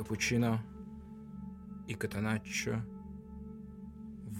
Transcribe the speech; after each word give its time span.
Капучино 0.00 0.64
и 1.86 1.92
Катаначчо 1.92 2.80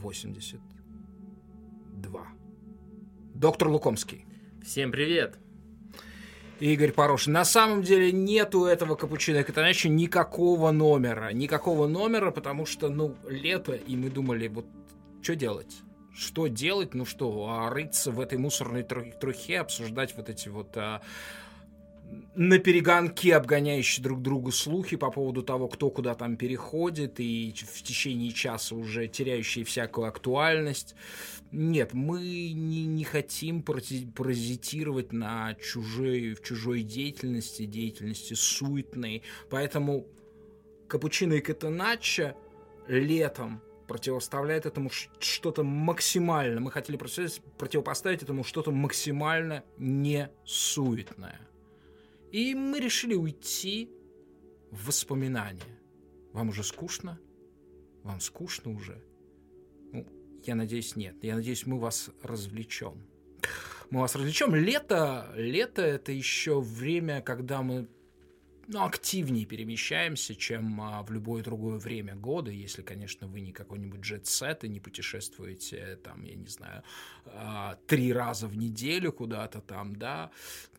82. 0.00 2.28
Доктор 3.34 3.68
Лукомский. 3.68 4.24
Всем 4.64 4.90
привет! 4.90 5.38
Игорь 6.60 6.92
Порошин. 6.92 7.34
На 7.34 7.44
самом 7.44 7.82
деле 7.82 8.10
нету 8.10 8.64
этого 8.64 8.94
капучино 8.94 9.40
и 9.40 9.42
катаначчо 9.42 9.90
никакого 9.90 10.70
номера. 10.70 11.30
Никакого 11.34 11.86
номера, 11.86 12.30
потому 12.30 12.64
что, 12.64 12.88
ну, 12.88 13.14
лето, 13.28 13.74
и 13.74 13.96
мы 13.96 14.08
думали, 14.08 14.48
вот, 14.48 14.64
что 15.20 15.36
делать? 15.36 15.76
Что 16.14 16.46
делать? 16.46 16.94
Ну 16.94 17.04
что, 17.04 17.48
а 17.50 17.68
рыться 17.68 18.10
в 18.10 18.20
этой 18.20 18.38
мусорной 18.38 18.82
трухе, 18.82 19.60
обсуждать 19.60 20.16
вот 20.16 20.30
эти 20.30 20.48
вот 20.48 20.74
а, 20.78 21.02
на 22.34 22.58
перегонке 22.58 23.36
обгоняющие 23.36 24.02
друг 24.02 24.22
другу 24.22 24.50
слухи 24.52 24.96
по 24.96 25.10
поводу 25.10 25.42
того, 25.42 25.68
кто 25.68 25.90
куда 25.90 26.14
там 26.14 26.36
переходит, 26.36 27.20
и 27.20 27.52
в 27.52 27.82
течение 27.82 28.32
часа 28.32 28.74
уже 28.74 29.08
теряющие 29.08 29.64
всякую 29.64 30.08
актуальность. 30.08 30.94
Нет, 31.52 31.92
мы 31.92 32.20
не, 32.20 32.86
не 32.86 33.04
хотим 33.04 33.62
паразитировать 33.62 35.12
на 35.12 35.54
чужой, 35.54 36.34
в 36.34 36.42
чужой 36.42 36.82
деятельности, 36.82 37.64
деятельности 37.64 38.34
суетной. 38.34 39.22
Поэтому 39.48 40.06
капучино 40.88 41.34
и 41.34 41.40
катеначчо 41.40 42.36
летом 42.86 43.60
противоставляет 43.88 44.66
этому 44.66 44.90
что-то 45.18 45.64
максимально. 45.64 46.60
Мы 46.60 46.70
хотели 46.70 46.96
противопоставить 46.96 48.22
этому 48.22 48.44
что-то 48.44 48.70
максимально 48.70 49.64
не 49.78 50.30
суетное. 50.44 51.49
И 52.32 52.54
мы 52.54 52.80
решили 52.80 53.14
уйти 53.14 53.90
в 54.70 54.86
воспоминания. 54.86 55.80
Вам 56.32 56.50
уже 56.50 56.62
скучно? 56.62 57.18
Вам 58.02 58.20
скучно 58.20 58.72
уже? 58.72 59.02
Ну, 59.92 60.06
я 60.44 60.54
надеюсь, 60.54 60.96
нет. 60.96 61.16
Я 61.22 61.34
надеюсь, 61.34 61.66
мы 61.66 61.78
вас 61.78 62.10
развлечем. 62.22 63.06
Мы 63.90 64.00
вас 64.00 64.14
развлечем. 64.14 64.54
Лето, 64.54 65.32
лето 65.34 65.82
это 65.82 66.12
еще 66.12 66.60
время, 66.60 67.20
когда 67.20 67.62
мы 67.62 67.88
ну, 68.72 68.84
активнее 68.84 69.46
перемещаемся, 69.46 70.36
чем 70.36 70.80
а, 70.80 71.02
в 71.02 71.10
любое 71.10 71.42
другое 71.42 71.78
время 71.78 72.14
года, 72.14 72.52
если, 72.52 72.82
конечно, 72.82 73.26
вы 73.26 73.40
не 73.40 73.52
какой-нибудь 73.52 74.00
джет-сет 74.00 74.62
и 74.62 74.68
не 74.68 74.78
путешествуете, 74.78 75.98
там, 76.04 76.22
я 76.22 76.36
не 76.36 76.46
знаю, 76.46 76.84
а, 77.26 77.76
три 77.88 78.12
раза 78.12 78.46
в 78.46 78.56
неделю 78.56 79.12
куда-то 79.12 79.60
там, 79.60 79.96
да. 79.96 80.30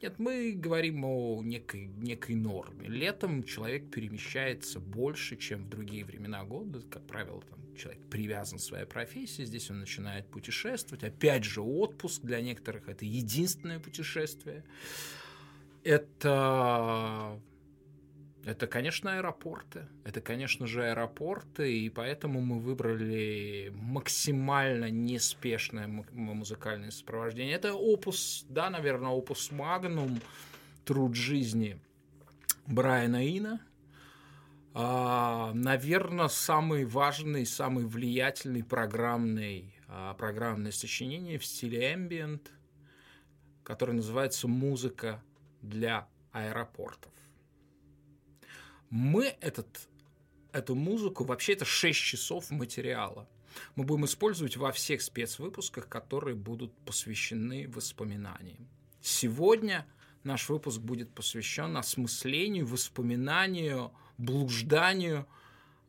Нет, 0.01 0.19
мы 0.19 0.53
говорим 0.53 1.03
о 1.03 1.43
некой, 1.43 1.87
некой 1.97 2.35
норме. 2.35 2.87
Летом 2.87 3.43
человек 3.43 3.91
перемещается 3.91 4.79
больше, 4.79 5.35
чем 5.35 5.65
в 5.65 5.69
другие 5.69 6.05
времена 6.05 6.45
года. 6.45 6.81
Как 6.89 7.05
правило, 7.05 7.41
там, 7.41 7.75
человек 7.75 8.01
привязан 8.09 8.57
к 8.57 8.61
своей 8.61 8.85
профессии, 8.85 9.43
здесь 9.43 9.69
он 9.69 9.79
начинает 9.79 10.27
путешествовать. 10.27 11.03
Опять 11.03 11.43
же, 11.43 11.61
отпуск 11.61 12.21
для 12.21 12.39
некоторых 12.39 12.87
это 12.87 13.03
единственное 13.03 13.81
путешествие. 13.81 14.63
Это 15.83 17.41
это, 18.43 18.65
конечно, 18.65 19.17
аэропорты. 19.17 19.87
Это, 20.03 20.19
конечно 20.19 20.65
же, 20.65 20.83
аэропорты, 20.89 21.77
и 21.77 21.89
поэтому 21.89 22.41
мы 22.41 22.59
выбрали 22.59 23.71
максимально 23.75 24.89
неспешное 24.89 25.87
музыкальное 25.87 26.89
сопровождение. 26.89 27.55
Это 27.55 27.73
опус, 27.73 28.45
да, 28.49 28.69
наверное, 28.71 29.11
опус 29.11 29.51
магнум, 29.51 30.19
труд 30.85 31.15
жизни 31.15 31.79
Брайана 32.65 33.27
Ина. 33.27 33.61
А, 34.73 35.51
наверное, 35.53 36.29
самый 36.29 36.85
важный, 36.85 37.45
самый 37.45 37.85
влиятельный 37.85 38.63
программный, 38.63 39.75
а, 39.87 40.15
программное 40.15 40.71
сочинение 40.71 41.37
в 41.37 41.45
стиле 41.45 41.93
ambient, 41.93 42.47
которое 43.63 43.93
называется 43.93 44.47
«Музыка 44.47 45.21
для 45.61 46.07
аэропортов». 46.31 47.11
Мы 48.91 49.35
этот, 49.39 49.89
эту 50.51 50.75
музыку, 50.75 51.23
вообще 51.23 51.53
это 51.53 51.65
6 51.65 51.97
часов 51.97 52.51
материала. 52.51 53.27
Мы 53.75 53.85
будем 53.85 54.05
использовать 54.05 54.57
во 54.57 54.71
всех 54.71 55.01
спецвыпусках, 55.01 55.87
которые 55.87 56.35
будут 56.35 56.73
посвящены 56.85 57.69
воспоминаниям. 57.69 58.67
Сегодня 59.01 59.87
наш 60.23 60.49
выпуск 60.49 60.79
будет 60.79 61.09
посвящен 61.13 61.75
осмыслению, 61.77 62.67
воспоминанию, 62.67 63.91
блужданию 64.17 65.25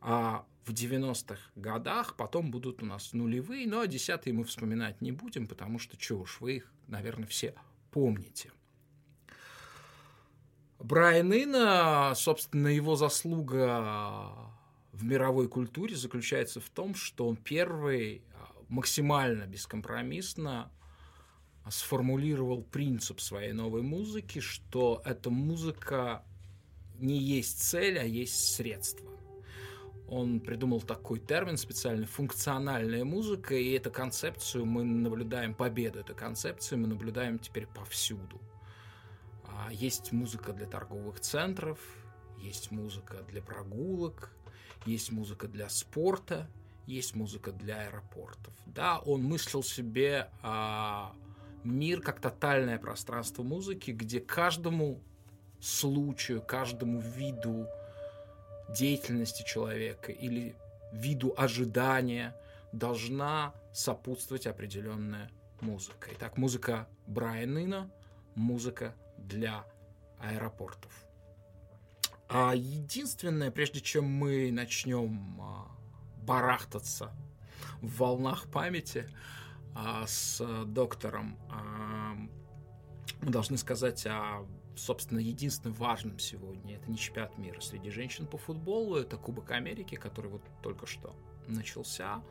а 0.01 0.47
в 0.65 0.73
90-х 0.73 1.41
годах. 1.57 2.17
Потом 2.17 2.53
будут 2.53 2.83
у 2.83 2.87
нас 2.87 3.13
нулевые, 3.13 3.67
но 3.67 3.81
а 3.81 3.87
десятые 3.89 4.33
мы 4.33 4.45
вспоминать 4.45 5.01
не 5.01 5.11
будем, 5.11 5.47
потому 5.49 5.79
что, 5.79 5.97
чего 5.97 6.23
уж, 6.23 6.41
вы 6.41 6.57
их, 6.57 6.73
наверное, 6.87 7.27
все 7.27 7.55
помните. 7.91 8.53
Брайан 10.83 11.33
Инна, 11.33 12.13
собственно, 12.17 12.67
его 12.67 12.97
заслуга 12.97 14.33
в 14.93 15.05
мировой 15.05 15.49
культуре 15.49 15.95
заключается 15.95 16.61
в 16.61 16.69
том, 16.71 16.97
что 16.97 17.29
он 17.29 17.37
первый 17.37 18.23
максимально 18.69 19.47
бескомпромиссно 19.47 20.73
сформулировал 21.71 22.63
принцип 22.63 23.21
своей 23.21 23.53
новой 23.53 23.83
музыки, 23.83 24.41
что 24.41 25.01
эта 25.05 25.31
музыка 25.31 26.25
не 26.99 27.19
есть 27.19 27.63
цель, 27.63 27.99
а 27.99 28.05
есть 28.05 28.55
средство. 28.55 29.09
Он 30.09 30.41
придумал 30.41 30.81
такой 30.81 31.21
термин 31.21 31.59
специальный 31.59 32.07
функциональная 32.07 33.05
музыка, 33.05 33.55
и 33.55 33.71
эту 33.71 33.93
концепцию 33.93 34.67
мы 34.67 34.83
наблюдаем, 34.83 35.55
победу 35.55 36.01
этой 36.01 36.17
концепции 36.17 36.75
мы 36.75 36.89
наблюдаем 36.89 37.39
теперь 37.39 37.67
повсюду. 37.69 38.41
А, 39.55 39.73
есть 39.73 40.13
музыка 40.13 40.53
для 40.53 40.67
торговых 40.67 41.21
центров, 41.21 41.79
есть 42.39 42.71
музыка 42.71 43.19
для 43.29 43.43
прогулок, 43.43 44.33
есть 44.87 45.13
музыка 45.13 45.49
для 45.49 45.69
спорта, 45.69 46.49
есть 46.87 47.15
музыка 47.15 47.53
для 47.53 47.83
аэропортов. 47.83 48.53
Да, 48.67 48.99
он 48.99 49.23
мыслил 49.23 49.63
себе 49.63 50.31
а, 50.43 51.15
мир 51.65 52.01
как 52.01 52.21
тотальное 52.21 52.79
пространство 52.79 53.43
музыки, 53.43 53.91
где 53.93 54.21
каждому 54.21 55.01
случаю, 55.61 56.43
каждому 56.43 57.01
виду 57.01 57.67
деятельности 58.69 59.45
человека 59.45 60.11
или 60.11 60.57
виду 60.93 61.35
ожидания 61.37 62.35
должна 62.73 63.55
сопутствовать 63.73 64.47
определенная 64.47 65.31
музыка. 65.61 66.09
Итак, 66.13 66.37
музыка 66.37 66.89
Брайана 67.07 67.91
музыка 68.35 68.95
для 69.27 69.65
аэропортов. 70.19 70.93
А 72.29 72.55
единственное, 72.55 73.51
прежде 73.51 73.81
чем 73.81 74.05
мы 74.05 74.51
начнем 74.53 75.39
а, 75.41 75.69
барахтаться 76.23 77.13
в 77.83 77.99
волнах 77.99 78.51
памяти 78.51 79.07
а, 79.75 80.07
с 80.07 80.43
доктором, 80.65 81.39
а, 81.51 82.17
мы 83.21 83.31
должны 83.31 83.59
сказать 83.59 84.07
о, 84.07 84.47
собственно, 84.77 85.19
единственном 85.19 85.75
важном 85.75 86.19
сегодня. 86.19 86.77
Это 86.77 86.91
не 86.91 86.97
чемпионат 86.97 87.37
мира 87.37 87.61
среди 87.61 87.91
женщин 87.91 88.27
по 88.27 88.39
футболу, 88.39 88.97
это 88.97 89.17
Кубок 89.17 89.51
Америки, 89.51 89.97
который 89.97 90.31
вот 90.31 90.43
только 90.63 90.87
что 90.87 91.15
начался. 91.47 92.23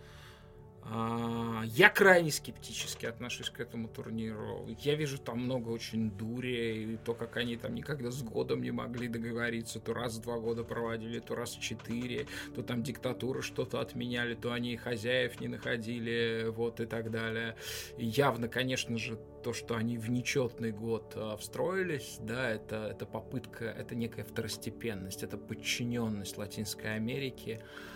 А, 0.84 1.62
я 1.66 1.90
крайне 1.90 2.31
скептически 2.31 3.06
отношусь 3.06 3.50
к 3.50 3.59
этому 3.59 3.88
турниру. 3.88 4.66
Я 4.80 4.96
вижу 4.96 5.18
там 5.19 5.40
много 5.40 5.69
очень 5.69 6.09
дури, 6.12 6.94
и 6.94 6.97
то, 6.97 7.14
как 7.14 7.38
они 7.38 7.55
там 7.55 7.76
никогда 7.76 8.09
с 8.09 8.23
годом 8.23 8.61
не 8.61 8.72
могли 8.72 9.08
договориться, 9.08 9.79
то 9.79 9.94
раз 9.94 10.17
в 10.17 10.22
два 10.22 10.40
года 10.40 10.64
проводили, 10.64 11.20
то 11.20 11.35
раз 11.35 11.55
в 11.55 11.61
четыре, 11.61 12.28
то 12.55 12.64
там 12.64 12.82
диктатуры 12.82 13.41
что-то 13.41 13.79
отменяли, 13.79 14.34
то 14.34 14.53
они 14.53 14.76
хозяев 14.76 15.40
не 15.40 15.47
находили, 15.47 16.47
вот 16.50 16.79
и 16.79 16.85
так 16.85 17.11
далее. 17.11 17.55
И 17.97 18.05
явно, 18.05 18.47
конечно 18.47 18.97
же, 18.97 19.20
то, 19.44 19.53
что 19.53 19.76
они 19.76 19.97
в 19.97 20.09
нечетный 20.09 20.72
год 20.72 21.14
а, 21.16 21.38
встроились, 21.38 22.17
да, 22.22 22.50
это, 22.50 22.88
это 22.91 23.05
попытка, 23.05 23.66
это 23.66 23.96
некая 23.96 24.23
второстепенность, 24.23 25.23
это 25.23 25.38
подчиненность 25.38 26.38
Латинской 26.38 26.96
Америки. 26.96 27.61
А, 27.61 27.91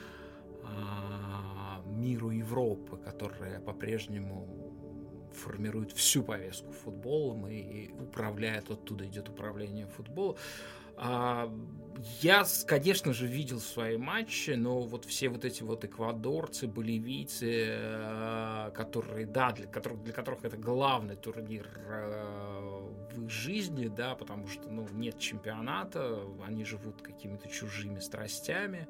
миру 1.86 2.32
Европы, 2.32 2.98
которая 2.98 3.60
по-прежнему 3.60 4.66
формирует 5.34 5.92
всю 5.92 6.24
повестку 6.24 6.72
футболом 6.72 7.48
и 7.48 7.92
управляет, 7.94 8.72
оттуда 8.72 9.06
идет 9.06 9.30
управление 9.30 9.88
футболом. 9.88 10.38
А, 10.98 11.54
я, 12.22 12.46
конечно 12.68 13.12
же, 13.12 13.28
видел 13.28 13.60
свои 13.60 13.98
матчи, 13.98 14.52
но 14.52 14.82
вот 14.82 15.04
все 15.04 15.28
вот 15.28 15.44
эти 15.44 15.62
вот 15.62 15.84
эквадорцы, 15.84 16.68
боливийцы, 16.68 17.66
э, 17.68 18.72
которые, 18.74 19.26
да, 19.26 19.52
для 19.52 19.68
которых, 19.68 20.04
для 20.04 20.14
которых 20.14 20.46
это 20.46 20.56
главный 20.56 21.18
турнир 21.18 21.68
в 23.12 23.24
их 23.24 23.30
жизни, 23.30 23.88
да, 23.88 24.16
потому 24.16 24.48
что, 24.48 24.70
ну, 24.70 24.88
нет 24.94 25.20
чемпионата, 25.20 26.22
они 26.46 26.64
живут 26.64 27.02
какими-то 27.02 27.50
чужими 27.50 28.00
страстями. 28.00 28.88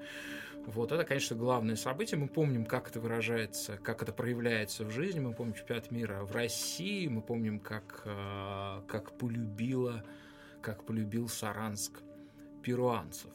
Вот 0.66 0.92
это, 0.92 1.04
конечно, 1.04 1.36
главное 1.36 1.76
событие. 1.76 2.20
Мы 2.20 2.28
помним, 2.28 2.66
как 2.66 2.90
это 2.90 3.00
выражается, 3.00 3.78
как 3.78 4.02
это 4.02 4.12
проявляется 4.12 4.84
в 4.84 4.90
жизни. 4.90 5.20
Мы 5.20 5.34
помним 5.34 5.54
чемпионат 5.54 5.92
мира 5.92 6.24
в 6.24 6.32
России, 6.32 7.08
мы 7.08 7.22
помним, 7.22 7.60
как, 7.60 8.02
э, 8.06 8.82
как 8.88 9.18
полюбила, 9.18 10.04
как 10.62 10.84
полюбил 10.84 11.30
Саранск 11.30 12.02
перуанцев. 12.64 13.32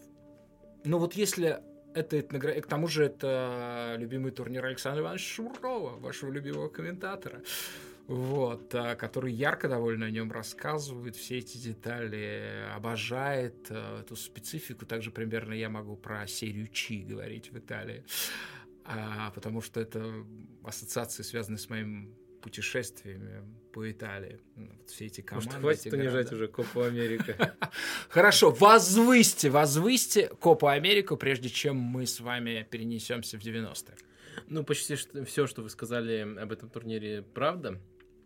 Но 0.85 0.99
вот 0.99 1.15
если 1.15 1.61
это 1.95 2.19
этнография, 2.19 2.63
к 2.63 2.67
тому 2.67 2.89
же 2.89 3.05
это 3.05 3.95
любимый 3.99 4.33
турнир 4.33 4.65
Александра 4.65 5.03
Ивановича 5.03 5.35
Шурова, 5.35 5.99
вашего 5.99 6.31
любимого 6.31 6.69
комментатора, 6.69 7.43
вот, 8.11 8.75
а, 8.75 8.97
который 8.97 9.33
ярко 9.33 9.69
довольно 9.69 10.07
о 10.07 10.11
нем 10.11 10.33
рассказывает, 10.33 11.15
все 11.15 11.39
эти 11.39 11.57
детали, 11.59 12.67
обожает 12.75 13.69
а, 13.71 14.01
эту 14.01 14.17
специфику. 14.17 14.85
Также 14.85 15.13
примерно 15.13 15.53
я 15.53 15.69
могу 15.69 15.95
про 15.95 16.27
серию 16.27 16.67
Чи 16.73 17.03
говорить 17.03 17.53
в 17.53 17.59
Италии, 17.59 18.05
а, 18.85 19.31
потому 19.31 19.61
что 19.61 19.79
это 19.79 20.27
ассоциации, 20.65 21.23
связанные 21.23 21.61
с 21.61 21.71
моим 21.71 22.13
путешествиями 22.43 23.45
по 23.73 23.89
Италии. 23.89 24.41
Вот 24.57 24.91
все 24.91 25.07
эти 25.07 25.21
команды. 25.21 25.51
Может, 25.61 25.61
хватит 25.61 25.93
унижать 25.93 26.33
уже 26.33 26.49
Копу 26.49 26.81
Америка. 26.81 27.55
Хорошо, 28.09 28.51
возвысьте, 28.51 29.51
возвысьте 29.51 30.31
Копу 30.41 30.67
Америку, 30.67 31.17
прежде 31.17 31.49
чем 31.49 31.77
мы 31.77 32.07
с 32.07 32.19
вами 32.19 32.67
перенесемся 32.69 33.39
в 33.39 33.43
90-е. 33.43 33.95
Ну, 34.49 34.65
почти 34.65 34.97
все, 34.97 35.47
что 35.47 35.63
вы 35.63 35.71
сказали 35.71 36.27
об 36.41 36.51
этом 36.51 36.71
турнире, 36.71 37.23
правда. 37.23 37.79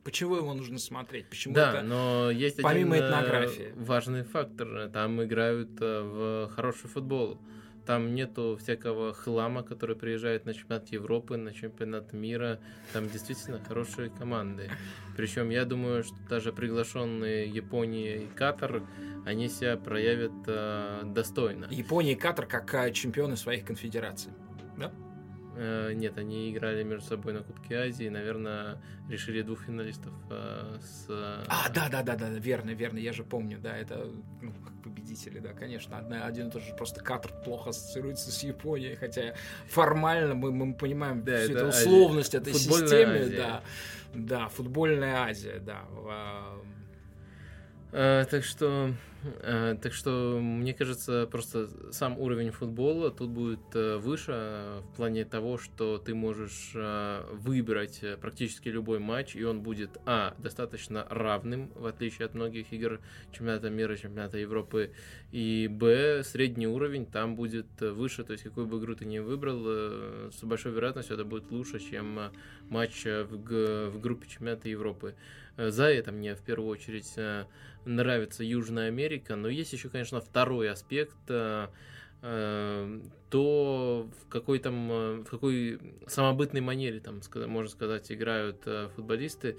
Почему 0.04 0.36
его 0.36 0.52
нужно 0.52 0.78
смотреть? 0.78 1.28
Почему 1.30 1.54
да, 1.54 1.72
это, 1.72 1.82
но 1.82 2.30
есть 2.30 2.60
помимо 2.60 2.96
один 2.96 3.04
э, 3.04 3.08
этнографии? 3.08 3.72
важный 3.74 4.22
фактор. 4.22 4.90
Там 4.90 5.22
играют 5.24 5.70
э, 5.80 6.02
в 6.02 6.54
хороший 6.54 6.88
футбол. 6.88 7.40
Там 7.86 8.14
нету 8.14 8.58
всякого 8.60 9.12
хлама, 9.12 9.62
который 9.62 9.96
приезжает 9.96 10.46
на 10.46 10.54
чемпионат 10.54 10.88
Европы, 10.88 11.36
на 11.36 11.52
чемпионат 11.52 12.12
мира. 12.12 12.60
Там 12.92 13.08
действительно 13.08 13.60
хорошие 13.66 14.10
команды. 14.10 14.70
Причем 15.16 15.50
я 15.50 15.64
думаю, 15.64 16.04
что 16.04 16.16
даже 16.28 16.52
приглашенные 16.52 17.48
Япония 17.48 18.24
и 18.24 18.26
Катар, 18.26 18.82
они 19.24 19.48
себя 19.48 19.76
проявят 19.76 20.32
э, 20.46 21.02
достойно. 21.04 21.66
Япония 21.70 22.12
и 22.12 22.16
Катар 22.16 22.46
как 22.46 22.74
э, 22.74 22.92
чемпионы 22.92 23.36
своих 23.36 23.64
конфедераций. 23.64 24.32
Да? 24.78 24.92
Э, 25.56 25.92
нет, 25.92 26.18
они 26.18 26.50
играли 26.52 26.82
между 26.82 27.06
собой 27.06 27.32
на 27.32 27.42
Кубке 27.42 27.76
Азии, 27.76 28.08
наверное, 28.08 28.78
решили 29.08 29.42
двух 29.42 29.62
финалистов 29.62 30.12
э, 30.30 30.78
с... 30.80 31.06
А, 31.08 31.68
да, 31.72 31.88
да, 31.88 32.02
да, 32.02 32.16
да, 32.16 32.28
верно, 32.28 32.70
верно, 32.70 32.98
я 32.98 33.12
же 33.12 33.22
помню, 33.22 33.58
да, 33.58 33.76
это 33.76 34.10
ну, 34.42 34.52
победители, 34.82 35.38
да, 35.38 35.52
конечно, 35.52 35.98
одна, 35.98 36.24
один 36.26 36.48
и 36.48 36.50
тот 36.50 36.62
же 36.62 36.74
просто 36.74 37.02
Катар 37.02 37.32
плохо 37.44 37.70
ассоциируется 37.70 38.32
с 38.32 38.42
Японией, 38.42 38.96
хотя 38.96 39.34
формально 39.68 40.34
мы, 40.34 40.50
мы 40.50 40.74
понимаем 40.74 41.22
да, 41.22 41.42
всю 41.42 41.52
эту 41.52 41.66
условность 41.68 42.34
Азия. 42.34 42.50
этой 42.50 42.52
Футбольная 42.52 42.88
системы, 42.88 43.18
Азия. 43.18 43.36
да, 43.36 43.62
да, 44.14 44.48
футбольная 44.48 45.16
Азия, 45.22 45.58
да. 45.60 45.84
А, 47.96 48.24
так 48.24 48.42
что 48.42 48.92
Э, 49.40 49.76
так 49.80 49.92
что, 49.92 50.38
мне 50.40 50.74
кажется, 50.74 51.26
просто 51.30 51.68
сам 51.92 52.18
уровень 52.18 52.50
футбола 52.50 53.10
тут 53.10 53.30
будет 53.30 53.60
э, 53.74 53.96
выше 53.96 54.32
э, 54.34 54.80
в 54.80 54.96
плане 54.96 55.24
того, 55.24 55.56
что 55.56 55.98
ты 55.98 56.14
можешь 56.14 56.72
выбрать 56.74 58.00
практически 58.20 58.68
любой 58.68 58.98
матч, 58.98 59.36
и 59.36 59.44
он 59.44 59.62
будет, 59.62 59.98
а, 60.06 60.34
достаточно 60.38 61.06
равным, 61.08 61.70
в 61.74 61.86
отличие 61.86 62.26
от 62.26 62.34
многих 62.34 62.72
игр 62.72 63.00
чемпионата 63.32 63.70
мира, 63.70 63.96
чемпионата 63.96 64.38
Европы, 64.38 64.92
и, 65.32 65.68
б, 65.70 66.22
средний 66.24 66.66
уровень 66.66 67.06
там 67.06 67.36
будет 67.36 67.66
выше, 67.80 68.24
то 68.24 68.32
есть 68.32 68.44
какую 68.44 68.66
бы 68.66 68.78
игру 68.78 68.94
ты 68.94 69.04
ни 69.04 69.18
выбрал, 69.18 70.30
с 70.30 70.42
большой 70.42 70.72
вероятностью 70.72 71.14
это 71.14 71.24
будет 71.24 71.50
лучше, 71.50 71.78
чем 71.78 72.32
матч 72.68 73.04
в, 73.04 73.90
в 73.90 74.00
группе 74.00 74.28
чемпионата 74.28 74.68
Европы. 74.68 75.14
За 75.56 75.84
это 75.84 76.12
мне 76.12 76.34
в 76.34 76.40
первую 76.40 76.68
очередь 76.68 77.14
нравится 77.84 78.42
Южная 78.44 78.88
Америка, 78.88 79.36
но 79.36 79.48
есть 79.48 79.72
еще, 79.72 79.88
конечно, 79.88 80.20
второй 80.20 80.70
аспект, 80.70 81.16
э, 81.28 81.68
э, 82.22 83.00
то 83.30 84.10
в 84.22 84.28
какой 84.28 84.58
там, 84.58 84.90
э, 84.90 85.14
в 85.22 85.24
какой 85.24 85.78
самобытной 86.06 86.60
манере, 86.60 87.00
там, 87.00 87.20
можно 87.46 87.70
сказать, 87.70 88.10
играют 88.10 88.66
футболисты. 88.94 89.58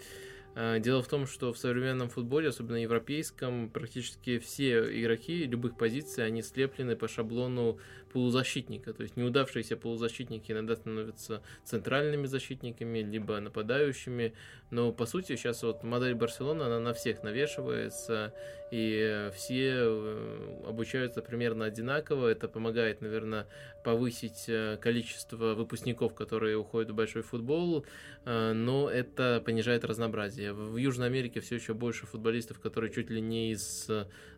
Дело 0.55 1.03
в 1.03 1.07
том, 1.09 1.27
что 1.27 1.51
в 1.51 1.57
современном 1.57 2.07
футболе, 2.07 2.47
особенно 2.47 2.77
европейском, 2.77 3.69
практически 3.69 4.39
все 4.39 5.01
игроки 5.01 5.43
любых 5.43 5.77
позиций, 5.77 6.25
они 6.25 6.41
слеплены 6.41 6.95
по 6.95 7.09
шаблону 7.09 7.77
полузащитника. 8.15 8.93
То 8.93 9.03
есть 9.03 9.17
неудавшиеся 9.17 9.75
полузащитники 9.75 10.49
иногда 10.53 10.77
становятся 10.77 11.41
центральными 11.65 12.27
защитниками, 12.27 12.99
либо 12.99 13.41
нападающими. 13.41 14.33
Но 14.71 14.93
по 14.93 15.05
сути 15.05 15.35
сейчас 15.35 15.63
вот 15.63 15.83
модель 15.83 16.15
Барселоны, 16.15 16.63
она 16.63 16.79
на 16.79 16.93
всех 16.93 17.23
навешивается, 17.23 18.33
и 18.71 19.29
все 19.35 19.73
э, 19.77 20.63
обучаются 20.67 21.21
примерно 21.21 21.65
одинаково. 21.65 22.29
Это 22.29 22.47
помогает, 22.47 23.01
наверное, 23.01 23.47
повысить 23.83 24.45
э, 24.47 24.77
количество 24.81 25.53
выпускников, 25.53 26.15
которые 26.15 26.57
уходят 26.57 26.91
в 26.91 26.95
большой 26.95 27.21
футбол, 27.21 27.85
э, 28.25 28.53
но 28.53 28.89
это 28.89 29.41
понижает 29.45 29.85
разнообразие. 29.85 30.53
В 30.53 30.77
Южной 30.77 31.07
Америке 31.07 31.41
все 31.41 31.55
еще 31.55 31.73
больше 31.73 32.07
футболистов, 32.07 32.59
которые 32.59 32.91
чуть 32.91 33.09
ли 33.09 33.21
не 33.21 33.51
из 33.51 33.89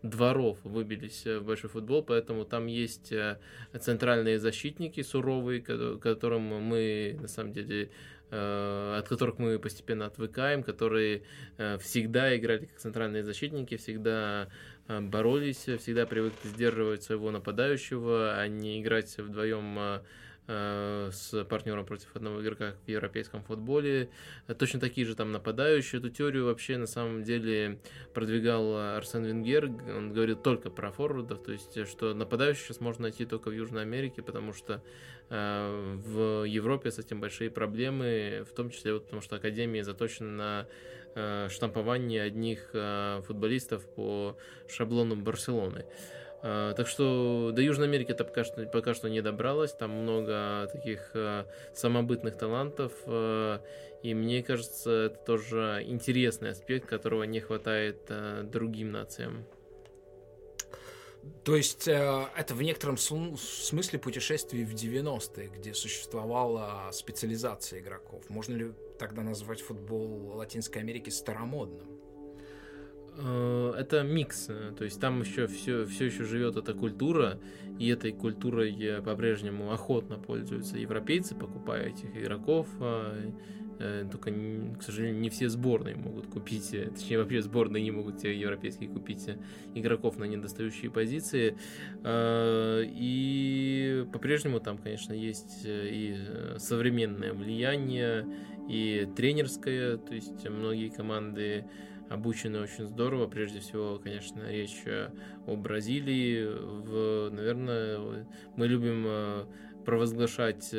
дворов 0.04 0.58
выбились 0.64 1.26
в 1.26 1.42
большой 1.42 1.70
футбол, 1.70 2.04
поэтому 2.04 2.44
там 2.44 2.68
есть 2.68 3.14
центральные 3.80 4.40
защитники 4.40 5.02
суровые, 5.02 5.62
которым 5.62 6.42
мы 6.42 7.18
на 7.22 7.28
самом 7.28 7.54
деле 7.54 7.90
э, 8.32 8.96
от 9.00 9.08
которых 9.08 9.40
мы 9.40 9.60
постепенно 9.60 10.06
отвыкаем, 10.06 10.64
которые 10.64 11.24
э, 11.58 11.78
всегда 11.80 12.36
играли 12.36 12.66
как 12.66 12.78
центральные 12.78 13.24
защитники, 13.24 13.78
всегда 13.78 14.48
э, 14.88 15.00
боролись, 15.02 15.68
всегда 15.80 16.06
привыкли 16.06 16.50
сдерживать 16.50 17.04
своего 17.04 17.32
нападающего, 17.32 18.40
а 18.40 18.48
не 18.48 18.82
играть 18.82 19.18
вдвоем 19.18 20.02
с 20.48 21.46
партнером 21.50 21.86
против 21.86 22.16
одного 22.16 22.42
игрока 22.42 22.76
в 22.86 22.90
европейском 22.90 23.44
футболе. 23.44 24.10
Точно 24.58 24.80
такие 24.80 25.06
же 25.06 25.16
там 25.16 25.32
нападающие. 25.32 26.00
Эту 26.00 26.10
теорию 26.10 26.46
вообще 26.46 26.78
на 26.78 26.88
самом 26.88 27.24
деле 27.24 27.80
продвигал 28.14 28.96
Арсен 28.96 29.26
Венгер. 29.26 29.66
Он 29.66 30.14
говорит 30.14 30.44
только 30.44 30.70
про 30.70 30.92
форвардов, 30.92 31.44
то 31.44 31.52
есть 31.52 31.88
что 31.88 32.14
нападающих 32.14 32.66
сейчас 32.66 32.80
можно 32.80 33.04
найти 33.04 33.26
только 33.26 33.50
в 33.50 33.54
Южной 33.54 33.82
Америке, 33.82 34.22
потому 34.22 34.54
что 34.54 34.82
э, 35.30 35.96
в 36.06 36.46
Европе 36.46 36.92
с 36.92 37.00
этим 37.00 37.20
большие 37.20 37.50
проблемы, 37.50 38.46
в 38.50 38.54
том 38.54 38.70
числе 38.70 38.94
вот 38.94 39.06
потому 39.06 39.22
что 39.22 39.36
Академия 39.36 39.84
заточена 39.84 40.32
на 40.32 40.68
э, 41.16 41.48
штампование 41.50 42.22
одних 42.24 42.70
футболистов 43.26 43.86
по 43.96 44.38
шаблону 44.70 45.18
Барселоны. 45.18 45.86
Так 46.42 46.88
что 46.88 47.52
до 47.54 47.62
Южной 47.62 47.88
Америки 47.88 48.12
это 48.12 48.24
пока 48.24 48.44
что, 48.44 48.66
пока 48.66 48.94
что 48.94 49.10
не 49.10 49.22
добралось. 49.22 49.74
Там 49.74 49.92
много 49.92 50.70
таких 50.72 51.12
а, 51.14 51.46
самобытных 51.74 52.38
талантов. 52.38 52.92
А, 53.06 53.62
и 54.04 54.14
мне 54.14 54.44
кажется, 54.44 54.92
это 54.92 55.18
тоже 55.18 55.84
интересный 55.86 56.52
аспект, 56.52 56.88
которого 56.88 57.24
не 57.24 57.40
хватает 57.40 58.12
другим 58.50 58.92
нациям. 58.92 59.46
То 61.44 61.56
есть 61.56 61.88
э, 61.88 62.26
это 62.36 62.54
в 62.54 62.62
некотором 62.62 62.98
смысле 62.98 64.00
путешествие 64.00 64.66
в 64.66 64.74
90-е, 64.74 65.48
где 65.48 65.74
существовала 65.74 66.90
специализация 66.92 67.80
игроков. 67.80 68.30
Можно 68.30 68.56
ли 68.56 68.74
тогда 69.00 69.24
назвать 69.24 69.62
футбол 69.62 70.36
Латинской 70.36 70.82
Америки 70.82 71.10
старомодным? 71.10 72.07
Э, 73.18 73.74
это 73.78 74.04
микс, 74.04 74.50
то 74.78 74.84
есть 74.84 75.00
там 75.00 75.22
еще 75.22 75.48
все, 75.48 75.86
все 75.86 76.06
еще 76.06 76.24
живет 76.24 76.56
эта 76.56 76.74
культура, 76.74 77.40
и 77.80 77.90
этой 77.90 78.12
культурой 78.12 79.02
по-прежнему 79.04 79.72
охотно 79.72 80.18
пользуются 80.18 80.78
европейцы, 80.78 81.36
покупая 81.36 81.90
этих 81.90 82.16
игроков. 82.16 82.68
А, 82.80 83.16
э, 83.80 84.06
только, 84.12 84.32
к 84.32 84.82
сожалению, 84.82 85.20
не 85.20 85.30
все 85.30 85.50
сборные 85.50 85.96
могут 85.96 86.28
купить, 86.28 86.74
э, 86.74 86.90
точнее, 86.90 87.20
вообще 87.20 87.42
сборные 87.42 87.84
не 87.84 87.92
могут 87.92 88.20
те 88.20 88.36
европейские 88.36 88.90
купить 88.90 89.28
игроков 89.76 90.18
на 90.18 90.26
недостающие 90.26 90.92
позиции. 90.92 91.56
И 92.04 94.06
по-прежнему 94.12 94.60
там, 94.60 94.78
конечно, 94.78 95.14
есть 95.14 95.62
и 95.64 96.16
современное 96.58 97.34
влияние, 97.34 98.26
и 98.68 99.08
тренерское, 99.16 99.98
то 99.98 100.14
есть 100.14 100.48
многие 100.50 100.90
команды 100.90 101.66
обучены 102.10 102.62
очень 102.62 102.86
здорово. 102.86 103.28
Прежде 103.28 103.60
всего, 103.60 104.00
конечно, 104.00 104.50
речь 104.50 104.84
о 105.46 105.56
Бразилии. 105.56 106.46
В, 106.46 107.30
наверное, 107.32 108.26
мы 108.56 108.68
любим 108.68 109.48
провозглашать 109.86 110.70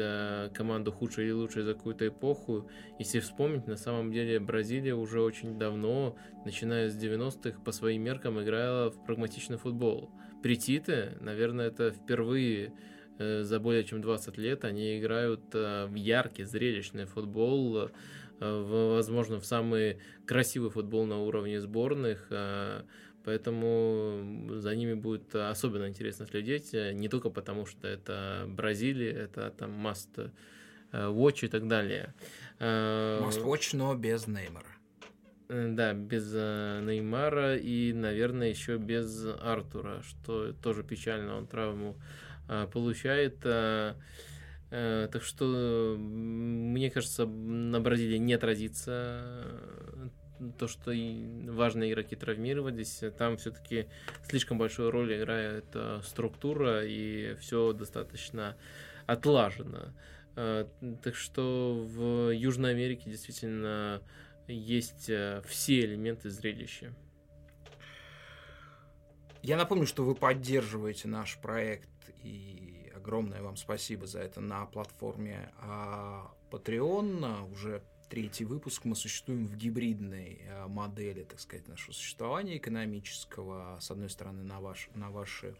команду 0.55 0.93
худшей 0.93 1.25
или 1.25 1.33
лучшей 1.33 1.63
за 1.63 1.75
какую-то 1.75 2.09
эпоху. 2.09 2.69
Если 2.99 3.21
вспомнить, 3.21 3.67
на 3.67 3.77
самом 3.77 4.13
деле 4.13 4.39
Бразилия 4.39 4.95
уже 4.95 5.21
очень 5.23 5.59
давно, 5.59 6.17
начиная 6.45 6.91
с 6.91 6.97
90-х, 6.97 7.61
по 7.65 7.73
своим 7.73 8.03
меркам 8.03 8.43
играла 8.43 8.91
в 8.91 9.05
прагматичный 9.05 9.57
футбол. 9.57 10.11
Прититы, 10.43 11.17
наверное, 11.21 11.69
это 11.69 11.91
впервые 11.91 12.73
Э, 13.19 13.43
за 13.43 13.59
более 13.59 13.85
чем 13.85 14.01
20 14.01 14.39
лет 14.39 14.65
они 14.65 14.99
играют 14.99 15.53
э, 15.53 15.87
в 15.87 15.95
яркий, 15.95 16.45
зрелищный 16.45 17.05
футбол, 17.05 17.87
э, 17.87 17.89
в, 18.41 18.95
возможно, 18.95 19.41
в 19.41 19.45
самый 19.45 19.99
красивый 20.27 20.71
футбол 20.71 21.07
на 21.07 21.19
уровне 21.19 21.61
сборных. 21.61 22.31
Поэтому 23.25 24.57
за 24.59 24.75
ними 24.75 24.95
будет 24.95 25.35
особенно 25.35 25.89
интересно 25.89 26.27
следить, 26.27 26.73
не 26.73 27.09
только 27.09 27.29
потому, 27.29 27.67
что 27.67 27.87
это 27.87 28.47
Бразилия, 28.49 29.11
это 29.11 29.51
там 29.51 29.87
must 29.87 30.31
watch 30.93 31.45
и 31.45 31.49
так 31.49 31.69
далее. 31.69 32.15
Must 32.59 33.45
watch, 33.45 33.75
но 33.77 33.95
без 33.95 34.27
Неймара. 34.27 34.67
Да, 35.49 35.93
без 35.93 36.33
Неймара 36.33 37.57
и, 37.57 37.93
наверное, 37.93 38.49
еще 38.49 38.79
без 38.79 39.27
Артура, 39.43 40.03
что 40.03 40.53
тоже 40.55 40.83
печально, 40.83 41.37
он 41.37 41.47
травму 41.47 41.97
получает. 42.73 43.45
А, 44.71 45.09
так 45.09 45.23
что, 45.23 45.97
мне 45.99 46.91
кажется, 46.91 47.27
на 47.27 47.81
Бразилии 47.81 48.19
не 48.19 48.35
отразится 48.35 49.61
то, 50.59 50.69
что 50.69 50.93
важные 51.51 51.91
игроки 51.91 52.15
травмировались. 52.15 53.03
Там 53.17 53.37
все-таки 53.39 53.89
слишком 54.29 54.59
большую 54.59 54.91
роль 54.91 55.17
играет 55.17 55.67
структура, 56.05 56.85
и 56.85 57.35
все 57.41 57.73
достаточно 57.73 58.57
отлажено. 59.07 59.95
Так 60.35 61.17
что 61.17 61.85
в 61.85 62.31
Южной 62.31 62.71
Америке 62.71 63.11
действительно 63.11 64.01
есть 64.47 65.11
все 65.47 65.81
элементы 65.81 66.31
зрелища. 66.31 66.95
Я 69.43 69.57
напомню, 69.57 69.87
что 69.87 70.05
вы 70.05 70.15
поддерживаете 70.15 71.09
наш 71.09 71.37
проект 71.41 71.89
и 72.23 72.58
огромное 73.09 73.41
вам 73.41 73.57
спасибо 73.57 74.07
за 74.07 74.21
это 74.21 74.43
на 74.43 74.67
платформе 74.67 75.51
а, 75.63 76.31
Patreon. 76.51 77.51
Уже 77.51 77.83
третий 78.11 78.45
выпуск 78.45 78.85
мы 78.85 78.95
существуем 78.95 79.47
в 79.47 79.57
гибридной 79.57 80.43
а, 80.47 80.69
модели, 80.69 81.25
так 81.25 81.41
сказать, 81.41 81.67
нашего 81.69 81.93
существования 81.93 82.59
экономического. 82.59 83.79
С 83.81 83.91
одной 83.91 84.11
стороны, 84.11 84.43
на, 84.43 84.61
ваш, 84.61 84.91
на 84.95 85.11
ваши 85.11 85.57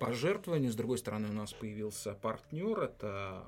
пожертвования, 0.00 0.68
с 0.68 0.74
другой 0.74 0.98
стороны, 0.98 1.28
у 1.28 1.32
нас 1.32 1.52
появился 1.52 2.14
партнер, 2.14 2.80
это 2.80 3.44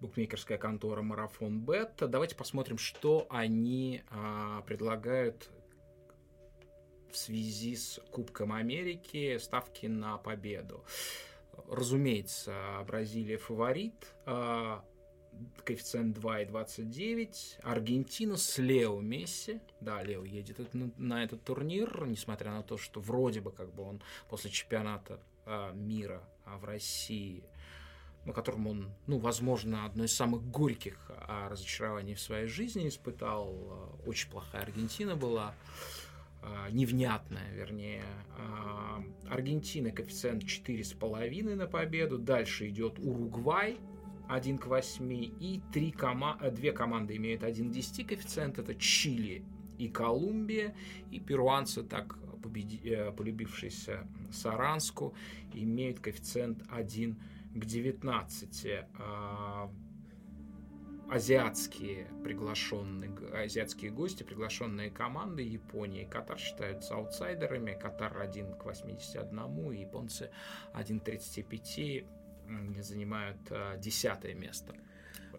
букмекерская 0.00 0.56
контора 0.56 1.02
Марафон 1.02 1.60
Бет. 1.60 1.96
Давайте 1.98 2.34
посмотрим, 2.34 2.78
что 2.78 3.26
они 3.28 4.02
а, 4.08 4.62
предлагают 4.62 5.50
в 7.12 7.16
связи 7.18 7.76
с 7.76 8.00
Кубком 8.10 8.54
Америки 8.54 9.36
ставки 9.36 9.84
на 9.84 10.16
победу. 10.16 10.82
Разумеется, 11.68 12.54
Бразилия 12.86 13.38
фаворит, 13.38 14.14
а, 14.26 14.84
коэффициент 15.64 16.16
2,29. 16.18 17.58
Аргентина 17.62 18.36
с 18.36 18.58
Лео 18.58 19.00
Месси. 19.00 19.60
Да, 19.80 20.02
Лео 20.02 20.24
едет 20.24 20.58
на 20.98 21.24
этот 21.24 21.42
турнир, 21.44 22.06
несмотря 22.06 22.52
на 22.52 22.62
то, 22.62 22.76
что 22.76 23.00
вроде 23.00 23.40
бы 23.40 23.50
как 23.50 23.72
бы 23.74 23.82
он 23.82 24.02
после 24.28 24.50
чемпионата 24.50 25.20
а, 25.46 25.72
мира 25.72 26.22
а, 26.44 26.58
в 26.58 26.64
России 26.64 27.44
на 28.24 28.32
котором 28.32 28.66
он, 28.66 28.90
ну, 29.06 29.18
возможно, 29.18 29.84
одно 29.84 30.04
из 30.04 30.14
самых 30.14 30.42
горьких 30.50 31.10
разочарований 31.28 32.14
в 32.14 32.20
своей 32.20 32.46
жизни 32.46 32.88
испытал. 32.88 33.54
Очень 34.06 34.30
плохая 34.30 34.62
Аргентина 34.62 35.14
была. 35.14 35.54
А, 36.46 36.70
невнятная, 36.70 37.50
вернее. 37.54 38.04
А, 38.38 39.02
Аргентина 39.30 39.90
коэффициент 39.90 40.44
4,5 40.44 41.54
на 41.54 41.66
победу. 41.66 42.18
Дальше 42.18 42.68
идет 42.68 42.98
Уругвай 42.98 43.78
1 44.28 44.58
к 44.58 44.66
8. 44.66 45.12
И 45.12 45.62
три 45.72 45.90
кома... 45.90 46.38
Э, 46.40 46.50
две 46.50 46.72
команды 46.72 47.16
имеют 47.16 47.44
1 47.44 47.70
к 47.70 47.72
10 47.72 48.06
коэффициент. 48.06 48.58
Это 48.58 48.74
Чили 48.74 49.42
и 49.78 49.88
Колумбия. 49.88 50.74
И 51.10 51.18
перуанцы, 51.18 51.82
так 51.82 52.18
победи... 52.42 52.80
Э, 52.84 53.10
полюбившиеся 53.12 54.06
Саранску, 54.30 55.14
имеют 55.54 56.00
коэффициент 56.00 56.62
1 56.68 57.16
к 57.54 57.64
19 57.64 58.66
азиатские 61.10 62.06
приглашенные, 62.22 63.10
азиатские 63.32 63.90
гости, 63.90 64.22
приглашенные 64.22 64.90
команды 64.90 65.42
Японии 65.42 66.02
и 66.02 66.06
Катар 66.06 66.38
считаются 66.38 66.94
аутсайдерами. 66.94 67.78
Катар 67.80 68.20
1 68.20 68.54
к 68.56 68.64
81, 68.64 69.72
японцы 69.72 70.30
1 70.72 71.00
к 71.00 71.04
35 71.04 72.04
занимают 72.80 73.38
а, 73.50 73.76
десятое 73.76 74.34
место. 74.34 74.74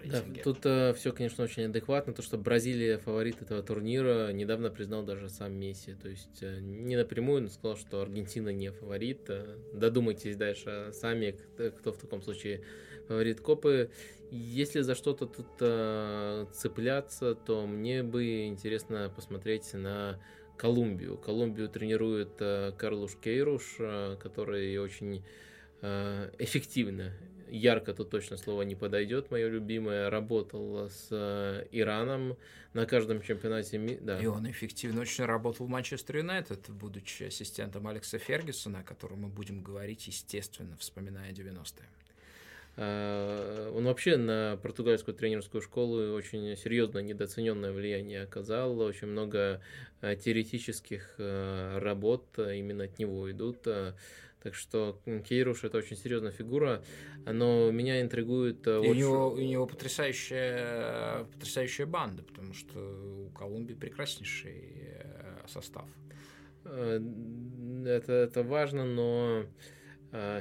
Да, 0.03 0.21
тут 0.43 0.59
э, 0.65 0.93
все, 0.93 1.11
конечно, 1.11 1.43
очень 1.43 1.63
адекватно. 1.63 2.13
То, 2.13 2.21
что 2.21 2.37
Бразилия 2.37 2.97
фаворит 2.97 3.41
этого 3.41 3.63
турнира, 3.63 4.31
недавно 4.31 4.69
признал 4.69 5.03
даже 5.03 5.29
сам 5.29 5.53
Месси. 5.53 5.93
То 5.93 6.09
есть 6.09 6.41
э, 6.41 6.59
не 6.59 6.95
напрямую, 6.95 7.43
но 7.43 7.49
сказал, 7.49 7.77
что 7.77 8.01
Аргентина 8.01 8.49
не 8.49 8.71
фаворит. 8.71 9.29
Э, 9.29 9.57
додумайтесь 9.73 10.35
дальше 10.35 10.91
сами, 10.93 11.35
кто 11.79 11.91
в 11.91 11.97
таком 11.97 12.21
случае 12.21 12.63
фаворит 13.07 13.41
Копы. 13.41 13.89
Если 14.31 14.81
за 14.81 14.95
что-то 14.95 15.25
тут 15.25 15.47
э, 15.59 16.45
цепляться, 16.51 17.35
то 17.35 17.65
мне 17.65 18.03
бы 18.03 18.45
интересно 18.45 19.11
посмотреть 19.15 19.73
на 19.73 20.19
Колумбию. 20.57 21.17
Колумбию 21.17 21.69
тренирует 21.69 22.33
э, 22.39 22.71
Карлуш 22.77 23.15
Кейруш, 23.21 23.75
э, 23.79 24.17
который 24.21 24.77
очень 24.77 25.23
э, 25.81 26.31
эффективно, 26.39 27.13
ярко 27.49 27.93
тут 27.93 28.09
точно 28.09 28.37
слово 28.37 28.63
не 28.63 28.75
подойдет, 28.75 29.31
мое 29.31 29.47
любимое, 29.47 30.09
работал 30.09 30.89
с 30.89 31.07
э, 31.11 31.67
Ираном 31.71 32.37
на 32.73 32.85
каждом 32.85 33.21
чемпионате 33.21 33.77
мира. 33.77 33.99
Да. 34.01 34.19
И 34.19 34.25
он 34.25 34.49
эффективно 34.49 35.01
очень 35.01 35.25
работал 35.25 35.65
в 35.65 35.69
Манчестер 35.69 36.17
Юнайтед, 36.17 36.69
будучи 36.69 37.23
ассистентом 37.23 37.87
Алекса 37.87 38.17
Фергюсона, 38.17 38.79
о 38.79 38.83
котором 38.83 39.21
мы 39.21 39.29
будем 39.29 39.61
говорить, 39.61 40.07
естественно, 40.07 40.75
вспоминая 40.77 41.31
90-е. 41.31 41.87
А, 42.77 43.71
он 43.71 43.85
вообще 43.85 44.17
на 44.17 44.57
португальскую 44.61 45.15
тренерскую 45.15 45.61
школу 45.61 46.13
очень 46.13 46.55
серьезно 46.57 46.99
недооцененное 46.99 47.71
влияние 47.71 48.23
оказал. 48.23 48.79
Очень 48.79 49.07
много 49.07 49.61
а, 50.01 50.15
теоретических 50.15 51.15
а, 51.17 51.79
работ 51.79 52.25
именно 52.37 52.85
от 52.85 52.99
него 52.99 53.31
идут. 53.31 53.61
Так 53.61 54.53
что 54.53 55.01
Кейруш 55.27 55.63
это 55.63 55.79
очень 55.79 55.97
серьезная 55.97 56.31
фигура, 56.31 56.83
но 57.25 57.71
меня 57.71 58.01
интригует... 58.01 58.67
И 58.67 58.69
вот 58.69 58.87
у, 58.87 58.93
него, 58.93 59.31
у 59.31 59.39
него 59.39 59.65
потрясающая, 59.65 61.23
потрясающая 61.33 61.87
банда, 61.87 62.21
потому 62.21 62.53
что 62.53 62.77
у 63.25 63.29
Колумбии 63.31 63.73
прекраснейший 63.73 64.91
состав. 65.47 65.89
Это, 66.63 68.13
это 68.13 68.43
важно, 68.43 68.85
но 68.85 69.45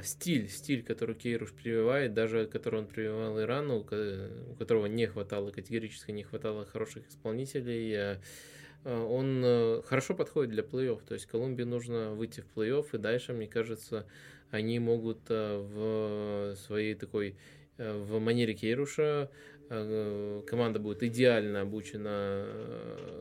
стиль, 0.03 0.49
стиль, 0.49 0.83
который 0.83 1.15
Кейруш 1.15 1.51
прививает, 1.53 2.13
даже 2.13 2.45
который 2.45 2.81
он 2.81 2.87
прививал 2.87 3.39
Ирану, 3.41 3.79
у 3.79 4.55
которого 4.55 4.85
не 4.85 5.07
хватало, 5.07 5.51
категорически 5.51 6.11
не 6.11 6.23
хватало 6.23 6.65
хороших 6.65 7.07
исполнителей, 7.09 7.95
а, 7.95 8.21
а, 8.83 9.05
он 9.05 9.41
э, 9.43 9.81
хорошо 9.85 10.13
подходит 10.13 10.51
для 10.51 10.63
плей-офф. 10.63 11.01
То 11.05 11.15
есть 11.15 11.25
Колумбии 11.25 11.63
нужно 11.63 12.13
выйти 12.13 12.41
в 12.41 12.57
плей-офф, 12.57 12.87
и 12.93 12.97
дальше, 12.97 13.33
мне 13.33 13.47
кажется, 13.47 14.05
они 14.51 14.79
могут 14.79 15.19
э, 15.29 15.57
в 15.57 16.55
своей 16.55 16.95
такой 16.95 17.35
э, 17.77 17.97
в 17.97 18.19
манере 18.19 18.53
Кейруша 18.53 19.29
команда 19.67 20.77
будет 20.77 21.01
идеально 21.01 21.61
обучена 21.61 22.45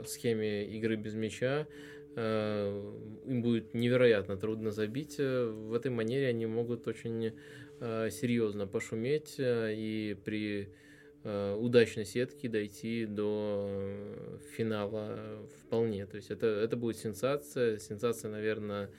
схеме 0.04 0.66
игры 0.66 0.96
без 0.96 1.14
мяча, 1.14 1.66
Э, 1.66 2.03
им 2.16 3.42
будет 3.42 3.75
невероятно 3.75 4.37
трудно 4.37 4.71
забить. 4.71 5.16
Э, 5.18 5.47
в 5.47 5.75
этой 5.75 5.90
манере 5.90 6.28
они 6.28 6.47
могут 6.47 6.87
очень 6.87 7.33
э, 7.80 8.11
серьезно 8.11 8.66
пошуметь 8.66 9.37
и 9.38 10.16
при 10.25 10.68
удачной 11.26 12.04
сетке 12.04 12.50
дойти 12.50 13.06
до 13.06 13.99
финала 14.54 15.49
вполне. 15.62 16.04
То 16.04 16.16
есть 16.16 16.30
это, 16.30 16.47
это 16.47 16.76
будет 16.76 16.99
сенсация. 16.99 17.78
Сенсация, 17.78 18.30
наверное, 18.30 18.90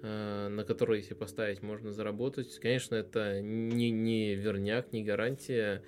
на 0.00 0.62
которой, 0.64 0.98
если 0.98 1.14
поставить, 1.14 1.60
можно 1.60 1.90
заработать. 1.90 2.56
Конечно, 2.60 2.94
это 2.94 3.40
не, 3.40 3.90
не 3.90 4.36
верняк, 4.36 4.92
не 4.92 5.02
гарантия, 5.02 5.82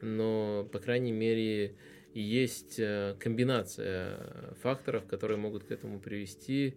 но, 0.00 0.68
по 0.70 0.78
крайней 0.78 1.10
мере, 1.10 1.74
Есть 2.14 2.80
э, 2.80 3.14
комбинация 3.20 4.54
факторов, 4.62 5.06
которые 5.06 5.38
могут 5.38 5.64
к 5.64 5.70
этому 5.70 6.00
привести. 6.00 6.74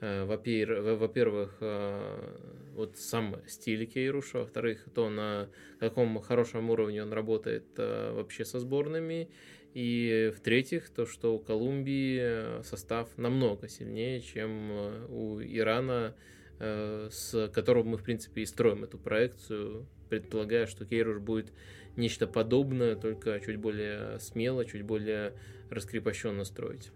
Э, 0.00 0.24
во-первых, 0.24 1.56
э, 1.60 2.34
вот 2.74 2.96
сам 2.96 3.36
стиль 3.48 3.86
Кейруша, 3.86 4.40
во-вторых, 4.40 4.86
то, 4.94 5.10
на 5.10 5.48
каком 5.80 6.20
хорошем 6.20 6.70
уровне 6.70 7.02
он 7.02 7.12
работает 7.12 7.64
вообще 7.76 8.44
со 8.44 8.60
сборными, 8.60 9.28
и 9.74 10.32
в-третьих, 10.36 10.88
то, 10.88 11.04
что 11.04 11.34
у 11.34 11.38
Колумбии 11.38 12.62
состав 12.62 13.08
намного 13.18 13.68
сильнее, 13.68 14.20
чем 14.20 14.70
у 15.10 15.42
Ирана, 15.42 16.14
с 16.58 17.50
которого 17.52 17.84
мы, 17.84 17.98
в 17.98 18.02
принципе, 18.02 18.42
и 18.42 18.46
строим 18.46 18.84
эту 18.84 18.96
проекцию, 18.96 19.86
предполагая, 20.08 20.66
что 20.66 20.86
Кейруш 20.86 21.18
будет 21.18 21.52
нечто 21.96 22.26
подобное, 22.26 22.96
только 22.96 23.40
чуть 23.40 23.56
более 23.56 24.18
смело, 24.20 24.64
чуть 24.64 24.82
более 24.82 25.34
раскрепощенно 25.70 26.44
строить. 26.44 26.90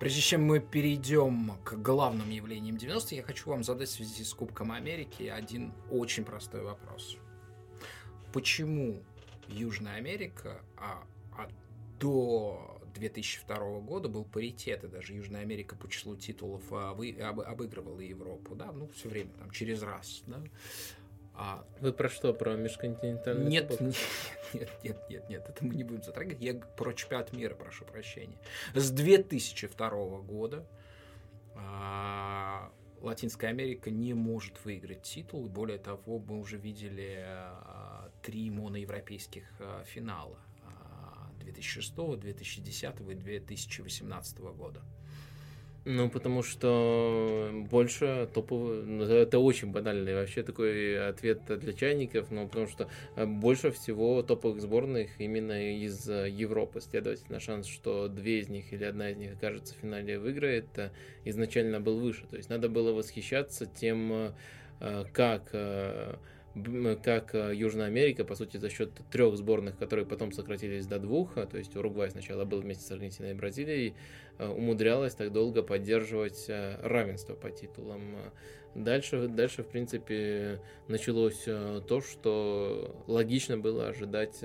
Прежде 0.00 0.20
чем 0.20 0.44
мы 0.44 0.60
перейдем 0.60 1.52
к 1.64 1.74
главным 1.74 2.28
явлениям 2.28 2.76
90-х, 2.76 3.14
я 3.14 3.22
хочу 3.22 3.50
вам 3.50 3.62
задать 3.62 3.88
в 3.88 3.92
связи 3.92 4.24
с 4.24 4.34
Кубком 4.34 4.72
Америки 4.72 5.24
один 5.24 5.72
очень 5.90 6.24
простой 6.24 6.62
вопрос. 6.62 7.16
Почему 8.32 9.02
Южная 9.48 9.94
Америка 9.94 10.60
а, 10.76 11.04
а 11.38 11.48
до 12.00 12.80
2002 12.94 13.80
года 13.80 14.08
был 14.08 14.24
паритет, 14.24 14.84
и 14.84 14.88
даже 14.88 15.14
Южная 15.14 15.42
Америка 15.42 15.76
по 15.76 15.88
числу 15.88 16.16
титулов 16.16 16.62
а, 16.70 16.94
вы, 16.94 17.12
об, 17.12 17.40
обыгрывала 17.40 18.00
Европу, 18.00 18.54
да, 18.54 18.72
ну, 18.72 18.88
все 18.94 19.08
время, 19.08 19.30
там, 19.38 19.50
через 19.50 19.82
раз, 19.82 20.22
да, 20.26 20.42
а... 21.34 21.64
Вы 21.80 21.92
про 21.92 22.08
что? 22.08 22.32
Про 22.32 22.54
межконтинентальный 22.54 23.50
нет, 23.50 23.68
кубок? 23.68 23.80
Нет, 23.80 23.98
нет, 24.54 24.70
нет, 24.82 24.98
нет, 25.08 25.28
нет, 25.28 25.46
это 25.48 25.64
мы 25.64 25.74
не 25.74 25.84
будем 25.84 26.02
затрагивать. 26.02 26.40
Я 26.40 26.54
про 26.54 26.92
чемпионат 26.92 27.32
мира 27.32 27.54
прошу 27.54 27.84
прощения. 27.84 28.36
С 28.74 28.90
2002 28.90 29.90
года 30.20 30.64
а, 31.54 32.70
Латинская 33.00 33.48
Америка 33.48 33.90
не 33.90 34.14
может 34.14 34.64
выиграть 34.64 35.02
титул. 35.02 35.48
Более 35.48 35.78
того, 35.78 36.18
мы 36.20 36.38
уже 36.38 36.56
видели 36.56 37.24
а, 37.26 38.10
три 38.22 38.50
моноевропейских 38.50 39.44
а, 39.58 39.82
финала 39.84 40.38
2006, 41.40 41.94
2010 41.94 43.00
и 43.00 43.14
2018 43.14 44.38
года. 44.38 44.82
Ну, 45.86 46.08
потому 46.08 46.42
что 46.42 47.50
больше 47.68 48.26
топовых... 48.32 48.86
Ну, 48.86 49.04
это 49.04 49.38
очень 49.38 49.70
банальный 49.70 50.14
вообще 50.14 50.42
такой 50.42 51.08
ответ 51.08 51.42
для 51.46 51.74
чайников, 51.74 52.30
но 52.30 52.46
потому 52.48 52.68
что 52.68 52.88
э, 53.16 53.26
больше 53.26 53.70
всего 53.70 54.22
топовых 54.22 54.62
сборных 54.62 55.20
именно 55.20 55.76
из 55.76 56.08
э, 56.08 56.30
Европы. 56.30 56.80
Следовательно, 56.80 57.38
шанс, 57.38 57.66
что 57.66 58.08
две 58.08 58.40
из 58.40 58.48
них 58.48 58.72
или 58.72 58.84
одна 58.84 59.10
из 59.10 59.18
них 59.18 59.34
окажется 59.34 59.74
в 59.74 59.78
финале 59.78 60.18
выиграет, 60.18 60.66
э, 60.78 60.90
изначально 61.26 61.80
был 61.80 62.00
выше. 62.00 62.24
То 62.30 62.38
есть 62.38 62.48
надо 62.48 62.70
было 62.70 62.92
восхищаться 62.92 63.66
тем, 63.66 64.34
как 65.12 65.54
как 67.02 67.34
э, 67.34 67.52
Южная 67.54 67.86
Америка, 67.86 68.24
по 68.24 68.36
сути, 68.36 68.58
за 68.58 68.70
счет 68.70 68.90
трех 69.10 69.36
сборных, 69.36 69.76
которые 69.76 70.06
потом 70.06 70.30
сократились 70.30 70.86
до 70.86 71.00
двух, 71.00 71.36
а, 71.36 71.46
то 71.46 71.58
есть 71.58 71.74
Уругвай 71.74 72.10
сначала 72.10 72.44
был 72.44 72.60
вместе 72.60 72.84
с 72.84 72.90
Аргентиной 72.92 73.32
и 73.32 73.34
Бразилией, 73.34 73.94
э, 74.38 74.46
умудрялась 74.46 75.14
так 75.14 75.32
долго 75.32 75.62
поддерживать 75.62 76.44
э, 76.48 76.78
равенство 76.82 77.34
по 77.34 77.50
титулам. 77.50 78.16
Дальше, 78.76 79.28
дальше, 79.28 79.62
в 79.62 79.68
принципе, 79.68 80.60
началось 80.88 81.44
то, 81.44 82.00
что 82.00 83.04
логично 83.06 83.56
было 83.56 83.86
ожидать 83.86 84.44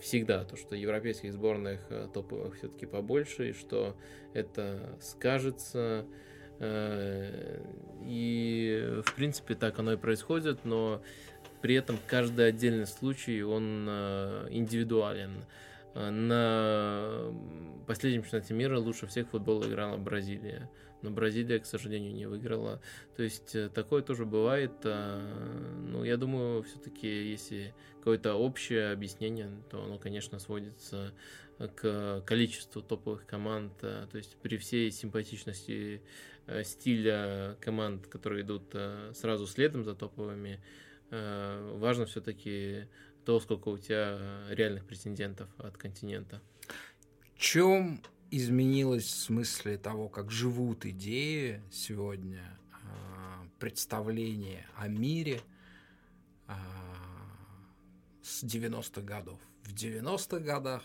всегда, 0.00 0.44
то, 0.44 0.56
что 0.56 0.76
европейских 0.76 1.32
сборных 1.32 1.80
топовых 2.14 2.54
все-таки 2.54 2.86
побольше, 2.86 3.50
и 3.50 3.52
что 3.52 3.96
это 4.32 4.96
скажется 5.00 6.06
и, 6.60 9.00
в 9.04 9.14
принципе, 9.14 9.54
так 9.54 9.78
оно 9.78 9.94
и 9.94 9.96
происходит, 9.96 10.64
но 10.64 11.02
при 11.62 11.74
этом 11.74 11.98
каждый 12.06 12.48
отдельный 12.48 12.86
случай, 12.86 13.42
он 13.42 13.86
э, 13.88 14.48
индивидуален. 14.50 15.44
Э, 15.94 16.10
на 16.10 17.32
последнем 17.86 18.22
чемпионате 18.22 18.54
мира 18.54 18.78
лучше 18.78 19.06
всех 19.06 19.28
футбол 19.28 19.64
играла 19.64 19.96
Бразилия. 19.96 20.70
Но 21.02 21.10
Бразилия, 21.10 21.60
к 21.60 21.66
сожалению, 21.66 22.12
не 22.12 22.26
выиграла. 22.26 22.82
То 23.16 23.22
есть 23.22 23.56
такое 23.72 24.02
тоже 24.02 24.26
бывает. 24.26 24.72
Ну, 24.84 26.04
я 26.04 26.18
думаю, 26.18 26.62
все-таки, 26.62 27.30
если 27.30 27.72
какое-то 28.00 28.34
общее 28.34 28.92
объяснение, 28.92 29.48
то 29.70 29.82
оно, 29.82 29.96
конечно, 29.96 30.38
сводится 30.38 31.14
к 31.74 32.22
количеству 32.26 32.82
топовых 32.82 33.24
команд. 33.24 33.78
То 33.78 34.10
есть 34.12 34.36
при 34.42 34.58
всей 34.58 34.90
симпатичности 34.90 36.02
Э, 36.02 36.06
стиля 36.64 37.56
команд, 37.60 38.06
которые 38.06 38.42
идут 38.42 38.70
э, 38.74 39.12
сразу 39.14 39.46
следом 39.46 39.84
за 39.84 39.94
топовыми, 39.94 40.60
э, 41.10 41.76
важно 41.78 42.06
все-таки 42.06 42.86
то, 43.24 43.40
сколько 43.40 43.68
у 43.68 43.78
тебя 43.78 44.18
реальных 44.50 44.84
претендентов 44.86 45.48
от 45.58 45.76
континента. 45.76 46.40
Чем 47.36 48.02
изменилось 48.30 49.04
в 49.04 49.18
смысле 49.18 49.78
того, 49.78 50.08
как 50.08 50.30
живут 50.30 50.86
идеи 50.86 51.62
сегодня, 51.70 52.42
представление 53.58 54.66
о 54.76 54.88
мире 54.88 55.40
с 58.22 58.42
90-х 58.42 59.02
годов? 59.02 59.40
В 59.64 59.74
90-х 59.74 60.38
годах 60.40 60.82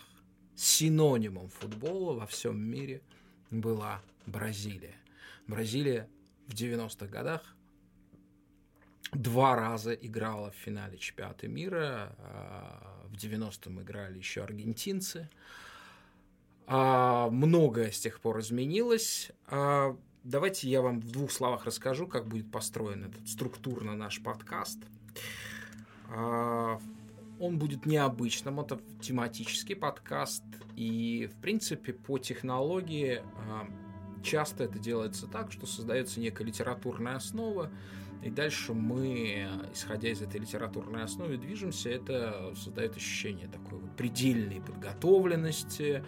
синонимом 0.56 1.48
футбола 1.48 2.14
во 2.14 2.26
всем 2.26 2.58
мире 2.58 3.02
была 3.50 4.02
Бразилия. 4.26 4.96
Бразилия 5.46 6.08
в 6.46 6.54
90-х 6.54 7.06
годах 7.06 7.56
два 9.12 9.56
раза 9.56 9.92
играла 9.92 10.50
в 10.50 10.54
финале 10.54 10.98
чемпионата 10.98 11.48
мира. 11.48 12.16
А, 12.18 13.06
в 13.08 13.14
90-м 13.14 13.82
играли 13.82 14.18
еще 14.18 14.42
аргентинцы. 14.42 15.28
А, 16.66 17.30
многое 17.30 17.90
с 17.90 18.00
тех 18.00 18.20
пор 18.20 18.40
изменилось. 18.40 19.30
А, 19.46 19.96
давайте 20.24 20.68
я 20.68 20.82
вам 20.82 21.00
в 21.00 21.10
двух 21.10 21.30
словах 21.30 21.64
расскажу, 21.64 22.06
как 22.06 22.26
будет 22.26 22.50
построен 22.50 23.04
этот 23.04 23.28
структурно 23.28 23.94
наш 23.94 24.22
подкаст. 24.22 24.78
Он 26.08 27.58
будет 27.58 27.84
необычным, 27.84 28.60
это 28.60 28.80
тематический 29.02 29.74
подкаст, 29.74 30.44
и, 30.76 31.28
в 31.30 31.40
принципе, 31.42 31.92
по 31.92 32.18
технологии 32.18 33.22
часто 34.26 34.64
это 34.64 34.78
делается 34.78 35.26
так, 35.26 35.52
что 35.52 35.66
создается 35.66 36.20
некая 36.20 36.44
литературная 36.44 37.16
основа, 37.16 37.70
и 38.22 38.30
дальше 38.30 38.74
мы, 38.74 39.48
исходя 39.72 40.08
из 40.08 40.20
этой 40.20 40.40
литературной 40.40 41.04
основы, 41.04 41.36
движемся. 41.36 41.90
Это 41.90 42.52
создает 42.56 42.96
ощущение 42.96 43.46
такой 43.46 43.78
вот 43.78 43.96
предельной 43.96 44.60
подготовленности, 44.60 46.02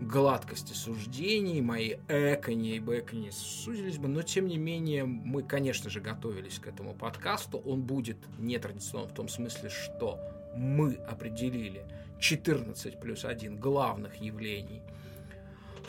гладкости 0.00 0.72
суждений, 0.72 1.60
мои 1.60 1.94
экони 2.08 2.76
и 2.76 2.80
бэкони 2.80 3.30
сузились 3.30 3.98
бы, 3.98 4.08
но 4.08 4.22
тем 4.22 4.46
не 4.46 4.58
менее 4.58 5.04
мы, 5.04 5.42
конечно 5.42 5.90
же, 5.90 6.00
готовились 6.00 6.58
к 6.58 6.68
этому 6.68 6.94
подкасту. 6.94 7.58
Он 7.58 7.82
будет 7.82 8.18
нетрадиционным 8.38 9.10
в 9.10 9.14
том 9.14 9.28
смысле, 9.28 9.70
что 9.70 10.20
мы 10.54 10.94
определили 10.94 11.84
14 12.20 13.00
плюс 13.00 13.24
1 13.24 13.56
главных 13.56 14.16
явлений– 14.16 14.82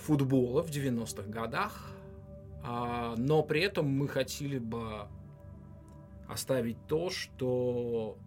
футбола 0.06 0.62
в 0.62 0.70
90-х 0.70 1.30
годах, 1.30 1.92
а, 2.64 3.16
но 3.18 3.42
при 3.44 3.62
этом 3.62 3.88
мы 3.88 4.08
хотели 4.08 4.60
бы 4.60 5.08
оставить 6.28 6.78
то, 6.88 7.10
что, 7.10 8.18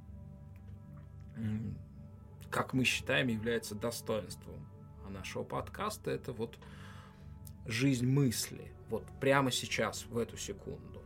как 2.51 2.73
мы 2.73 2.85
считаем, 2.85 3.29
является 3.29 3.75
достоинством 3.75 4.69
нашего 5.09 5.45
подкаста. 5.45 6.11
Это 6.11 6.33
вот 6.33 6.59
жизнь 7.67 8.07
мысли, 8.07 8.73
вот 8.91 9.05
прямо 9.21 9.51
сейчас, 9.51 10.07
в 10.07 10.19
эту 10.19 10.37
секунду. 10.37 11.03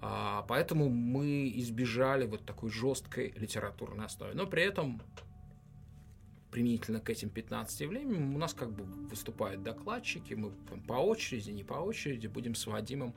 А, 0.00 0.44
поэтому 0.48 0.88
мы 0.88 1.50
избежали 1.56 2.26
вот 2.26 2.44
такой 2.44 2.70
жесткой 2.70 3.32
литературной 3.36 4.06
основы. 4.06 4.34
Но 4.34 4.46
при 4.46 4.62
этом 4.62 5.00
применительно 6.54 7.00
к 7.00 7.10
этим 7.10 7.30
15 7.30 7.80
явлениям, 7.80 8.32
у 8.32 8.38
нас 8.38 8.54
как 8.54 8.70
бы 8.70 8.84
выступают 9.08 9.64
докладчики, 9.64 10.34
мы 10.34 10.52
по 10.86 10.92
очереди, 10.92 11.50
не 11.50 11.64
по 11.64 11.74
очереди 11.74 12.28
будем 12.28 12.54
с 12.54 12.68
Вадимом 12.68 13.12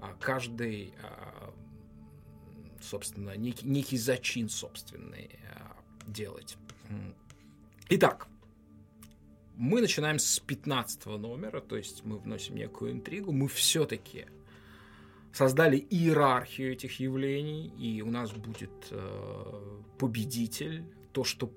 а, 0.00 0.16
каждый, 0.18 0.92
а, 1.00 1.54
собственно, 2.80 3.36
некий, 3.36 3.64
некий 3.64 3.96
зачин 3.96 4.48
собственный 4.48 5.38
а, 5.54 5.76
делать. 6.08 6.56
Итак, 7.90 8.26
мы 9.54 9.80
начинаем 9.80 10.18
с 10.18 10.40
15 10.40 11.06
номера, 11.06 11.60
то 11.60 11.76
есть 11.76 12.04
мы 12.04 12.18
вносим 12.18 12.56
некую 12.56 12.90
интригу, 12.90 13.30
мы 13.30 13.46
все-таки 13.46 14.26
создали 15.32 15.76
иерархию 15.76 16.72
этих 16.72 16.98
явлений, 16.98 17.68
и 17.78 18.02
у 18.02 18.10
нас 18.10 18.32
будет 18.32 18.88
э, 18.90 19.82
победитель, 19.96 20.82
то, 21.12 21.22
что 21.22 21.52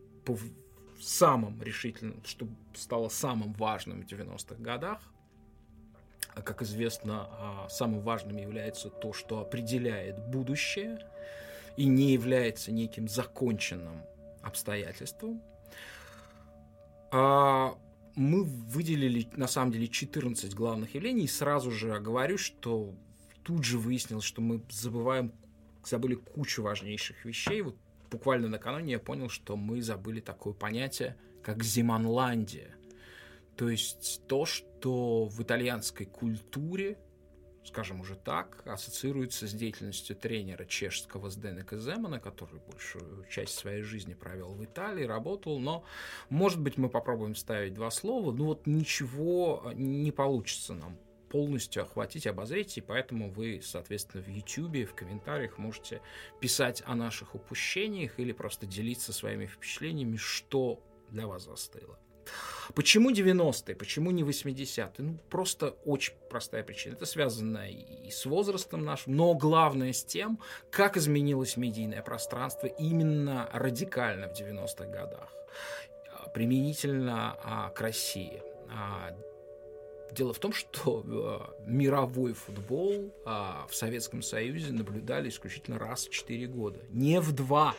самым 1.02 1.62
решительным, 1.62 2.22
что 2.24 2.48
стало 2.74 3.10
самым 3.10 3.54
важным 3.54 4.02
в 4.02 4.06
90-х 4.06 4.56
годах. 4.62 5.02
А, 6.34 6.42
как 6.42 6.62
известно, 6.62 7.28
а, 7.32 7.68
самым 7.70 8.02
важным 8.02 8.38
является 8.38 8.90
то, 8.90 9.12
что 9.14 9.40
определяет 9.40 10.18
будущее 10.30 11.00
и 11.78 11.86
не 11.86 12.14
является 12.14 12.72
неким 12.72 13.08
законченным 13.08 14.02
обстоятельством. 14.42 15.42
А, 17.12 17.76
мы 18.16 18.44
выделили, 18.44 19.28
на 19.36 19.48
самом 19.48 19.72
деле, 19.72 19.88
14 19.88 20.54
главных 20.54 20.96
явлений. 20.96 21.26
И 21.26 21.28
сразу 21.28 21.72
же 21.72 22.00
говорю, 22.00 22.38
что 22.38 22.94
тут 23.44 23.64
же 23.64 23.78
выяснилось, 23.78 24.26
что 24.26 24.42
мы 24.42 24.62
забываем, 24.70 25.34
забыли 25.84 26.16
кучу 26.16 26.62
важнейших 26.62 27.26
вещей. 27.26 27.62
Вот 27.62 27.76
буквально 28.12 28.50
накануне 28.50 28.94
я 28.94 29.00
понял, 29.00 29.30
что 29.30 29.56
мы 29.56 29.82
забыли 29.82 30.20
такое 30.20 30.54
понятие, 30.54 31.18
как 31.42 31.64
Зиманландия. 31.64 32.76
То 33.56 33.70
есть 33.70 34.22
то, 34.28 34.46
что 34.46 35.26
в 35.26 35.42
итальянской 35.42 36.06
культуре, 36.06 36.98
скажем 37.64 38.02
уже 38.02 38.16
так, 38.16 38.64
ассоциируется 38.66 39.48
с 39.48 39.54
деятельностью 39.54 40.16
тренера 40.16 40.66
чешского 40.66 41.30
Сденека 41.30 41.78
Земана, 41.78 42.20
который 42.20 42.60
большую 42.60 43.26
часть 43.30 43.56
своей 43.56 43.82
жизни 43.82 44.14
провел 44.14 44.54
в 44.54 44.64
Италии, 44.64 45.04
работал, 45.04 45.60
но, 45.60 45.84
может 46.30 46.60
быть, 46.60 46.78
мы 46.78 46.90
попробуем 46.90 47.36
ставить 47.36 47.74
два 47.74 47.92
слова, 47.92 48.32
ну 48.32 48.46
вот 48.46 48.68
ничего 48.68 49.72
не 49.76 50.12
получится 50.12 50.74
нам 50.74 50.98
полностью 51.32 51.84
охватить, 51.84 52.28
обозреть, 52.28 52.78
и 52.78 52.82
поэтому 52.82 53.32
вы, 53.32 53.62
соответственно, 53.64 54.22
в 54.22 54.28
YouTube, 54.28 54.90
в 54.90 54.94
комментариях 54.94 55.58
можете 55.58 56.02
писать 56.42 56.84
о 56.86 56.94
наших 56.94 57.36
упущениях 57.36 58.20
или 58.20 58.34
просто 58.34 58.66
делиться 58.66 59.14
своими 59.14 59.46
впечатлениями, 59.46 60.18
что 60.18 60.84
для 61.10 61.28
вас 61.28 61.46
застыло. 61.46 61.98
Почему 62.76 63.12
90-е? 63.12 63.76
Почему 63.76 64.12
не 64.12 64.24
80-е? 64.24 64.92
Ну, 64.98 65.18
просто 65.30 65.70
очень 65.86 66.14
простая 66.30 66.64
причина. 66.64 66.94
Это 66.94 67.06
связано 67.06 67.70
и 67.70 68.10
с 68.12 68.26
возрастом 68.26 68.84
нашим, 68.84 69.16
но 69.16 69.34
главное 69.34 69.94
с 69.94 70.04
тем, 70.04 70.40
как 70.70 70.98
изменилось 70.98 71.58
медийное 71.58 72.02
пространство 72.02 72.68
именно 72.68 73.50
радикально 73.54 74.28
в 74.28 74.34
90-х 74.34 74.86
годах, 74.86 75.34
применительно 76.34 77.38
а, 77.44 77.70
к 77.70 77.82
России. 77.82 78.42
А, 78.70 79.16
Дело 80.16 80.34
в 80.34 80.40
том, 80.40 80.52
что 80.54 81.04
э, 81.06 81.70
мировой 81.70 82.34
футбол 82.34 83.14
э, 83.26 83.30
в 83.70 83.74
Советском 83.74 84.22
Союзе 84.22 84.74
наблюдали 84.74 85.30
исключительно 85.30 85.80
раз 85.80 86.08
в 86.08 86.10
4 86.10 86.48
года. 86.48 86.80
Не 86.90 87.22
в 87.22 87.32
два 87.32 87.76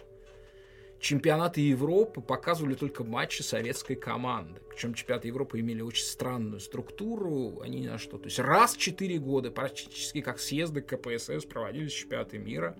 чемпионаты 1.03 1.61
Европы 1.61 2.21
показывали 2.21 2.75
только 2.75 3.03
матчи 3.03 3.43
советской 3.43 3.97
команды. 3.97 4.61
Причем 4.71 4.95
чемпионаты 4.95 5.29
Европы 5.29 5.59
имели 5.59 5.83
очень 5.83 6.05
странную 6.05 6.61
структуру. 6.61 7.61
Они 7.61 7.87
на 7.87 7.99
что? 7.99 8.19
То 8.19 8.27
есть 8.27 8.38
раз 8.38 8.75
в 8.75 8.79
4 8.79 9.19
года, 9.19 9.51
практически 9.51 10.21
как 10.21 10.38
съезды 10.38 10.81
КПСС, 10.81 11.45
проводились 11.45 11.93
чемпионаты 11.93 12.38
мира. 12.38 12.77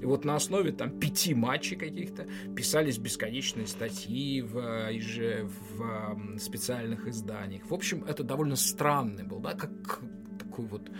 И 0.00 0.06
вот 0.06 0.24
на 0.24 0.36
основе 0.36 0.70
там 0.70 0.98
пяти 1.00 1.34
матчей 1.34 1.76
каких-то 1.76 2.28
писались 2.56 2.98
бесконечные 2.98 3.66
статьи 3.66 4.40
в, 4.40 4.52
в, 4.52 5.58
в 5.76 6.38
специальных 6.38 7.08
изданиях. 7.08 7.68
В 7.68 7.74
общем, 7.74 8.04
это 8.04 8.22
довольно 8.22 8.56
странный 8.56 9.24
был, 9.24 9.40
да, 9.40 9.54
как 9.54 10.00
такой 10.38 10.66
вот 10.66 10.90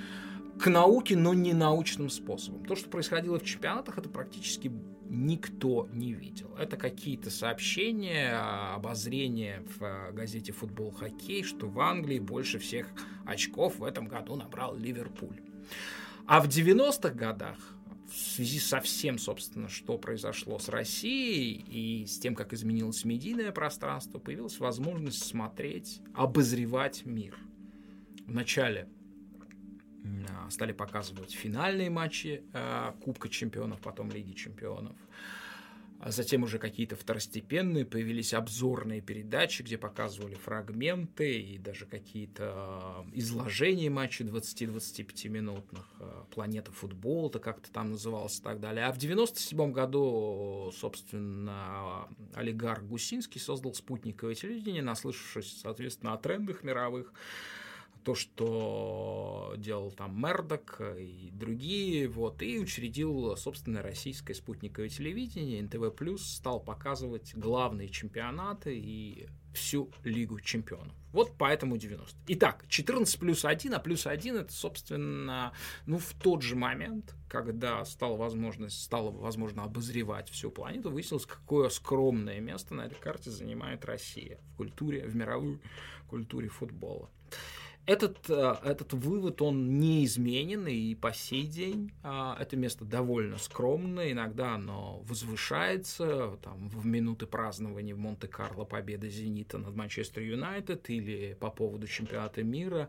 к 0.60 0.68
науке, 0.68 1.16
но 1.16 1.34
не 1.34 1.52
научным 1.52 2.10
способом. 2.10 2.64
То, 2.64 2.74
что 2.74 2.88
происходило 2.88 3.38
в 3.38 3.44
чемпионатах, 3.44 3.98
это 3.98 4.08
практически 4.08 4.72
никто 5.14 5.88
не 5.92 6.12
видел. 6.12 6.54
Это 6.58 6.76
какие-то 6.76 7.30
сообщения, 7.30 8.36
обозрения 8.74 9.62
в 9.78 10.12
газете 10.12 10.52
«Футбол 10.52 10.90
Хоккей», 10.90 11.42
что 11.42 11.66
в 11.68 11.80
Англии 11.80 12.18
больше 12.18 12.58
всех 12.58 12.88
очков 13.24 13.78
в 13.78 13.84
этом 13.84 14.06
году 14.08 14.36
набрал 14.36 14.76
Ливерпуль. 14.76 15.40
А 16.26 16.40
в 16.40 16.48
90-х 16.48 17.10
годах 17.10 17.58
в 18.08 18.16
связи 18.16 18.58
со 18.58 18.80
всем, 18.80 19.18
собственно, 19.18 19.68
что 19.68 19.98
произошло 19.98 20.58
с 20.58 20.68
Россией 20.68 21.64
и 21.68 22.06
с 22.06 22.18
тем, 22.18 22.34
как 22.34 22.52
изменилось 22.52 23.04
медийное 23.04 23.50
пространство, 23.50 24.18
появилась 24.18 24.60
возможность 24.60 25.24
смотреть, 25.24 26.00
обозревать 26.14 27.04
мир. 27.06 27.36
Вначале 28.26 28.82
а, 28.82 29.03
стали 30.50 30.72
показывать 30.72 31.32
финальные 31.32 31.90
матчи 31.90 32.44
а, 32.52 32.92
Кубка 33.02 33.28
чемпионов, 33.28 33.80
потом 33.80 34.10
Лиги 34.10 34.32
чемпионов. 34.32 34.96
А 36.00 36.10
затем 36.10 36.42
уже 36.42 36.58
какие-то 36.58 36.96
второстепенные, 36.96 37.86
появились 37.86 38.34
обзорные 38.34 39.00
передачи, 39.00 39.62
где 39.62 39.78
показывали 39.78 40.34
фрагменты 40.34 41.40
и 41.40 41.56
даже 41.56 41.86
какие-то 41.86 43.06
изложения 43.14 43.88
матчей 43.88 44.26
20-25 44.26 45.28
минутных. 45.30 45.86
Планета 46.30 46.72
футбол, 46.72 47.30
это 47.30 47.38
как-то 47.38 47.72
там 47.72 47.92
называлось 47.92 48.38
и 48.38 48.42
так 48.42 48.60
далее. 48.60 48.84
А 48.84 48.92
в 48.92 48.98
97 48.98 49.72
году, 49.72 50.70
собственно, 50.76 52.06
олигарх 52.34 52.82
Гусинский 52.82 53.40
создал 53.40 53.72
спутниковое 53.72 54.34
телевидение, 54.34 54.82
наслышавшись, 54.82 55.60
соответственно, 55.62 56.12
о 56.12 56.18
трендах 56.18 56.64
мировых, 56.64 57.14
то, 58.04 58.14
что 58.14 59.54
делал 59.56 59.90
там 59.90 60.20
Мердок 60.20 60.80
и 60.98 61.30
другие, 61.32 62.08
вот, 62.08 62.42
и 62.42 62.58
учредил 62.58 63.36
собственное 63.36 63.82
российское 63.82 64.34
спутниковое 64.34 64.88
телевидение, 64.88 65.62
НТВ+, 65.62 66.18
стал 66.18 66.60
показывать 66.60 67.34
главные 67.34 67.88
чемпионаты 67.88 68.78
и 68.78 69.26
всю 69.54 69.90
Лигу 70.02 70.40
чемпионов. 70.40 70.92
Вот 71.12 71.32
поэтому 71.38 71.76
90. 71.76 72.18
Итак, 72.26 72.66
14 72.68 73.18
плюс 73.18 73.44
1, 73.44 73.72
а 73.72 73.78
плюс 73.78 74.06
1 74.06 74.36
это, 74.36 74.52
собственно, 74.52 75.52
ну, 75.86 75.98
в 75.98 76.12
тот 76.14 76.42
же 76.42 76.56
момент, 76.56 77.14
когда 77.28 77.84
стала 77.84 78.16
возможность, 78.16 78.82
стало 78.82 79.12
возможно 79.12 79.62
обозревать 79.62 80.28
всю 80.28 80.50
планету, 80.50 80.90
выяснилось, 80.90 81.26
какое 81.26 81.68
скромное 81.68 82.40
место 82.40 82.74
на 82.74 82.82
этой 82.82 82.98
карте 82.98 83.30
занимает 83.30 83.84
Россия 83.84 84.40
в 84.52 84.56
культуре, 84.56 85.06
в 85.06 85.14
мировой 85.14 85.60
культуре 86.08 86.48
футбола. 86.48 87.10
Этот, 87.86 88.30
э, 88.30 88.56
этот 88.64 88.94
вывод, 88.94 89.42
он 89.42 89.78
неизменен, 89.78 90.66
и 90.66 90.94
по 90.94 91.12
сей 91.12 91.46
день 91.46 91.92
а, 92.02 92.34
это 92.40 92.56
место 92.56 92.86
довольно 92.86 93.36
скромное, 93.36 94.12
иногда 94.12 94.54
оно 94.54 95.00
возвышается, 95.00 96.38
там, 96.42 96.70
в 96.70 96.86
минуты 96.86 97.26
празднования 97.26 97.94
в 97.94 97.98
Монте-Карло 97.98 98.64
победы 98.64 99.10
«Зенита» 99.10 99.58
над 99.58 99.76
Манчестер 99.76 100.22
Юнайтед, 100.22 100.88
или 100.88 101.36
по 101.38 101.50
поводу 101.50 101.86
чемпионата 101.86 102.42
мира, 102.42 102.88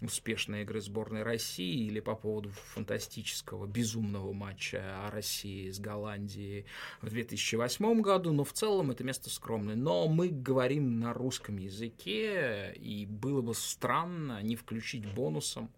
успешной 0.00 0.62
игры 0.62 0.80
сборной 0.80 1.24
России, 1.24 1.86
или 1.86 1.98
по 1.98 2.14
поводу 2.14 2.50
фантастического, 2.50 3.66
безумного 3.66 4.32
матча 4.32 5.10
России 5.10 5.70
с 5.70 5.80
Голландией 5.80 6.66
в 7.02 7.10
2008 7.10 8.00
году, 8.00 8.32
но 8.32 8.44
в 8.44 8.52
целом 8.52 8.92
это 8.92 9.02
место 9.02 9.28
скромное. 9.28 9.74
Но 9.74 10.06
мы 10.06 10.28
говорим 10.28 11.00
на 11.00 11.12
русском 11.12 11.56
языке, 11.56 12.72
и 12.76 13.06
было 13.06 13.42
бы 13.42 13.52
странно, 13.52 14.35
не 14.42 14.56
включить 14.56 15.06
бонусом 15.14 15.70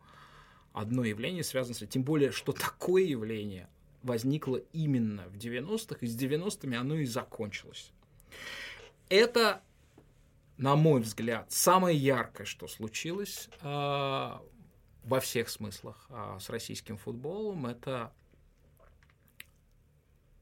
одно 0.72 1.04
явление, 1.04 1.44
связанное 1.44 1.76
с. 1.76 1.86
Тем 1.86 2.02
более, 2.02 2.30
что 2.30 2.52
такое 2.52 3.02
явление 3.02 3.68
возникло 4.02 4.56
именно 4.72 5.28
в 5.28 5.36
90-х, 5.36 5.98
и 6.00 6.06
с 6.06 6.16
90-ми 6.16 6.76
оно 6.76 6.96
и 6.96 7.04
закончилось. 7.04 7.90
Это, 9.08 9.62
на 10.56 10.76
мой 10.76 11.00
взгляд, 11.00 11.50
самое 11.50 11.96
яркое, 11.96 12.46
что 12.46 12.68
случилось 12.68 13.48
э, 13.60 13.66
во 15.04 15.20
всех 15.20 15.48
смыслах 15.48 16.06
э, 16.10 16.38
с 16.40 16.50
российским 16.50 16.96
футболом. 16.96 17.66
Это 17.66 18.12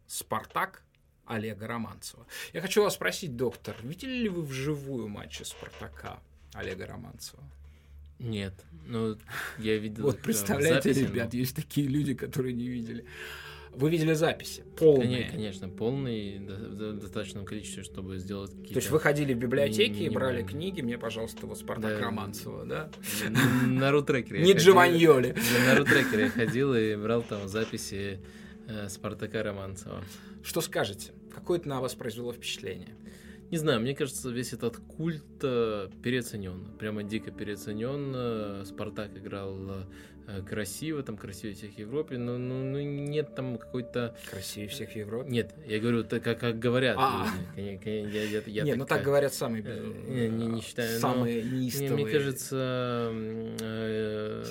«Спартак» 0.06 0.82
Олега 1.26 1.66
Романцева. 1.66 2.26
Я 2.52 2.60
хочу 2.60 2.82
вас 2.82 2.94
спросить, 2.94 3.36
доктор, 3.36 3.76
видели 3.82 4.16
ли 4.16 4.28
вы 4.28 4.42
вживую 4.42 5.08
матчи 5.08 5.42
«Спартака» 5.42 6.20
Олега 6.52 6.86
Романцева? 6.86 7.42
Нет, 8.18 8.54
ну 8.86 9.16
я 9.58 9.76
видел. 9.76 10.04
Вот 10.04 10.20
представляете, 10.20 10.92
записи, 10.92 11.10
ребят, 11.10 11.32
но... 11.32 11.38
есть 11.38 11.56
такие 11.56 11.86
люди, 11.86 12.14
которые 12.14 12.54
не 12.54 12.68
видели. 12.68 13.04
Вы 13.76 13.90
видели 13.90 14.14
записи? 14.14 14.64
Полные. 14.78 15.24
Конечно, 15.24 15.32
конечно 15.32 15.68
полные, 15.68 16.40
в 16.40 16.94
достаточном 16.94 17.44
количестве, 17.44 17.82
чтобы 17.82 18.16
сделать 18.16 18.50
какие-то... 18.52 18.72
То 18.72 18.78
есть 18.78 18.90
вы 18.90 18.98
ходили 18.98 19.34
в 19.34 19.38
библиотеки 19.38 20.04
и 20.04 20.08
брали 20.08 20.42
книги, 20.42 20.80
мне, 20.80 20.96
пожалуйста, 20.96 21.46
вот 21.46 21.58
Спартак 21.58 21.98
да. 21.98 22.06
Романцева, 22.06 22.64
да? 22.64 22.90
На 23.66 23.90
рутрекере. 23.90 24.42
Не 24.44 24.54
Джованьоли. 24.54 25.36
На 25.66 25.74
рутрекере 25.76 26.24
я 26.24 26.30
ходил 26.30 26.74
и 26.74 26.96
брал 26.96 27.22
там 27.22 27.48
записи 27.48 28.18
э, 28.66 28.88
Спартака 28.88 29.42
Романцева. 29.42 30.02
Что 30.42 30.62
скажете? 30.62 31.12
Какое 31.34 31.58
это 31.58 31.68
на 31.68 31.82
вас 31.82 31.94
произвело 31.94 32.32
впечатление? 32.32 32.94
Не 33.50 33.58
знаю, 33.58 33.80
мне 33.80 33.94
кажется, 33.94 34.30
весь 34.30 34.52
этот 34.52 34.76
культ 34.76 35.24
э, 35.42 35.88
переоценен. 36.02 36.76
Прямо 36.78 37.02
дико 37.02 37.30
переоценен. 37.30 38.64
Спартак 38.66 39.16
играл 39.16 39.56
э, 40.26 40.42
красиво, 40.42 41.02
там 41.02 41.16
красивее 41.16 41.54
всех 41.54 41.74
в 41.74 41.78
Европе, 41.78 42.18
но 42.18 42.38
ну, 42.38 42.64
ну, 42.64 42.80
нет 42.80 43.34
там 43.34 43.58
какой-то... 43.58 44.16
Красивее 44.30 44.68
всех 44.68 44.90
в 44.90 44.96
Европе? 44.96 45.30
Нет, 45.30 45.54
я 45.66 45.78
говорю, 45.78 46.02
так, 46.04 46.22
как, 46.22 46.40
как 46.40 46.58
говорят. 46.58 46.96
А. 46.98 47.28
Я, 47.56 47.72
я, 47.72 48.24
я, 48.24 48.42
я, 48.46 48.64
Нет, 48.64 48.76
ну 48.76 48.86
так 48.86 49.02
говорят 49.02 49.32
самые... 49.32 49.62
Не, 49.62 50.28
не, 50.28 50.46
не 50.46 50.60
считаю. 50.60 50.98
Самые 50.98 51.42
неистовые... 51.42 51.92
Мне, 51.92 52.04
мне 52.04 52.12
кажется, 52.12 53.12
э, 53.60 54.44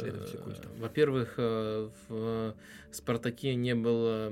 во-первых, 0.78 1.38
в 1.38 2.56
Спартаке 2.92 3.56
не 3.56 3.76
было 3.76 4.32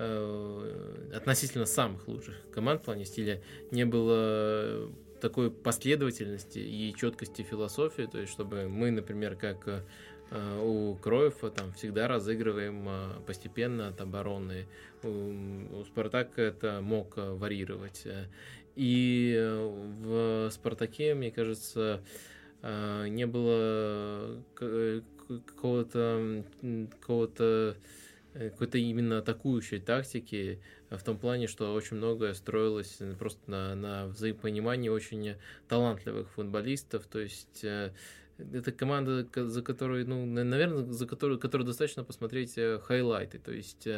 Э, 0.00 1.10
относительно 1.12 1.66
самых 1.66 2.06
лучших 2.06 2.36
команд 2.52 2.82
в 2.82 2.84
плане 2.84 3.04
стиля 3.04 3.42
не 3.72 3.84
было 3.84 4.88
такой 5.20 5.50
последовательности 5.50 6.60
и 6.60 6.94
четкости 6.96 7.42
философии, 7.42 8.08
то 8.10 8.18
есть 8.20 8.30
чтобы 8.30 8.68
мы, 8.68 8.92
например, 8.92 9.34
как 9.34 9.66
э, 9.66 10.60
у 10.62 10.94
Кроева 10.94 11.50
там 11.50 11.72
всегда 11.72 12.06
разыгрываем 12.06 12.88
э, 12.88 13.08
постепенно 13.26 13.88
от 13.88 14.00
обороны. 14.00 14.68
У, 15.02 15.82
Спартака 15.84 16.42
это 16.42 16.78
мог 16.80 17.16
варьировать. 17.16 18.06
И 18.76 19.36
в 20.04 20.48
Спартаке, 20.52 21.14
мне 21.14 21.32
кажется, 21.32 22.04
не 22.62 23.26
было 23.26 24.40
какого-то 24.54 26.44
какого-то 27.00 27.76
Э, 27.76 28.07
какой-то 28.38 28.78
именно 28.78 29.18
атакующей 29.18 29.80
тактики, 29.80 30.60
э, 30.90 30.96
в 30.96 31.02
том 31.02 31.18
плане, 31.18 31.48
что 31.48 31.74
очень 31.74 31.96
многое 31.96 32.34
строилось 32.34 32.96
э, 33.00 33.14
просто 33.18 33.50
на, 33.50 33.74
на 33.74 34.06
взаимопонимании 34.06 34.88
очень 34.88 35.34
талантливых 35.68 36.28
футболистов, 36.30 37.06
то 37.06 37.18
есть 37.18 37.64
это 37.64 38.70
команда, 38.70 39.26
за 39.34 39.62
которой, 39.62 40.04
ну, 40.04 40.24
наверное, 40.24 40.84
за 40.84 41.06
которую, 41.06 41.40
которую 41.40 41.66
достаточно 41.66 42.04
посмотреть 42.04 42.54
хайлайты. 42.54 43.40
То 43.40 43.52
есть 43.52 43.88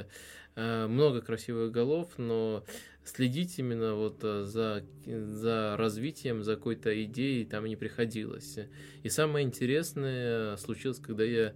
много 0.57 1.21
красивых 1.21 1.73
голов, 1.73 2.09
но 2.17 2.65
следить 3.05 3.59
именно 3.59 3.97
вот 3.97 4.23
за, 4.23 4.83
за 5.05 5.77
развитием, 5.77 6.43
за 6.43 6.57
какой-то 6.57 7.05
идеей 7.05 7.45
там 7.45 7.67
не 7.67 7.77
приходилось. 7.77 8.59
И 9.03 9.11
самое 9.11 9.47
интересное 9.47 10.57
случилось, 10.57 11.01
когда 11.01 11.25
я 11.25 11.53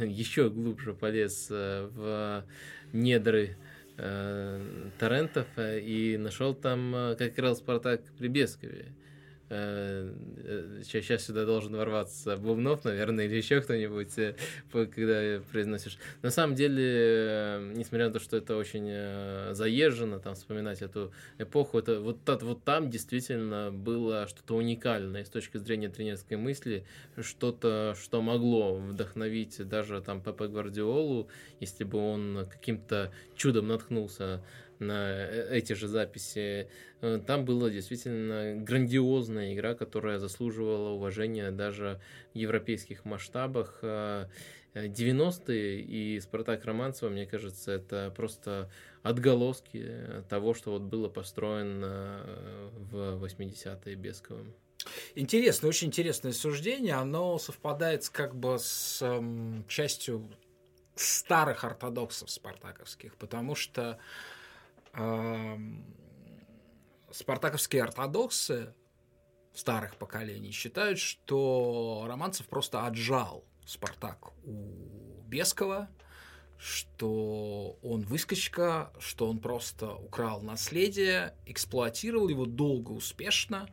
еще 0.00 0.50
глубже 0.50 0.94
полез 0.94 1.48
э, 1.50 1.88
в 1.92 2.44
недры 2.92 3.56
э, 3.96 4.90
торрентов 4.98 5.46
э, 5.56 5.80
и 5.80 6.16
нашел 6.16 6.54
там, 6.54 7.14
как 7.18 7.34
играл 7.34 7.56
Спартак 7.56 8.02
при 8.18 8.28
Бескове. 8.28 8.92
Сейчас 9.48 11.22
э, 11.22 11.24
сюда 11.24 11.44
должен 11.44 11.76
ворваться 11.76 12.36
Бубнов, 12.36 12.84
наверное, 12.84 13.26
или 13.26 13.36
еще 13.36 13.60
кто-нибудь, 13.60 14.18
э, 14.18 14.34
когда 14.72 15.40
произносишь. 15.52 15.98
На 16.22 16.30
самом 16.30 16.56
деле, 16.56 16.82
э, 16.84 17.72
несмотря 17.76 18.08
на 18.08 18.14
то, 18.14 18.18
что 18.18 18.36
это 18.36 18.56
очень 18.56 19.54
заезжено, 19.54 20.18
там 20.18 20.34
вспоминать 20.34 20.82
эту 20.82 21.12
эпоху, 21.38 21.78
это 21.78 22.00
вот, 22.00 22.18
вот 22.42 22.64
там 22.64 22.90
действительно 22.90 23.70
было 23.70 24.26
что-то 24.26 24.56
уникальное 24.56 25.24
с 25.24 25.28
точки 25.28 25.58
зрения 25.58 25.88
тренерской 25.88 26.36
мысли, 26.36 26.84
что-то, 27.20 27.94
что 28.00 28.22
могло 28.22 28.76
вдохновить 28.76 29.66
даже 29.68 30.00
там 30.00 30.22
Пепе 30.22 30.48
Гвардиолу, 30.48 31.28
если 31.60 31.84
бы 31.84 31.98
он 31.98 32.46
каким-то 32.50 33.12
чудом 33.36 33.68
наткнулся 33.68 34.42
на 34.78 35.10
э, 35.10 35.48
эти 35.56 35.72
же 35.72 35.88
записи. 35.88 36.68
Э, 37.00 37.20
там 37.26 37.44
была 37.44 37.70
действительно 37.70 38.54
грандиозная 38.56 39.54
игра, 39.54 39.74
которая 39.74 40.18
заслуживала 40.18 40.90
уважения 40.90 41.50
даже 41.50 42.00
в 42.34 42.38
европейских 42.38 43.04
масштабах. 43.04 43.80
90-е 43.82 45.78
э, 45.78 45.80
и 45.80 46.20
Спартак 46.20 46.64
Романцева, 46.64 47.10
мне 47.10 47.26
кажется, 47.26 47.72
это 47.72 48.12
просто 48.14 48.70
отголоски 49.02 49.92
того, 50.28 50.54
что 50.54 50.72
вот 50.72 50.82
было 50.82 51.08
построено 51.08 52.22
в 52.90 53.24
80-е 53.24 53.94
Бесковым. 53.94 54.54
Интересно, 55.14 55.68
очень 55.68 55.88
интересное 55.88 56.32
суждение. 56.32 56.94
Оно 56.94 57.38
совпадает 57.38 58.08
как 58.08 58.36
бы 58.36 58.58
с 58.58 59.00
эм, 59.02 59.64
частью 59.68 60.28
старых 60.94 61.64
ортодоксов 61.64 62.30
спартаковских, 62.30 63.16
потому 63.16 63.54
что 63.54 63.98
спартаковские 67.10 67.82
ортодоксы 67.82 68.74
старых 69.54 69.96
поколений 69.96 70.52
считают, 70.52 70.98
что 70.98 72.04
Романцев 72.06 72.46
просто 72.46 72.86
отжал 72.86 73.44
Спартак 73.64 74.32
у 74.44 75.22
Бескова, 75.26 75.88
что 76.58 77.78
он 77.82 78.02
выскочка, 78.02 78.92
что 78.98 79.28
он 79.28 79.38
просто 79.38 79.94
украл 79.94 80.40
наследие, 80.42 81.34
эксплуатировал 81.46 82.28
его 82.28 82.46
долго, 82.46 82.92
успешно, 82.92 83.68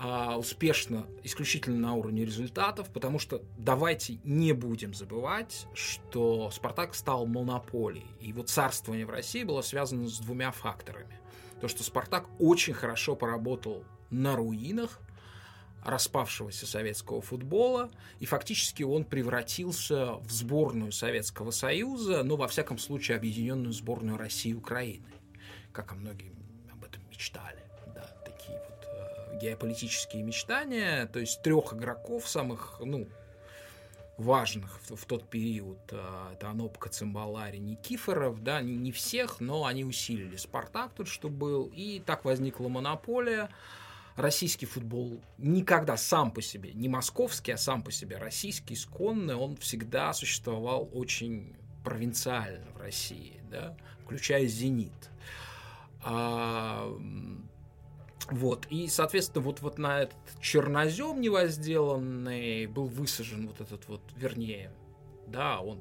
а 0.00 0.38
успешно 0.38 1.06
исключительно 1.24 1.76
на 1.76 1.94
уровне 1.94 2.24
результатов, 2.24 2.88
потому 2.92 3.18
что 3.18 3.42
давайте 3.58 4.20
не 4.22 4.52
будем 4.52 4.94
забывать, 4.94 5.66
что 5.74 6.52
Спартак 6.52 6.94
стал 6.94 7.26
монополией. 7.26 8.06
И 8.20 8.28
его 8.28 8.44
царствование 8.44 9.06
в 9.06 9.10
России 9.10 9.42
было 9.42 9.60
связано 9.60 10.08
с 10.08 10.20
двумя 10.20 10.52
факторами. 10.52 11.18
То, 11.60 11.66
что 11.66 11.82
Спартак 11.82 12.28
очень 12.38 12.74
хорошо 12.74 13.16
поработал 13.16 13.82
на 14.10 14.36
руинах 14.36 15.00
распавшегося 15.84 16.66
советского 16.66 17.20
футбола, 17.20 17.90
и 18.20 18.26
фактически 18.26 18.84
он 18.84 19.04
превратился 19.04 20.14
в 20.14 20.30
сборную 20.30 20.92
Советского 20.92 21.50
Союза, 21.50 22.22
но 22.22 22.36
во 22.36 22.46
всяком 22.46 22.78
случае 22.78 23.16
объединенную 23.16 23.72
сборную 23.72 24.16
России 24.16 24.50
и 24.50 24.54
Украины, 24.54 25.06
как 25.72 25.96
многие 25.96 26.32
об 26.70 26.84
этом 26.84 27.02
мечтали 27.08 27.57
геополитические 29.38 30.22
мечтания, 30.22 31.06
то 31.06 31.18
есть 31.18 31.42
трех 31.42 31.72
игроков 31.72 32.28
самых, 32.28 32.80
ну, 32.84 33.08
важных 34.18 34.80
в, 34.82 34.96
в 34.96 35.04
тот 35.06 35.28
период. 35.30 35.78
А, 35.92 36.32
это 36.32 36.50
Анопка, 36.50 36.90
Цимбалари, 36.90 37.58
Никифоров, 37.58 38.42
да, 38.42 38.60
не, 38.60 38.76
не 38.76 38.92
всех, 38.92 39.40
но 39.40 39.64
они 39.64 39.84
усилили 39.84 40.36
Спартак 40.36 40.92
тут, 40.94 41.08
что 41.08 41.28
был, 41.28 41.70
и 41.74 42.02
так 42.04 42.24
возникла 42.24 42.68
монополия. 42.68 43.48
Российский 44.16 44.66
футбол 44.66 45.22
никогда 45.38 45.96
сам 45.96 46.32
по 46.32 46.42
себе, 46.42 46.72
не 46.72 46.88
московский, 46.88 47.52
а 47.52 47.56
сам 47.56 47.82
по 47.82 47.92
себе 47.92 48.16
российский, 48.16 48.74
исконный, 48.74 49.36
он 49.36 49.56
всегда 49.56 50.12
существовал 50.12 50.90
очень 50.92 51.54
провинциально 51.84 52.66
в 52.72 52.80
России, 52.80 53.40
да, 53.48 53.76
включая 54.04 54.46
«Зенит». 54.46 55.10
А, 56.02 56.92
вот, 58.30 58.66
и, 58.70 58.88
соответственно, 58.88 59.44
вот, 59.44 59.60
вот 59.60 59.78
на 59.78 60.02
этот 60.02 60.18
чернозем 60.40 61.20
невозделанный 61.20 62.66
был 62.66 62.86
высажен 62.86 63.46
вот 63.46 63.60
этот 63.60 63.88
вот, 63.88 64.02
вернее, 64.16 64.70
да, 65.26 65.60
он 65.60 65.80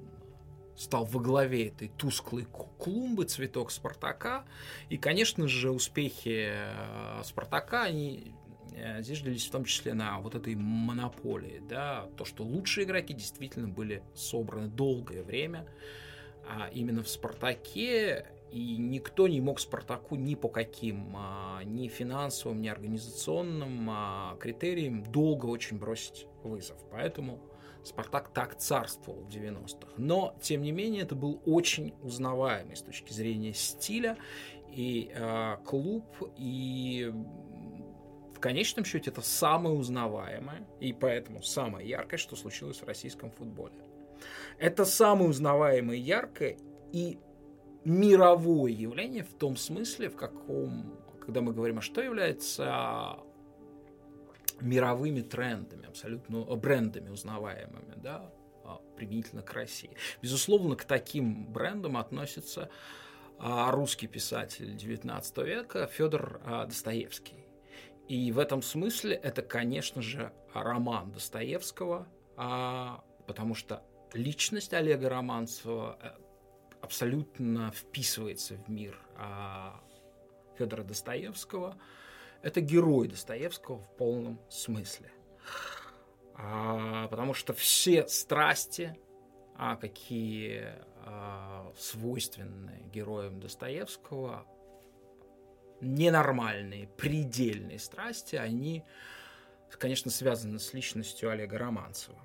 стал 0.78 1.06
во 1.06 1.20
главе 1.20 1.68
этой 1.68 1.90
тусклой 1.90 2.46
клумбы 2.46 3.26
цветок 3.26 3.72
Спартака. 3.72 4.46
И, 4.90 4.98
конечно 4.98 5.48
же, 5.48 5.72
успехи 5.72 6.52
э, 6.54 7.22
Спартака, 7.24 7.84
они 7.84 8.34
э, 8.74 9.02
зиждились 9.02 9.48
в 9.48 9.52
том 9.52 9.66
числе 9.66 9.94
на 9.94 10.20
вот 10.20 10.36
этой 10.36 10.56
монополии, 10.56 11.62
да, 11.68 12.08
то, 12.16 12.26
что 12.26 12.44
лучшие 12.44 12.86
игроки 12.86 13.14
действительно 13.14 13.68
были 13.68 14.04
собраны 14.14 14.68
долгое 14.68 15.24
время, 15.24 15.68
а 16.48 16.70
именно 16.72 17.04
в 17.04 17.10
Спартаке 17.10 18.28
и 18.52 18.78
никто 18.78 19.28
не 19.28 19.42
мог 19.42 19.60
Спартаку 19.60 20.16
ни 20.16 20.36
по 20.36 20.50
каким, 20.50 21.14
а, 21.16 21.64
ни 21.64 21.88
финансовым, 21.88 22.62
ни 22.62 22.68
организационным 22.68 23.90
а, 23.90 24.38
критериям 24.40 25.04
долго 25.12 25.46
очень 25.48 25.78
бросить 25.78 26.28
вызов. 26.44 26.78
Поэтому 26.92 27.40
Спартак 27.84 28.30
так 28.34 28.58
царствовал 28.58 29.22
в 29.22 29.30
90-х. 29.30 29.94
Но, 29.98 30.36
тем 30.42 30.62
не 30.62 30.72
менее, 30.72 31.04
это 31.04 31.16
был 31.16 31.42
очень 31.46 31.94
узнаваемый 32.02 32.76
с 32.76 32.82
точки 32.82 33.14
зрения 33.14 33.54
стиля 33.54 34.18
и 34.70 35.10
э, 35.14 35.58
клуб, 35.66 36.06
и 36.36 37.14
в 38.36 38.40
конечном 38.40 38.84
счете 38.84 39.10
это 39.10 39.22
самое 39.22 39.76
узнаваемое, 39.76 40.68
и 40.82 40.92
поэтому 40.92 41.42
самое 41.42 41.88
яркое, 41.88 42.18
что 42.18 42.36
случилось 42.36 42.82
в 42.82 42.84
российском 42.84 43.32
футболе. 43.32 43.74
Это 44.60 44.86
самое 44.86 45.30
узнаваемое 45.30 45.98
и 45.98 46.02
яркое, 46.02 46.58
и 46.92 47.20
мировое 47.86 48.72
явление 48.72 49.24
в 49.24 49.34
том 49.34 49.56
смысле, 49.56 50.10
в 50.10 50.16
каком, 50.16 50.98
когда 51.22 51.42
мы 51.42 51.54
говорим, 51.54 51.80
а 51.80 51.82
что 51.82 52.02
является 52.02 53.18
мировыми 54.62 55.22
трендами, 55.22 55.88
абсолютно 55.88 56.44
брендами 56.56 57.10
узнаваемыми, 57.10 57.96
да, 57.98 58.32
а, 58.64 58.82
применительно 58.96 59.42
к 59.42 59.54
России. 59.54 59.92
Безусловно, 60.22 60.76
к 60.76 60.84
таким 60.84 61.46
брендам 61.52 61.98
относится 61.98 62.70
а, 63.40 63.72
русский 63.72 64.08
писатель 64.08 64.76
XIX 64.76 65.46
века 65.46 65.88
Федор 65.88 66.42
а, 66.44 66.66
Достоевский. 66.66 67.46
И 68.08 68.32
в 68.32 68.40
этом 68.40 68.62
смысле 68.62 69.16
это, 69.16 69.42
конечно 69.42 70.02
же, 70.02 70.32
роман 70.54 71.12
Достоевского, 71.12 72.08
потому 72.36 73.54
что 73.54 73.84
личность 74.14 74.74
Олега 74.74 75.10
Романцева 75.10 76.00
э, 76.02 76.10
абсолютно 76.82 77.72
вписывается 77.72 78.56
в 78.56 78.70
мир 78.70 79.00
а, 79.16 79.82
Федора 80.58 80.84
Достоевского. 80.84 81.78
Это 82.42 82.62
герой 82.62 83.08
Достоевского 83.08 83.80
в 83.80 83.90
полном 83.98 84.40
смысле. 84.50 85.12
А, 86.36 87.08
потому 87.08 87.34
что 87.34 87.54
все 87.54 88.08
страсти, 88.08 88.96
а, 89.56 89.76
какие 89.76 90.76
а, 91.04 91.72
свойственны 91.78 92.84
героям 92.94 93.40
Достоевского, 93.40 94.46
ненормальные, 95.82 96.88
предельные 96.88 97.80
страсти, 97.80 98.36
они, 98.36 98.84
конечно, 99.72 100.12
связаны 100.12 100.60
с 100.60 100.74
личностью 100.74 101.30
Олега 101.32 101.58
Романцева. 101.58 102.20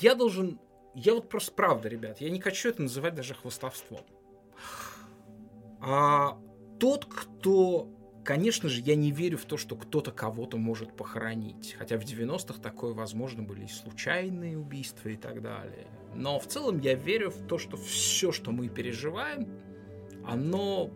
Я 0.00 0.14
должен... 0.14 0.58
Я 0.94 1.14
вот 1.14 1.28
просто 1.28 1.52
правда, 1.52 1.88
ребят, 1.88 2.20
я 2.20 2.30
не 2.30 2.40
хочу 2.40 2.68
это 2.68 2.82
называть 2.82 3.14
даже 3.14 3.34
хвостовством. 3.34 4.04
А 5.80 6.38
тот, 6.78 7.06
кто 7.06 7.88
Конечно 8.24 8.68
же, 8.68 8.80
я 8.82 8.94
не 8.94 9.10
верю 9.10 9.36
в 9.36 9.44
то, 9.44 9.56
что 9.56 9.74
кто-то 9.74 10.12
кого-то 10.12 10.56
может 10.56 10.96
похоронить. 10.96 11.74
Хотя 11.76 11.98
в 11.98 12.04
90-х 12.04 12.60
такое 12.60 12.92
возможно 12.92 13.42
были 13.42 13.64
и 13.64 13.68
случайные 13.68 14.56
убийства 14.56 15.08
и 15.08 15.16
так 15.16 15.42
далее. 15.42 15.88
Но 16.14 16.38
в 16.38 16.46
целом 16.46 16.78
я 16.78 16.94
верю 16.94 17.30
в 17.30 17.46
то, 17.48 17.58
что 17.58 17.76
все, 17.76 18.30
что 18.30 18.52
мы 18.52 18.68
переживаем, 18.68 19.48
оно 20.24 20.90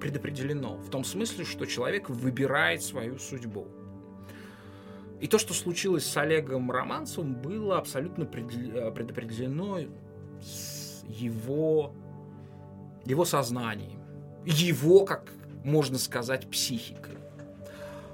предопределено. 0.00 0.76
В 0.78 0.88
том 0.88 1.04
смысле, 1.04 1.44
что 1.44 1.66
человек 1.66 2.08
выбирает 2.08 2.82
свою 2.82 3.18
судьбу. 3.18 3.68
И 5.22 5.28
то, 5.28 5.38
что 5.38 5.54
случилось 5.54 6.04
с 6.04 6.16
Олегом 6.16 6.68
Романцевым, 6.72 7.34
было 7.34 7.78
абсолютно 7.78 8.24
предопределено 8.26 9.78
его, 11.06 11.94
его 13.04 13.24
сознанием. 13.24 14.00
Его, 14.44 15.04
как 15.04 15.32
можно 15.62 15.96
сказать, 15.98 16.50
психикой. 16.50 17.18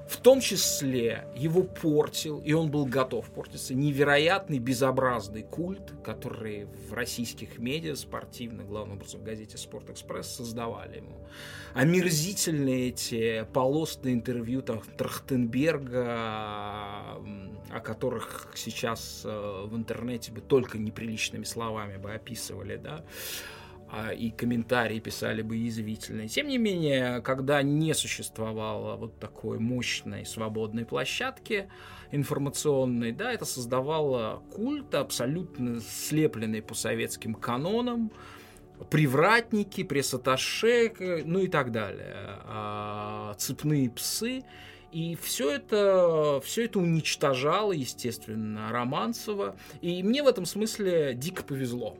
В 0.08 0.16
том 0.16 0.40
числе 0.40 1.28
его 1.36 1.62
портил, 1.62 2.40
и 2.40 2.54
он 2.54 2.70
был 2.70 2.86
готов 2.86 3.30
портиться, 3.30 3.74
невероятный 3.74 4.58
безобразный 4.58 5.42
культ, 5.42 5.92
который 6.02 6.64
в 6.64 6.94
российских 6.94 7.58
медиа 7.58 7.94
спортивных, 7.94 8.66
главным 8.66 8.96
образом 8.96 9.20
в 9.20 9.24
газете 9.24 9.58
«Спортэкспресс» 9.58 10.34
создавали 10.34 10.96
ему. 10.96 11.28
Омерзительные 11.74 12.88
эти 12.88 13.46
полосные 13.52 14.14
интервью 14.14 14.62
там, 14.62 14.80
Трахтенберга, 14.96 16.06
о 17.70 17.80
которых 17.84 18.50
сейчас 18.54 19.20
э, 19.26 19.64
в 19.66 19.76
интернете 19.76 20.32
бы 20.32 20.40
только 20.40 20.78
неприличными 20.78 21.44
словами 21.44 21.98
бы 21.98 22.14
описывали, 22.14 22.76
да, 22.76 23.04
и 24.16 24.30
комментарии 24.30 25.00
писали 25.00 25.42
бы 25.42 25.56
язвительные. 25.56 26.28
Тем 26.28 26.48
не 26.48 26.58
менее, 26.58 27.20
когда 27.22 27.62
не 27.62 27.94
существовало 27.94 28.96
вот 28.96 29.18
такой 29.18 29.58
мощной 29.58 30.26
свободной 30.26 30.84
площадки 30.84 31.68
информационной, 32.10 33.12
да, 33.12 33.32
это 33.32 33.44
создавало 33.44 34.42
культ, 34.54 34.94
абсолютно 34.94 35.80
слепленный 35.80 36.62
по 36.62 36.74
советским 36.74 37.34
канонам, 37.34 38.12
привратники, 38.90 39.82
пресс-атташе, 39.82 41.22
ну 41.24 41.40
и 41.40 41.48
так 41.48 41.72
далее, 41.72 42.14
а, 42.44 43.34
цепные 43.38 43.90
псы. 43.90 44.44
И 44.92 45.18
все 45.20 45.50
это, 45.50 46.40
все 46.42 46.64
это 46.64 46.78
уничтожало, 46.78 47.72
естественно, 47.72 48.72
Романцева. 48.72 49.56
И 49.82 50.02
мне 50.02 50.22
в 50.22 50.26
этом 50.26 50.46
смысле 50.46 51.12
дико 51.14 51.42
повезло. 51.42 51.98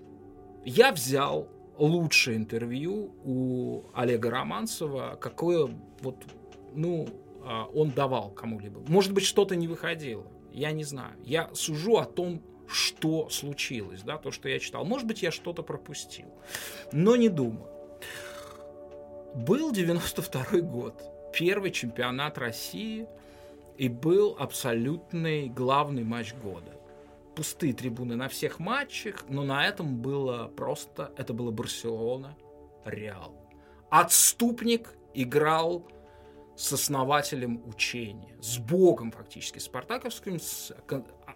Я 0.64 0.92
взял 0.92 1.48
лучшее 1.78 2.36
интервью 2.36 3.14
у 3.24 3.84
Олега 3.94 4.30
Романцева, 4.30 5.16
какое 5.20 5.68
вот, 6.00 6.16
ну, 6.74 7.08
а, 7.44 7.66
он 7.66 7.90
давал 7.90 8.30
кому-либо. 8.30 8.80
Может 8.88 9.12
быть, 9.12 9.24
что-то 9.24 9.56
не 9.56 9.68
выходило, 9.68 10.26
я 10.52 10.72
не 10.72 10.84
знаю. 10.84 11.14
Я 11.24 11.50
сужу 11.54 11.96
о 11.96 12.04
том, 12.04 12.42
что 12.66 13.30
случилось, 13.30 14.02
да, 14.02 14.18
то, 14.18 14.30
что 14.30 14.48
я 14.48 14.58
читал. 14.58 14.84
Может 14.84 15.06
быть, 15.06 15.22
я 15.22 15.30
что-то 15.30 15.62
пропустил, 15.62 16.26
но 16.92 17.16
не 17.16 17.28
думаю. 17.28 17.68
Был 19.34 19.72
92 19.72 20.60
год, 20.62 21.02
первый 21.32 21.70
чемпионат 21.70 22.38
России, 22.38 23.06
и 23.76 23.88
был 23.88 24.36
абсолютный 24.38 25.48
главный 25.48 26.02
матч 26.02 26.34
года 26.34 26.77
пустые 27.38 27.72
трибуны 27.72 28.16
на 28.16 28.28
всех 28.28 28.58
матчах, 28.58 29.24
но 29.28 29.44
на 29.44 29.64
этом 29.64 29.98
было 29.98 30.48
просто, 30.48 31.12
это 31.16 31.32
было 31.32 31.52
Барселона, 31.52 32.36
Реал. 32.84 33.32
Отступник 33.90 34.92
играл 35.14 35.86
с 36.56 36.72
основателем 36.72 37.62
учения, 37.64 38.36
с 38.40 38.58
богом 38.58 39.12
фактически, 39.12 39.60
спартаковским, 39.60 40.40
с, 40.40 40.74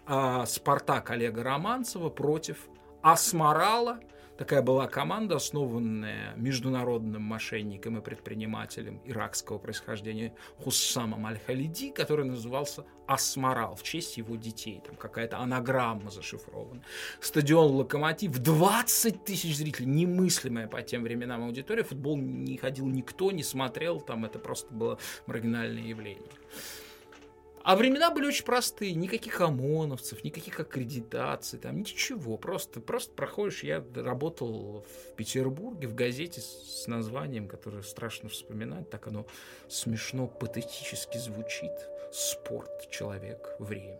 а, 0.05 0.45
Спартак 0.45 1.09
Олега 1.11 1.41
Романцева 1.41 2.09
против 2.09 2.67
Асмарала– 3.01 4.01
Такая 4.37 4.63
была 4.63 4.87
команда, 4.87 5.35
основанная 5.35 6.33
международным 6.35 7.21
мошенником 7.21 7.99
и 7.99 8.01
предпринимателем 8.01 8.99
иракского 9.05 9.59
происхождения 9.59 10.33
Хуссамом 10.57 11.27
Аль-Халиди, 11.27 11.91
который 11.91 12.25
назывался 12.25 12.83
Асмарал 13.05 13.75
в 13.75 13.83
честь 13.83 14.17
его 14.17 14.35
детей. 14.35 14.81
Там 14.85 14.95
какая-то 14.95 15.37
анаграмма 15.37 16.09
зашифрована. 16.09 16.81
Стадион 17.21 17.75
«Локомотив», 17.75 18.39
20 18.39 19.23
тысяч 19.23 19.55
зрителей, 19.57 19.85
немыслимая 19.85 20.67
по 20.67 20.81
тем 20.81 21.03
временам 21.03 21.43
аудитория. 21.43 21.83
Футбол 21.83 22.17
не 22.17 22.57
ходил 22.57 22.87
никто, 22.87 23.31
не 23.31 23.43
смотрел, 23.43 24.01
там 24.01 24.25
это 24.25 24.39
просто 24.39 24.73
было 24.73 24.97
маргинальное 25.27 25.83
явление. 25.83 26.31
А 27.63 27.77
времена 27.77 28.11
были 28.11 28.27
очень 28.27 28.43
простые, 28.43 28.93
никаких 28.93 29.39
ОМОНовцев, 29.39 30.23
никаких 30.25 30.59
аккредитаций, 30.59 31.57
там 31.57 31.79
ничего, 31.79 32.37
просто, 32.37 32.81
просто 32.81 33.13
проходишь. 33.13 33.63
Я 33.63 33.81
работал 33.95 34.85
в 34.85 35.15
Петербурге 35.15 35.87
в 35.87 35.95
газете 35.95 36.41
с 36.41 36.87
названием, 36.87 37.47
которое 37.47 37.81
страшно 37.81 38.27
вспоминать, 38.27 38.89
так 38.89 39.07
оно 39.07 39.25
смешно, 39.69 40.27
патетически 40.27 41.17
звучит. 41.17 41.71
Спорт, 42.11 42.91
человек, 42.91 43.55
время. 43.57 43.99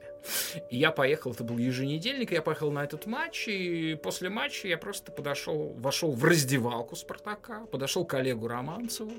И 0.69 0.78
я 0.78 0.91
поехал, 0.91 1.32
это 1.32 1.43
был 1.43 1.58
еженедельник, 1.58 2.32
я 2.32 2.43
поехал 2.43 2.69
на 2.71 2.84
этот 2.84 3.08
матч, 3.08 3.47
и 3.47 3.95
после 3.95 4.30
матча 4.30 4.67
я 4.67 4.78
просто 4.78 5.12
подошел, 5.12 5.73
вошел 5.80 6.12
в 6.12 6.23
раздевалку 6.23 6.95
Спартака, 6.95 7.65
подошел 7.65 8.06
к 8.06 8.13
Олегу 8.13 8.47
Романцеву, 8.47 9.13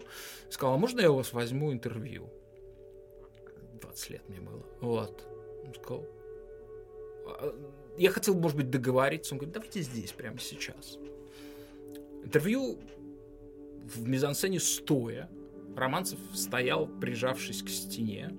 сказал, 0.48 0.74
а 0.74 0.78
можно 0.78 1.00
я 1.00 1.10
у 1.10 1.16
вас 1.16 1.32
возьму 1.32 1.72
интервью? 1.72 2.30
20 3.84 4.10
лет 4.10 4.22
мне 4.28 4.40
было. 4.40 4.64
Вот. 4.80 5.26
Он 5.66 5.74
сказал, 5.74 6.06
«А, 7.26 7.54
я 7.96 8.10
хотел, 8.10 8.34
может 8.34 8.56
быть, 8.56 8.70
договориться. 8.70 9.34
Он 9.34 9.38
говорит, 9.38 9.54
давайте 9.54 9.82
здесь, 9.82 10.12
прямо 10.12 10.38
сейчас. 10.38 10.98
Интервью 12.24 12.78
в 13.84 14.06
мизансцене 14.06 14.60
стоя. 14.60 15.28
Романцев 15.76 16.18
стоял, 16.34 16.86
прижавшись 16.86 17.62
к 17.62 17.68
стене. 17.68 18.30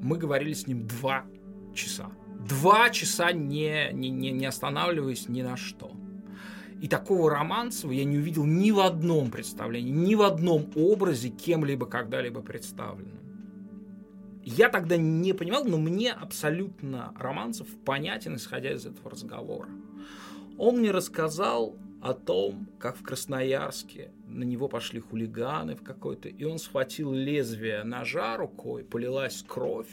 Мы 0.00 0.16
говорили 0.16 0.54
с 0.54 0.66
ним 0.66 0.86
два 0.86 1.26
часа. 1.74 2.10
Два 2.48 2.90
часа 2.90 3.32
не, 3.32 3.90
не, 3.92 4.10
не, 4.10 4.30
не 4.30 4.46
останавливаясь 4.46 5.28
ни 5.28 5.42
на 5.42 5.56
что. 5.56 5.92
И 6.80 6.88
такого 6.88 7.30
Романцева 7.30 7.92
я 7.92 8.04
не 8.04 8.18
увидел 8.18 8.44
ни 8.44 8.70
в 8.70 8.80
одном 8.80 9.30
представлении, 9.30 9.90
ни 9.90 10.14
в 10.14 10.22
одном 10.22 10.70
образе 10.74 11.30
кем-либо 11.30 11.86
когда-либо 11.86 12.42
представленном. 12.42 13.23
Я 14.46 14.68
тогда 14.68 14.98
не 14.98 15.32
понимал, 15.32 15.64
но 15.64 15.78
мне 15.78 16.12
абсолютно 16.12 17.14
Романцев 17.18 17.66
понятен, 17.82 18.36
исходя 18.36 18.72
из 18.72 18.84
этого 18.84 19.10
разговора. 19.10 19.70
Он 20.58 20.78
мне 20.78 20.90
рассказал 20.90 21.78
о 22.02 22.12
том, 22.12 22.68
как 22.78 22.98
в 22.98 23.02
Красноярске 23.02 24.12
на 24.26 24.44
него 24.44 24.68
пошли 24.68 25.00
хулиганы 25.00 25.74
в 25.76 25.82
какой-то, 25.82 26.28
и 26.28 26.44
он 26.44 26.58
схватил 26.58 27.12
лезвие 27.12 27.84
ножа 27.84 28.36
рукой, 28.36 28.84
полилась 28.84 29.42
кровь, 29.48 29.90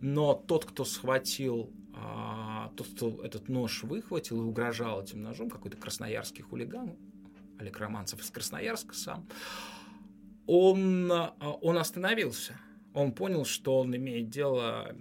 но 0.00 0.34
тот, 0.34 0.64
кто 0.64 0.84
схватил, 0.84 1.70
а, 1.94 2.72
тот, 2.76 2.88
кто 2.88 3.22
этот 3.22 3.48
нож 3.48 3.84
выхватил 3.84 4.42
и 4.42 4.44
угрожал 4.44 5.00
этим 5.00 5.22
ножом, 5.22 5.48
какой-то 5.48 5.76
красноярский 5.76 6.42
хулиган, 6.42 6.96
Олег 7.60 7.78
Романцев 7.78 8.20
из 8.20 8.30
Красноярска 8.30 8.94
сам, 8.94 9.28
он, 10.48 11.10
а, 11.12 11.36
он 11.62 11.78
остановился– 11.78 12.58
он 12.94 13.12
понял, 13.12 13.44
что 13.44 13.80
он 13.80 13.94
имеет 13.94 14.30
дело, 14.30 14.94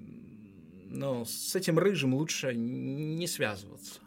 но 0.85 1.25
с 1.25 1.55
этим 1.55 1.77
рыжим 1.79 2.15
лучше 2.15 2.53
не 2.53 3.27
связываться. 3.27 4.01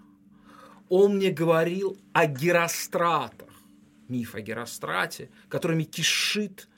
Он 0.89 1.17
мне 1.17 1.31
говорил 1.31 1.97
о 2.13 2.27
Геростратах, 2.27 3.49
миф 4.09 4.35
о 4.35 4.41
Герострате, 4.41 5.31
которыми 5.49 5.85
кишит 5.85 6.69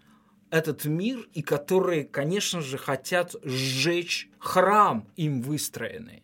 этот 0.51 0.85
мир 0.85 1.29
и 1.35 1.43
которые, 1.43 2.05
конечно 2.05 2.61
же, 2.61 2.79
хотят 2.79 3.35
сжечь 3.43 4.31
храм 4.39 5.07
им 5.17 5.43
выстроенный. 5.43 6.23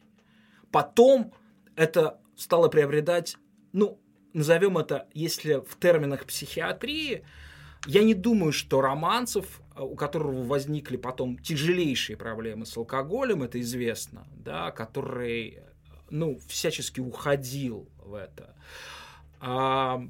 Потом 0.71 1.33
это 1.77 2.21
стало 2.37 2.69
приобретать, 2.69 3.37
ну, 3.73 3.99
назовем 4.33 4.79
это, 4.79 5.09
если 5.13 5.55
в 5.55 5.79
терминах 5.79 6.27
психиатрии, 6.27 7.25
я 7.87 8.03
не 8.03 8.15
думаю, 8.15 8.53
что 8.53 8.81
Романцев, 8.81 9.61
у 9.77 9.97
которого 9.97 10.45
возникли 10.45 10.97
потом 10.97 11.39
тяжелейшие 11.39 12.17
проблемы 12.17 12.67
с 12.67 12.77
алкоголем, 12.77 13.43
это 13.43 13.61
известно, 13.61 14.27
да, 14.37 14.71
который, 14.71 15.61
ну, 16.11 16.39
всячески 16.47 17.01
уходил 17.01 17.89
в 17.99 18.15
это. 18.15 18.55
А, 19.41 20.03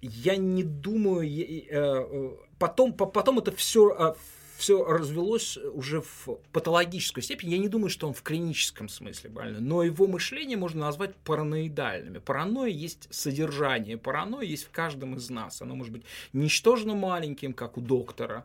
я 0.00 0.36
не 0.36 0.62
думаю, 0.62 1.28
э, 1.28 1.66
э, 1.70 2.30
потом, 2.58 2.94
потом 2.94 3.38
это 3.38 3.52
все, 3.52 3.88
а, 3.90 4.16
все 4.62 4.84
развелось 4.84 5.56
уже 5.56 6.02
в 6.02 6.38
патологическую 6.52 7.24
степень. 7.24 7.50
Я 7.50 7.58
не 7.58 7.66
думаю, 7.66 7.90
что 7.90 8.06
он 8.06 8.14
в 8.14 8.22
клиническом 8.22 8.88
смысле 8.88 9.28
больной, 9.28 9.60
но 9.60 9.82
его 9.82 10.06
мышление 10.06 10.56
можно 10.56 10.82
назвать 10.82 11.16
параноидальными. 11.16 12.18
Паранойя 12.18 12.70
есть 12.70 13.08
содержание, 13.10 13.98
паранойя 13.98 14.46
есть 14.46 14.64
в 14.64 14.70
каждом 14.70 15.16
из 15.16 15.28
нас. 15.30 15.60
Оно 15.62 15.74
может 15.74 15.92
быть 15.92 16.04
ничтожно 16.32 16.94
маленьким, 16.94 17.54
как 17.54 17.76
у 17.76 17.80
доктора, 17.80 18.44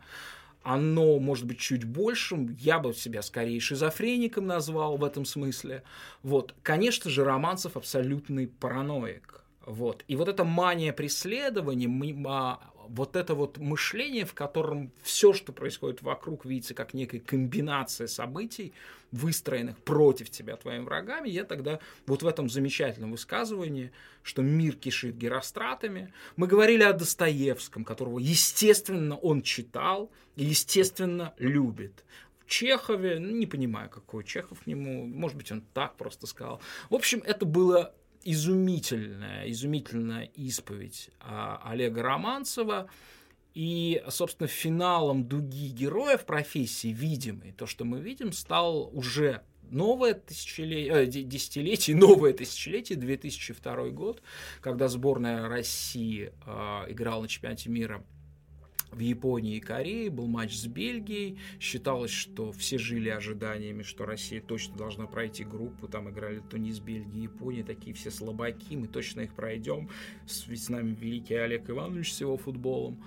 оно 0.64 1.20
может 1.20 1.46
быть 1.46 1.60
чуть 1.60 1.86
большим, 1.86 2.58
я 2.60 2.80
бы 2.80 2.96
себя 2.96 3.22
скорее 3.22 3.60
шизофреником 3.60 4.48
назвал 4.48 4.98
в 4.98 5.04
этом 5.04 5.24
смысле. 5.24 5.84
Вот. 6.24 6.56
Конечно 6.64 7.12
же, 7.12 7.24
Романцев 7.24 7.78
абсолютный 7.78 8.48
параноик. 8.48 9.44
Вот. 9.68 10.04
И 10.08 10.16
вот 10.16 10.30
эта 10.30 10.44
мания 10.44 10.94
преследования, 10.94 11.88
а, 12.26 12.60
вот 12.90 13.16
это 13.16 13.36
вот 13.36 13.58
мышление, 13.58 14.26
в 14.26 14.34
котором 14.34 14.92
все, 15.02 15.34
что 15.34 15.52
происходит 15.52 16.02
вокруг, 16.02 16.46
видится 16.46 16.74
как 16.74 16.94
некая 16.94 17.20
комбинация 17.20 18.08
событий, 18.08 18.74
выстроенных 19.12 19.78
против 19.78 20.30
тебя 20.30 20.58
твоими 20.58 20.84
врагами, 20.84 21.30
я 21.30 21.44
тогда 21.44 21.80
вот 22.06 22.24
в 22.24 22.28
этом 22.28 22.50
замечательном 22.50 23.12
высказывании, 23.12 23.92
что 24.22 24.42
мир 24.42 24.76
кишит 24.76 25.16
геростратами, 25.16 26.14
мы 26.36 26.48
говорили 26.48 26.84
о 26.84 26.94
Достоевском, 26.94 27.86
которого, 27.86 28.20
естественно, 28.20 29.16
он 29.16 29.42
читал 29.42 30.12
и, 30.36 30.44
естественно, 30.44 31.34
любит. 31.38 32.04
Чехове, 32.48 33.20
ну, 33.20 33.36
не 33.36 33.46
понимаю, 33.46 33.90
какой 33.90 34.24
Чехов 34.24 34.62
к 34.62 34.68
нему, 34.68 35.06
может 35.06 35.38
быть, 35.38 35.52
он 35.52 35.62
так 35.74 35.96
просто 35.98 36.28
сказал. 36.28 36.62
В 36.90 36.96
общем, 36.96 37.22
это 37.26 37.46
было 37.46 37.94
изумительная, 38.30 39.50
изумительная 39.50 40.26
исповедь 40.36 41.10
а, 41.22 41.62
Олега 41.64 42.04
Романцева. 42.04 42.90
И, 43.54 44.04
собственно, 44.10 44.48
финалом 44.48 45.24
дуги 45.24 45.70
героев 45.70 46.26
профессии, 46.26 46.90
видимой, 46.90 47.54
то, 47.54 47.66
что 47.66 47.86
мы 47.86 48.00
видим, 48.00 48.32
стал 48.34 48.92
уже 48.94 49.42
новое 49.72 50.14
тысячелетие, 50.14 50.94
э, 50.94 51.06
десятилетие, 51.08 51.96
новое 51.96 52.34
тысячелетие, 52.34 52.98
2002 53.00 53.90
год, 53.90 54.22
когда 54.62 54.90
сборная 54.90 55.48
России 55.48 56.34
э, 56.46 56.86
играла 56.90 57.24
на 57.24 57.28
чемпионате 57.30 57.70
мира 57.70 58.04
в 58.92 59.00
Японии 59.00 59.58
и 59.58 59.60
Корее, 59.60 60.10
был 60.10 60.28
матч 60.28 60.56
с 60.56 60.66
Бельгией, 60.66 61.38
считалось, 61.60 62.12
что 62.12 62.52
все 62.52 62.78
жили 62.78 63.10
ожиданиями, 63.10 63.84
что 63.84 64.06
Россия 64.06 64.42
точно 64.42 64.78
должна 64.78 65.08
пройти 65.08 65.44
группу, 65.44 65.88
там 65.88 66.10
играли 66.10 66.42
Тунис, 66.50 66.80
Бельгия, 66.80 67.24
Япония, 67.24 67.64
такие 67.64 67.96
все 67.96 68.12
слабаки, 68.12 68.76
мы 68.76 68.88
точно 68.88 69.22
их 69.22 69.34
пройдем, 69.34 69.90
ведь 70.48 70.64
с 70.64 70.70
нами 70.70 70.96
великий 71.00 71.36
Олег 71.36 71.70
Иванович 71.70 72.14
с 72.14 72.22
его 72.22 72.38
футболом. 72.38 73.04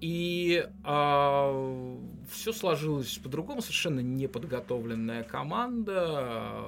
И 0.00 0.68
а, 0.82 1.96
все 2.30 2.52
сложилось 2.52 3.16
по-другому, 3.18 3.62
совершенно 3.62 4.00
неподготовленная 4.00 5.22
команда. 5.22 6.60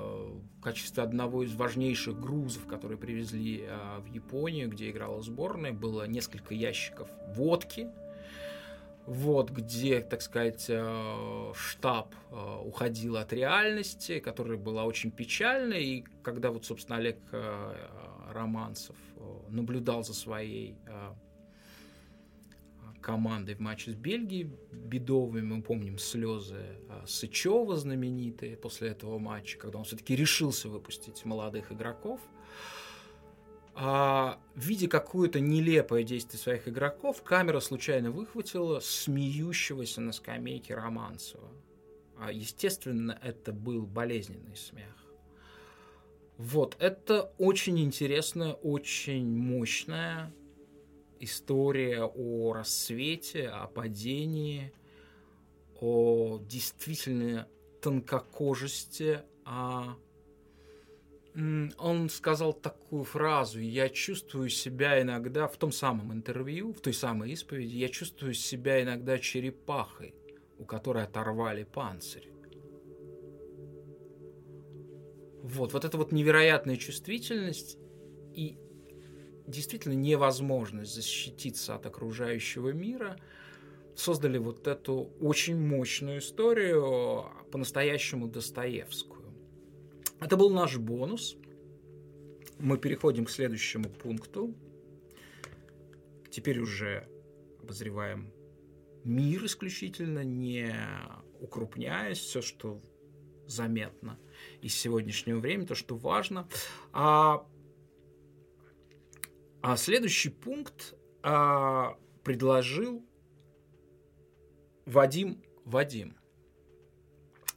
В 0.58 0.62
качестве 0.62 1.02
одного 1.02 1.42
из 1.42 1.52
важнейших 1.52 2.18
грузов, 2.18 2.64
которые 2.66 2.96
привезли 2.96 3.66
а, 3.68 4.00
в 4.00 4.06
Японию, 4.06 4.70
где 4.70 4.90
играла 4.90 5.20
сборная, 5.20 5.72
было 5.72 6.06
несколько 6.06 6.54
ящиков 6.54 7.10
водки, 7.34 7.88
вот 9.06 9.50
где, 9.50 10.00
так 10.00 10.20
сказать, 10.20 10.66
э, 10.68 11.52
штаб 11.54 12.14
э, 12.30 12.60
уходил 12.64 13.16
от 13.16 13.32
реальности, 13.32 14.18
которая 14.18 14.58
была 14.58 14.84
очень 14.84 15.10
печальной, 15.10 15.84
и 15.84 16.04
когда 16.22 16.50
вот, 16.50 16.64
собственно, 16.64 16.98
Олег 16.98 17.18
э, 17.30 17.74
Романцев 18.32 18.96
наблюдал 19.48 20.04
за 20.04 20.12
своей 20.12 20.76
командой 23.00 23.54
в 23.54 23.60
матче 23.60 23.92
с 23.92 23.94
Бельгией 23.94 24.50
бедовыми, 24.72 25.40
мы 25.40 25.62
помним 25.62 25.98
слезы 25.98 26.78
Сычева 27.06 27.76
знаменитые 27.76 28.56
после 28.56 28.88
этого 28.90 29.18
матча, 29.18 29.58
когда 29.58 29.78
он 29.78 29.84
все-таки 29.84 30.16
решился 30.16 30.68
выпустить 30.68 31.24
молодых 31.24 31.72
игроков– 31.72 32.20
а, 33.78 34.40
видя 34.54 34.88
какое-то 34.88 35.38
нелепое 35.38 36.02
действие 36.02 36.40
своих 36.40 36.66
игроков, 36.66 37.22
камера 37.22 37.60
случайно 37.60 38.10
выхватила 38.10 38.80
смеющегося 38.80 40.00
на 40.00 40.12
скамейке 40.12 40.74
Романцева. 40.74 41.50
А, 42.18 42.32
естественно, 42.32 43.18
это 43.22 43.52
был 43.52 43.84
болезненный 43.84 44.56
смех. 44.56 44.94
Вот, 46.38 46.74
это 46.78 47.34
очень 47.36 47.78
интересная, 47.80 48.54
очень 48.54 49.26
мощная 49.26 50.32
история 51.20 52.04
о 52.04 52.54
рассвете, 52.54 53.48
о 53.48 53.66
падении, 53.66 54.72
о 55.78 56.38
действительно 56.38 57.46
тонкокожести, 57.82 59.20
о 59.44 59.96
он 61.36 62.08
сказал 62.08 62.54
такую 62.54 63.04
фразу, 63.04 63.60
я 63.60 63.90
чувствую 63.90 64.48
себя 64.48 65.02
иногда 65.02 65.48
в 65.48 65.56
том 65.56 65.70
самом 65.70 66.12
интервью, 66.12 66.72
в 66.72 66.80
той 66.80 66.94
самой 66.94 67.32
исповеди, 67.32 67.76
я 67.76 67.88
чувствую 67.88 68.32
себя 68.32 68.82
иногда 68.82 69.18
черепахой, 69.18 70.14
у 70.58 70.64
которой 70.64 71.04
оторвали 71.04 71.64
панцирь. 71.64 72.30
Вот, 75.42 75.74
вот 75.74 75.84
эта 75.84 75.96
вот 75.98 76.10
невероятная 76.10 76.76
чувствительность 76.76 77.76
и 78.34 78.58
действительно 79.46 79.92
невозможность 79.92 80.94
защититься 80.94 81.74
от 81.74 81.86
окружающего 81.86 82.70
мира 82.70 83.18
создали 83.94 84.38
вот 84.38 84.66
эту 84.66 85.12
очень 85.20 85.58
мощную 85.58 86.18
историю, 86.18 87.26
по-настоящему 87.52 88.26
Достоевскую. 88.26 89.15
Это 90.20 90.36
был 90.36 90.50
наш 90.50 90.76
бонус. 90.78 91.36
Мы 92.58 92.78
переходим 92.78 93.26
к 93.26 93.30
следующему 93.30 93.88
пункту. 93.90 94.54
Теперь 96.30 96.58
уже 96.58 97.08
обозреваем 97.62 98.32
мир 99.04 99.44
исключительно, 99.44 100.24
не 100.24 100.74
укрупняясь, 101.40 102.18
все, 102.18 102.42
что 102.42 102.82
заметно 103.46 104.18
из 104.60 104.74
сегодняшнего 104.74 105.38
времени, 105.38 105.66
то, 105.66 105.74
что 105.74 105.96
важно. 105.96 106.48
А, 106.92 107.46
а 109.62 109.76
следующий 109.76 110.30
пункт 110.30 110.94
а, 111.22 111.96
предложил 112.24 113.06
Вадим 114.84 115.42
Вадим. 115.64 116.16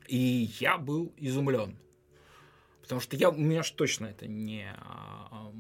И 0.08 0.50
я 0.60 0.78
был 0.78 1.14
изумлен. 1.18 1.78
Потому 2.90 3.02
что 3.02 3.18
я, 3.18 3.30
у 3.30 3.38
меня 3.38 3.62
же 3.62 3.74
точно 3.74 4.08
это 4.08 4.28
не 4.28 4.66
а, 4.76 5.54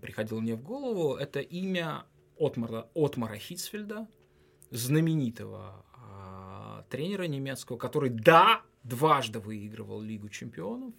приходило 0.00 0.40
мне 0.40 0.54
в 0.54 0.62
голову. 0.62 1.16
Это 1.16 1.40
имя 1.40 2.06
Отмара, 2.38 2.88
Отмара 2.94 3.36
Хитцфельда, 3.36 4.08
знаменитого 4.70 5.84
а, 5.92 6.86
тренера 6.88 7.24
немецкого, 7.24 7.76
который, 7.76 8.08
да, 8.08 8.62
дважды 8.84 9.38
выигрывал 9.38 10.00
Лигу 10.00 10.30
чемпионов 10.30 10.94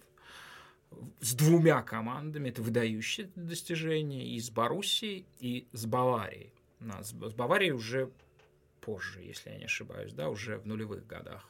с 1.18 1.34
двумя 1.34 1.82
командами. 1.82 2.50
Это 2.50 2.62
выдающее 2.62 3.28
достижение 3.34 4.28
и 4.28 4.38
с 4.38 4.50
Боруссией, 4.50 5.26
и 5.40 5.66
с 5.72 5.86
Баварией. 5.86 6.52
С 7.00 7.12
Баварией 7.12 7.72
уже 7.72 8.12
позже, 8.80 9.22
если 9.22 9.50
я 9.50 9.58
не 9.58 9.64
ошибаюсь, 9.64 10.12
да, 10.12 10.28
уже 10.28 10.58
в 10.58 10.68
нулевых 10.68 11.04
годах. 11.04 11.48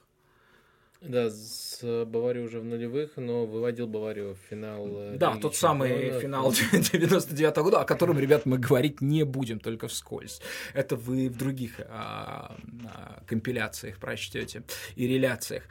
Да, 1.01 1.31
с 1.31 1.81
Баварией 2.07 2.45
уже 2.45 2.59
в 2.59 2.65
нулевых, 2.65 3.13
но 3.17 3.47
выводил 3.47 3.87
Баварию 3.87 4.35
в 4.35 4.51
финал. 4.51 4.89
Э, 4.89 5.17
да, 5.17 5.37
тот 5.37 5.55
самый 5.55 6.21
финал 6.21 6.53
99 6.73 7.57
-го 7.57 7.63
года, 7.63 7.81
о 7.81 7.85
котором, 7.85 8.19
ребят, 8.19 8.47
мы 8.47 8.59
говорить 8.59 9.01
не 9.01 9.25
будем, 9.25 9.61
только 9.61 9.87
вскользь. 9.87 10.41
Это 10.75 10.97
вы 10.97 11.29
в 11.29 11.37
других 11.37 11.81
а, 11.89 12.57
а, 12.85 13.23
компиляциях 13.27 13.99
прочтете 13.99 14.65
и 14.97 15.07
реляциях. 15.07 15.63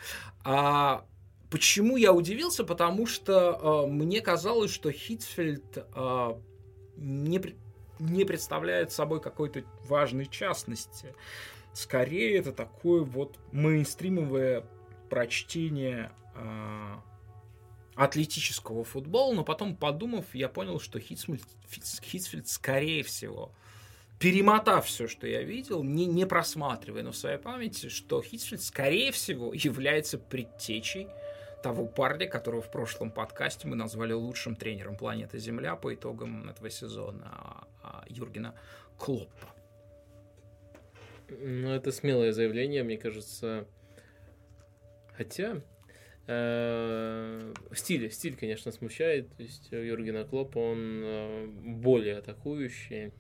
А 0.45 1.05
почему 1.49 1.97
я 1.97 2.13
удивился? 2.13 2.63
Потому 2.63 3.05
что 3.05 3.84
а, 3.84 3.88
мне 3.88 4.21
казалось, 4.21 4.71
что 4.71 4.91
Хитцфельд 4.91 5.78
а, 5.93 6.39
не, 6.95 7.41
не 7.99 8.23
представляет 8.23 8.93
собой 8.93 9.19
какой-то 9.19 9.63
важной 9.89 10.28
частности 10.28 11.13
скорее 11.73 12.39
это 12.39 12.51
такое 12.51 13.03
вот 13.03 13.38
мейнстримовое 13.51 14.63
прочтение 15.09 16.11
э, 16.35 16.95
атлетического 17.95 18.83
футбола, 18.83 19.33
но 19.33 19.43
потом, 19.43 19.75
подумав, 19.75 20.25
я 20.33 20.49
понял, 20.49 20.79
что 20.79 20.99
Хитсфильд, 20.99 21.43
Хитсфильд 22.03 22.47
скорее 22.47 23.03
всего, 23.03 23.51
перемотав 24.19 24.85
все, 24.85 25.07
что 25.07 25.27
я 25.27 25.41
видел, 25.41 25.83
не, 25.83 26.05
не 26.05 26.25
просматривая, 26.25 27.03
но 27.03 27.11
в 27.11 27.17
своей 27.17 27.37
памяти, 27.37 27.89
что 27.89 28.21
Хитсфильд, 28.21 28.61
скорее 28.61 29.11
всего, 29.11 29.53
является 29.53 30.17
предтечей 30.17 31.07
того 31.63 31.87
парня, 31.87 32.27
которого 32.27 32.61
в 32.61 32.71
прошлом 32.71 33.11
подкасте 33.11 33.67
мы 33.67 33.75
назвали 33.75 34.13
лучшим 34.13 34.55
тренером 34.55 34.95
планеты 34.95 35.39
Земля 35.39 35.75
по 35.75 35.93
итогам 35.93 36.49
этого 36.49 36.69
сезона 36.69 37.31
а, 37.33 37.67
а, 37.81 38.05
Юргена 38.07 38.53
Клоппа. 38.97 39.47
Ну, 41.29 41.71
это 41.71 41.91
смелое 41.91 42.31
заявление, 42.31 42.83
мне 42.83 42.97
кажется. 42.97 43.67
Хотя, 45.18 45.61
э, 46.28 47.53
стиль, 47.74 48.11
стиль, 48.11 48.36
конечно, 48.36 48.72
смущает. 48.72 49.36
То 49.36 49.43
есть 49.43 49.72
Юргена 49.72 50.24
Клопа, 50.26 50.59
он 50.59 51.01
э, 51.03 51.47
более 51.47 52.18
атакующий. 52.18 53.11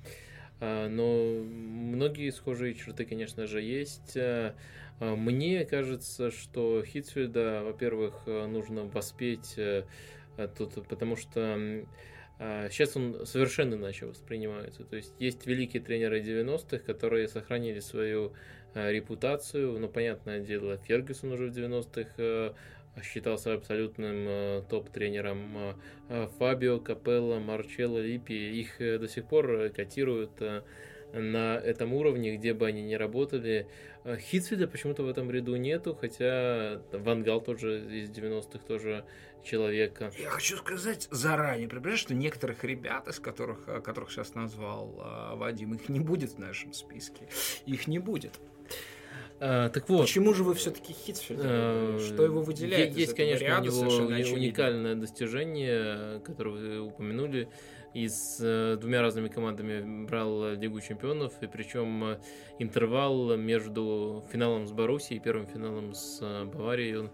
Э, 0.59 0.87
но 0.87 1.43
многие 1.43 2.31
схожие 2.31 2.73
черты, 2.73 3.05
конечно 3.05 3.47
же, 3.47 3.61
есть. 3.61 4.15
Э, 4.15 4.53
мне 4.99 5.65
кажется, 5.65 6.31
что 6.31 6.83
Хитфильда, 6.83 7.61
во-первых, 7.63 8.25
нужно 8.25 8.85
воспеть 8.85 9.53
э, 9.57 9.83
тут, 10.57 10.87
потому 10.87 11.15
что 11.15 11.85
сейчас 12.39 12.95
он 12.95 13.25
совершенно 13.25 13.75
иначе 13.75 14.05
воспринимается. 14.05 14.83
То 14.83 14.95
есть 14.95 15.13
есть 15.19 15.47
великие 15.47 15.81
тренеры 15.81 16.21
90-х, 16.21 16.77
которые 16.79 17.27
сохранили 17.27 17.79
свою 17.79 18.33
репутацию. 18.91 19.79
Ну, 19.79 19.87
понятное 19.87 20.39
дело, 20.39 20.77
Фергюсон 20.77 21.31
уже 21.31 21.47
в 21.47 21.57
90-х 21.57 22.53
считался 23.03 23.53
абсолютным 23.53 24.63
топ-тренером. 24.65 25.75
Фабио, 26.39 26.79
Капелла, 26.79 27.39
Марчелло, 27.39 27.99
Липи, 27.99 28.33
их 28.33 28.77
до 28.79 29.07
сих 29.07 29.25
пор 29.25 29.69
котируют 29.69 30.41
на 31.13 31.57
этом 31.57 31.93
уровне, 31.93 32.35
где 32.37 32.53
бы 32.53 32.67
они 32.67 32.83
ни 32.83 32.95
работали. 32.95 33.67
Э, 34.03 34.17
Хитсфилда 34.17 34.67
почему-то 34.67 35.03
в 35.03 35.09
этом 35.09 35.29
ряду 35.31 35.55
нету, 35.55 35.95
хотя 35.95 36.81
Вангал 36.91 37.41
тоже 37.41 37.79
из 38.03 38.09
90-х 38.09 38.59
тоже 38.65 39.05
человека. 39.43 40.11
Я 40.17 40.29
хочу 40.29 40.57
сказать 40.57 41.07
заранее, 41.11 41.67
понимаешь, 41.67 41.99
что 41.99 42.13
некоторых 42.13 42.63
ребят, 42.63 43.07
из 43.07 43.19
которых, 43.19 43.67
э, 43.67 43.81
которых 43.81 44.11
сейчас 44.11 44.33
назвал 44.35 44.95
э, 44.97 45.35
Вадим, 45.35 45.73
их 45.73 45.89
не 45.89 45.99
будет 45.99 46.31
в 46.31 46.39
нашем 46.39 46.73
списке. 46.73 47.27
Их 47.65 47.87
не 47.87 47.99
будет. 47.99 48.39
А, 49.39 49.69
так 49.69 49.87
вот. 49.89 50.01
Почему 50.01 50.33
же 50.33 50.43
вы 50.43 50.55
все-таки 50.55 50.93
Хитсфильд? 50.93 51.39
А, 51.43 51.99
что 51.99 52.23
его 52.23 52.41
выделяет? 52.41 52.95
Есть, 52.95 53.15
конечно, 53.15 53.43
ряда, 53.43 53.71
у 53.71 54.09
него 54.09 54.35
уникальное 54.35 54.95
достижение, 54.95 56.19
которое 56.21 56.51
вы 56.51 56.81
упомянули 56.81 57.49
и 57.93 58.07
с 58.09 58.37
э, 58.41 58.77
двумя 58.79 59.01
разными 59.01 59.27
командами 59.27 60.05
брал 60.05 60.53
Лигу 60.53 60.81
чемпионов, 60.81 61.33
и 61.41 61.47
причем 61.47 62.03
э, 62.03 62.19
интервал 62.59 63.35
между 63.37 64.23
финалом 64.31 64.67
с 64.67 64.71
Боруссией 64.71 65.19
и 65.19 65.23
первым 65.23 65.47
финалом 65.47 65.95
с 65.95 66.19
э, 66.21 66.45
Баварией, 66.45 66.97
он 66.97 67.11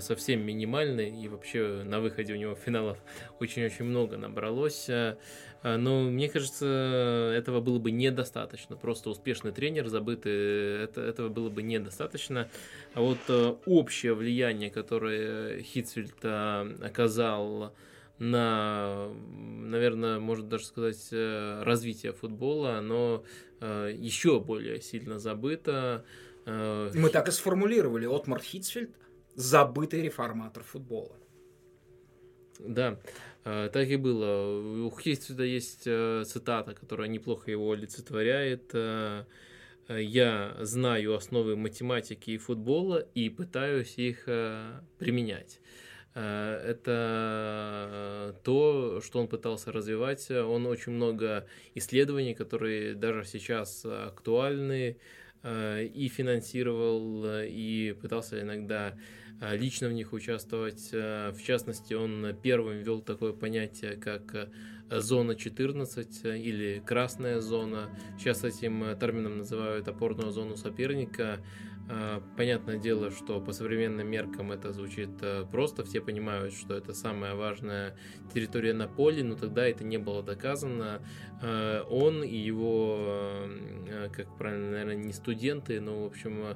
совсем 0.00 0.40
минимальный, 0.40 1.10
и 1.10 1.28
вообще 1.28 1.82
на 1.84 2.00
выходе 2.00 2.32
у 2.32 2.36
него 2.36 2.54
финалов 2.54 2.98
очень-очень 3.40 3.84
много 3.84 4.16
набралось. 4.16 4.88
Но 5.64 6.02
мне 6.02 6.28
кажется, 6.28 7.32
этого 7.34 7.60
было 7.60 7.78
бы 7.78 7.90
недостаточно. 7.90 8.76
Просто 8.76 9.10
успешный 9.10 9.50
тренер, 9.50 9.88
забытый, 9.88 10.84
это, 10.84 11.00
этого 11.00 11.30
было 11.30 11.48
бы 11.48 11.62
недостаточно. 11.62 12.48
А 12.92 13.00
вот 13.00 13.18
общее 13.64 14.14
влияние, 14.14 14.70
которое 14.70 15.62
Хитцфельд 15.62 16.22
оказал 16.22 17.74
на, 18.18 19.08
наверное, 19.08 20.20
можно 20.20 20.46
даже 20.46 20.66
сказать, 20.66 21.08
э, 21.10 21.62
развитие 21.62 22.12
футбола, 22.12 22.78
оно 22.78 23.24
э, 23.60 23.92
еще 23.96 24.40
более 24.40 24.80
сильно 24.80 25.18
забыто. 25.18 26.04
Э, 26.46 26.90
Мы 26.94 27.10
так 27.10 27.28
и 27.28 27.32
сформулировали. 27.32 28.06
Отмар 28.06 28.40
Хитцфельд– 28.40 28.90
забытый 29.34 30.02
реформатор 30.02 30.62
футбола. 30.62 31.16
Да, 32.60 32.98
так 33.44 33.88
и 33.88 33.96
было. 33.96 34.86
У 34.86 34.90
Хитцфельда 34.98 35.44
есть 35.44 35.82
цитата, 35.82 36.74
которая 36.74 37.08
неплохо 37.08 37.50
его 37.50 37.72
олицетворяет. 37.72 38.74
Я 39.88 40.56
знаю 40.60 41.14
основы 41.14 41.56
математики 41.56 42.30
и 42.30 42.38
футбола 42.38 43.06
и 43.14 43.28
пытаюсь 43.28 43.98
их 43.98 44.24
применять. 44.24 45.60
Э, 46.14 46.60
это 46.64 48.36
то, 48.44 49.00
что 49.04 49.20
он 49.20 49.28
пытался 49.28 49.72
развивать. 49.72 50.30
Он 50.30 50.66
очень 50.66 50.92
много 50.92 51.46
исследований, 51.74 52.34
которые 52.34 52.94
даже 52.94 53.24
сейчас 53.24 53.84
актуальны, 53.84 54.96
э, 55.42 55.84
и 55.84 56.08
финансировал, 56.08 57.24
и 57.42 57.96
пытался 58.00 58.40
иногда 58.40 58.90
э, 58.90 58.92
лично 59.40 59.88
в 59.88 59.92
них 59.92 60.12
участвовать. 60.12 60.90
В 60.92 61.36
частности, 61.44 61.94
он 61.94 62.34
первым 62.42 62.78
ввел 62.78 63.00
такое 63.00 63.32
понятие, 63.32 63.96
как 63.96 64.50
зона 64.90 65.34
14 65.34 66.24
или 66.24 66.82
красная 66.84 67.40
зона. 67.40 67.90
Сейчас 68.18 68.44
этим 68.44 68.96
термином 68.98 69.38
называют 69.38 69.88
опорную 69.88 70.30
зону 70.30 70.56
соперника. 70.56 71.40
Понятное 72.36 72.78
дело, 72.78 73.10
что 73.10 73.40
по 73.42 73.52
современным 73.52 74.08
меркам 74.08 74.52
это 74.52 74.72
звучит 74.72 75.10
э, 75.20 75.44
просто, 75.52 75.84
все 75.84 76.00
понимают, 76.00 76.54
что 76.54 76.74
это 76.74 76.94
самая 76.94 77.34
важная 77.34 77.94
территория 78.32 78.72
на 78.72 78.88
поле, 78.88 79.22
но 79.22 79.34
тогда 79.34 79.68
это 79.68 79.84
не 79.84 79.98
было 79.98 80.22
доказано. 80.22 81.02
Он 81.42 82.24
и 82.24 82.36
его, 82.36 82.96
э, 83.86 84.08
как 84.14 84.34
правильно, 84.38 84.70
наверное, 84.70 84.96
не 84.96 85.12
студенты, 85.12 85.78
но, 85.78 86.04
в 86.04 86.06
общем, 86.06 86.42
э, 86.44 86.54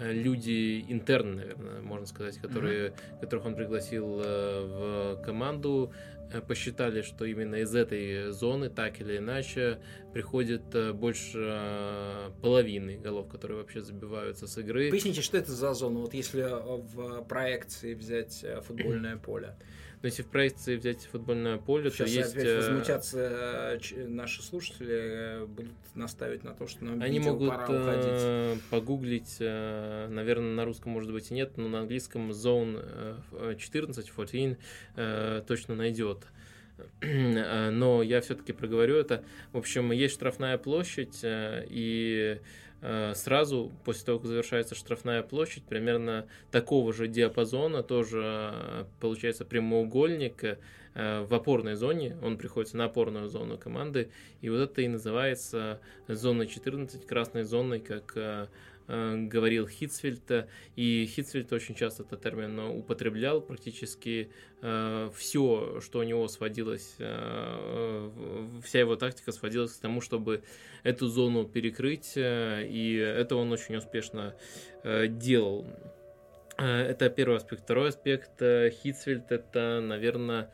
люди 0.00 0.84
интерны, 0.88 1.36
наверное, 1.36 1.82
можно 1.82 2.06
сказать, 2.06 2.38
которые, 2.38 2.88
mm-hmm. 2.88 3.20
которых 3.20 3.46
он 3.46 3.54
пригласил 3.54 4.06
в 4.16 5.22
команду, 5.24 5.92
Э, 6.32 6.40
посчитали, 6.40 7.02
что 7.02 7.24
именно 7.24 7.56
из 7.56 7.74
этой 7.74 8.30
зоны 8.30 8.68
так 8.70 9.00
или 9.00 9.18
иначе 9.18 9.80
приходит 10.12 10.62
э, 10.74 10.92
больше 10.92 11.38
э, 11.38 12.30
половины 12.40 12.98
голов, 12.98 13.28
которые 13.28 13.58
вообще 13.58 13.80
забиваются 13.80 14.46
с 14.46 14.56
игры. 14.58 14.90
Поясните, 14.90 15.22
что 15.22 15.38
это 15.38 15.52
за 15.52 15.74
зона, 15.74 16.00
вот 16.00 16.14
если 16.14 16.42
в 16.42 17.22
проекции 17.24 17.94
взять 17.94 18.44
футбольное 18.62 19.16
поле? 19.16 19.56
Но 20.02 20.06
если 20.06 20.22
в 20.22 20.26
проекции 20.28 20.76
взять 20.76 21.04
футбольное 21.04 21.58
поле, 21.58 21.90
Сейчас 21.90 22.10
то 22.10 22.18
есть... 22.18 22.36
Опять 22.36 22.56
возмутятся 22.56 23.78
наши 24.08 24.42
слушатели, 24.42 25.46
будут 25.46 25.72
наставить 25.94 26.42
на 26.42 26.54
то, 26.54 26.66
что 26.66 26.84
нам 26.84 27.02
Они 27.02 27.20
могут 27.20 27.50
пора 27.50 27.64
уходить. 27.64 28.62
погуглить, 28.70 29.36
наверное, 29.40 30.54
на 30.54 30.64
русском 30.64 30.92
может 30.92 31.12
быть 31.12 31.30
и 31.30 31.34
нет, 31.34 31.56
но 31.56 31.68
на 31.68 31.80
английском 31.80 32.30
Zone 32.30 33.20
14, 33.58 34.06
14 34.06 35.46
точно 35.46 35.74
найдет. 35.74 36.26
Э, 37.00 37.70
но 37.70 38.02
я 38.02 38.20
все-таки 38.20 38.52
проговорю 38.52 38.96
это. 38.96 39.24
В 39.52 39.58
общем, 39.58 39.92
есть 39.92 40.14
штрафная 40.14 40.58
площадь, 40.58 41.20
э, 41.22 41.66
и 41.68 42.38
э, 42.38 42.40
сразу 43.14 43.70
после 43.84 44.06
того, 44.06 44.18
как 44.18 44.28
завершается 44.28 44.74
штрафная 44.74 45.22
площадь, 45.22 45.64
примерно 45.64 46.26
такого 46.50 46.92
же 46.92 47.08
диапазона 47.08 47.82
тоже 47.82 48.86
получается 49.00 49.44
прямоугольник 49.44 50.58
в 50.94 51.34
опорной 51.34 51.76
зоне, 51.76 52.16
он 52.22 52.36
приходится 52.36 52.76
на 52.76 52.86
опорную 52.86 53.28
зону 53.28 53.58
команды, 53.58 54.10
и 54.40 54.48
вот 54.48 54.58
это 54.58 54.82
и 54.82 54.88
называется 54.88 55.80
зона 56.08 56.46
14, 56.46 57.06
красной 57.06 57.44
зоной, 57.44 57.80
как 57.80 58.16
Э, 58.16 58.46
говорил 58.90 59.68
Хитцфельд, 59.68 60.48
и 60.76 61.06
Хитцфельд 61.06 61.52
очень 61.52 61.74
часто 61.74 62.02
этот 62.02 62.22
термин 62.22 62.58
употреблял, 62.58 63.40
практически 63.40 64.30
э, 64.62 65.10
все, 65.16 65.80
что 65.80 66.00
у 66.00 66.02
него 66.02 66.26
сводилось, 66.28 66.96
э, 66.98 68.10
вся 68.64 68.80
его 68.80 68.96
тактика 68.96 69.32
сводилась 69.32 69.72
к 69.72 69.80
тому, 69.80 70.00
чтобы 70.00 70.42
эту 70.82 71.08
зону 71.08 71.46
перекрыть, 71.46 72.12
и 72.16 72.96
это 72.96 73.36
он 73.36 73.52
очень 73.52 73.76
успешно 73.76 74.34
делал. 74.84 75.66
Это 76.56 77.08
первый 77.10 77.36
аспект. 77.36 77.62
Второй 77.62 77.88
аспект 77.88 78.38
Хитцфельд 78.38 79.30
это, 79.30 79.80
наверное, 79.80 80.50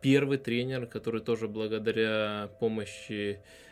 первый 0.00 0.38
тренер, 0.38 0.86
который 0.86 1.20
тоже 1.20 1.48
благодаря 1.48 2.50
помощи 2.60 3.40
Э, 3.40 3.69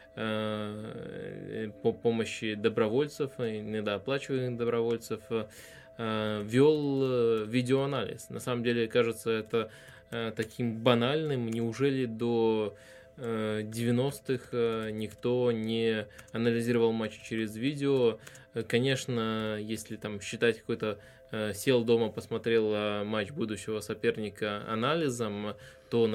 по 1.82 1.92
помощи 1.92 2.54
добровольцев, 2.54 3.32
иногда 3.38 3.94
оплачиваемых 3.94 4.58
добровольцев, 4.58 5.20
э, 5.30 6.42
вел 6.44 7.02
э, 7.02 7.44
видеоанализ. 7.46 8.30
На 8.30 8.40
самом 8.40 8.64
деле, 8.64 8.88
кажется, 8.88 9.30
это 9.30 9.70
таким 10.10 10.78
банальным. 10.78 11.48
Неужели 11.48 12.06
до 12.06 12.74
90-х 13.18 14.48
э, 14.52 14.90
никто 14.92 15.50
не 15.52 16.06
анализировал 16.32 16.92
матчи 16.92 17.20
через 17.24 17.56
видео. 17.56 18.18
Конечно, 18.66 19.58
если 19.60 19.96
там 19.96 20.20
считать 20.20 20.58
какой-то 20.60 20.98
сел 21.52 21.84
дома, 21.84 22.08
посмотрел 22.08 23.04
матч 23.04 23.30
будущего 23.30 23.80
соперника 23.80 24.64
анализом, 24.66 25.54
то, 25.90 26.08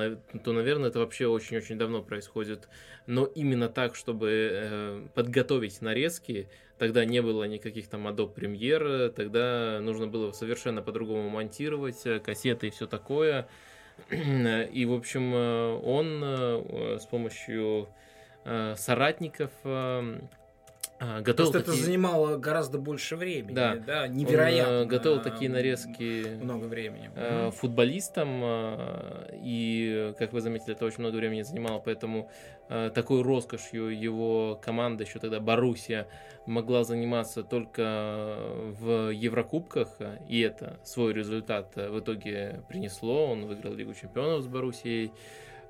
то 0.43 0.53
наверное, 0.53 0.89
это 0.89 0.99
вообще 0.99 1.27
очень-очень 1.27 1.77
давно 1.77 2.01
происходит. 2.01 2.67
Но 3.05 3.25
именно 3.25 3.69
так, 3.69 3.95
чтобы 3.95 5.07
подготовить 5.13 5.81
нарезки, 5.81 6.49
тогда 6.79 7.05
не 7.05 7.21
было 7.21 7.43
никаких 7.43 7.87
там 7.87 8.07
Adobe 8.07 8.33
Premiere, 8.33 9.09
тогда 9.09 9.79
нужно 9.81 10.07
было 10.07 10.31
совершенно 10.31 10.81
по-другому 10.81 11.29
монтировать 11.29 12.01
кассеты 12.23 12.67
и 12.67 12.71
все 12.71 12.87
такое. 12.87 13.47
И, 14.09 14.85
в 14.85 14.93
общем, 14.93 15.33
э, 15.33 15.79
он 15.83 16.21
э, 16.23 16.97
с 16.99 17.05
помощью 17.05 17.87
э, 18.45 18.75
соратников 18.77 19.51
готовил 21.21 21.51
Просто 21.51 21.59
такие... 21.59 21.73
это 21.73 21.85
занимало 21.85 22.37
гораздо 22.37 22.77
больше 22.77 23.15
времени, 23.15 23.53
да, 23.53 23.75
да 23.75 24.07
невероятно. 24.07 24.81
Он 24.81 24.87
готовил 24.87 25.21
такие 25.21 25.49
нарезки 25.49 26.37
много 26.41 26.65
времени. 26.65 27.09
футболистам, 27.51 28.43
и, 29.33 30.13
как 30.17 30.33
вы 30.33 30.41
заметили, 30.41 30.73
это 30.73 30.85
очень 30.85 30.99
много 30.99 31.15
времени 31.15 31.41
занимало, 31.41 31.79
поэтому 31.79 32.29
такой 32.67 33.21
роскошью 33.21 33.89
его 33.97 34.59
команда, 34.63 35.03
еще 35.03 35.19
тогда 35.19 35.39
Боруссия, 35.39 36.07
могла 36.45 36.83
заниматься 36.83 37.43
только 37.43 38.37
в 38.79 39.09
Еврокубках, 39.11 39.89
и 40.27 40.39
это 40.41 40.79
свой 40.83 41.13
результат 41.13 41.75
в 41.75 41.99
итоге 41.99 42.63
принесло. 42.67 43.31
Он 43.31 43.45
выиграл 43.45 43.73
Лигу 43.73 43.93
чемпионов 43.93 44.43
с 44.43 44.47
Боруссией. 44.47 45.11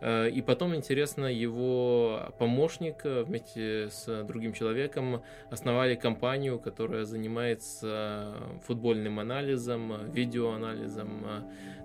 И 0.05 0.43
потом, 0.45 0.75
интересно, 0.75 1.27
его 1.27 2.33
помощник 2.37 3.05
вместе 3.05 3.89
с 3.89 4.23
другим 4.25 4.51
человеком 4.51 5.23
основали 5.49 5.95
компанию, 5.95 6.59
которая 6.59 7.05
занимается 7.05 8.33
футбольным 8.65 9.19
анализом, 9.19 10.11
видеоанализом. 10.11 11.25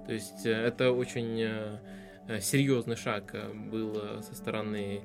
То 0.06 0.12
есть 0.12 0.44
это 0.44 0.90
очень 0.90 1.78
серьезный 2.40 2.96
шаг 2.96 3.36
был 3.70 4.22
со 4.22 4.34
стороны 4.34 5.02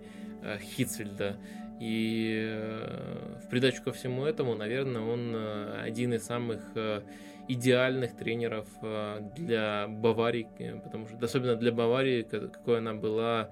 Хитцельда. 0.59 1.37
И 1.83 2.39
э, 2.49 3.39
в 3.43 3.49
придачу 3.49 3.83
ко 3.83 3.91
всему 3.91 4.25
этому, 4.25 4.55
наверное, 4.55 5.01
он 5.01 5.35
э, 5.35 5.81
один 5.81 6.13
из 6.13 6.23
самых 6.23 6.61
э, 6.75 7.01
идеальных 7.47 8.15
тренеров 8.15 8.67
для 9.35 9.87
Баварии, 9.87 10.47
потому 10.83 11.07
что, 11.07 11.17
особенно 11.23 11.55
для 11.55 11.71
Баварии, 11.71 12.23
какой 12.23 12.77
она 12.77 12.93
была, 12.93 13.49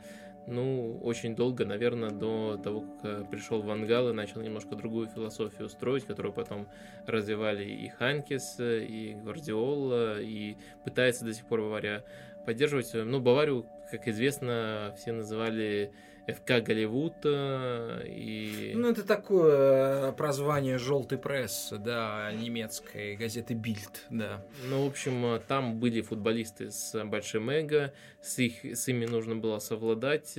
ну, 0.48 0.98
очень 1.04 1.36
долго, 1.36 1.66
наверное, 1.66 2.10
до 2.10 2.58
того, 2.58 2.86
как 3.02 3.30
пришел 3.30 3.62
Ван 3.62 3.86
Гал 3.86 4.10
и 4.10 4.14
начал 4.14 4.42
немножко 4.42 4.76
другую 4.76 5.08
философию 5.08 5.70
строить, 5.70 6.06
которую 6.06 6.34
потом 6.34 6.68
развивали 7.06 7.64
и 7.64 7.90
Ханкес, 7.90 8.56
и 8.60 9.16
Гвардиола, 9.22 10.22
и 10.22 10.56
пытается 10.84 11.26
до 11.26 11.34
сих 11.34 11.46
пор 11.46 11.62
Бавария 11.62 12.04
поддерживать. 12.46 12.92
Ну, 12.94 13.20
Баварию, 13.20 13.66
как 13.92 14.08
известно, 14.08 14.94
все 14.98 15.12
называли 15.12 15.92
ФК 16.34 16.64
Голливуд 16.64 17.14
э, 17.24 18.04
и... 18.08 18.74
Ну, 18.76 18.90
это 18.90 19.04
такое 19.04 20.10
э, 20.10 20.12
прозвание 20.14 20.78
желтой 20.78 21.18
прессы, 21.18 21.78
да, 21.78 22.32
немецкой 22.34 23.16
газеты 23.16 23.54
Бильд, 23.54 24.06
да. 24.10 24.44
Ну, 24.68 24.86
в 24.86 24.88
общем, 24.88 25.26
э, 25.26 25.40
там 25.48 25.80
были 25.80 26.02
футболисты 26.02 26.72
с 26.72 27.04
большим 27.06 27.50
эго, 27.50 27.94
с, 28.22 28.40
их, 28.40 28.66
с 28.66 28.88
ими 28.88 29.06
нужно 29.06 29.36
было 29.36 29.60
совладать, 29.60 30.38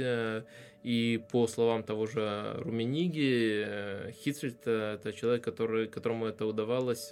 и 0.82 1.22
по 1.30 1.46
словам 1.46 1.82
того 1.82 2.06
же 2.06 2.54
Румениги, 2.58 4.12
Хитцельд– 4.22 4.60
это 4.66 5.12
человек, 5.12 5.44
который, 5.44 5.86
которому 5.86 6.26
это 6.26 6.44
удавалось 6.44 7.10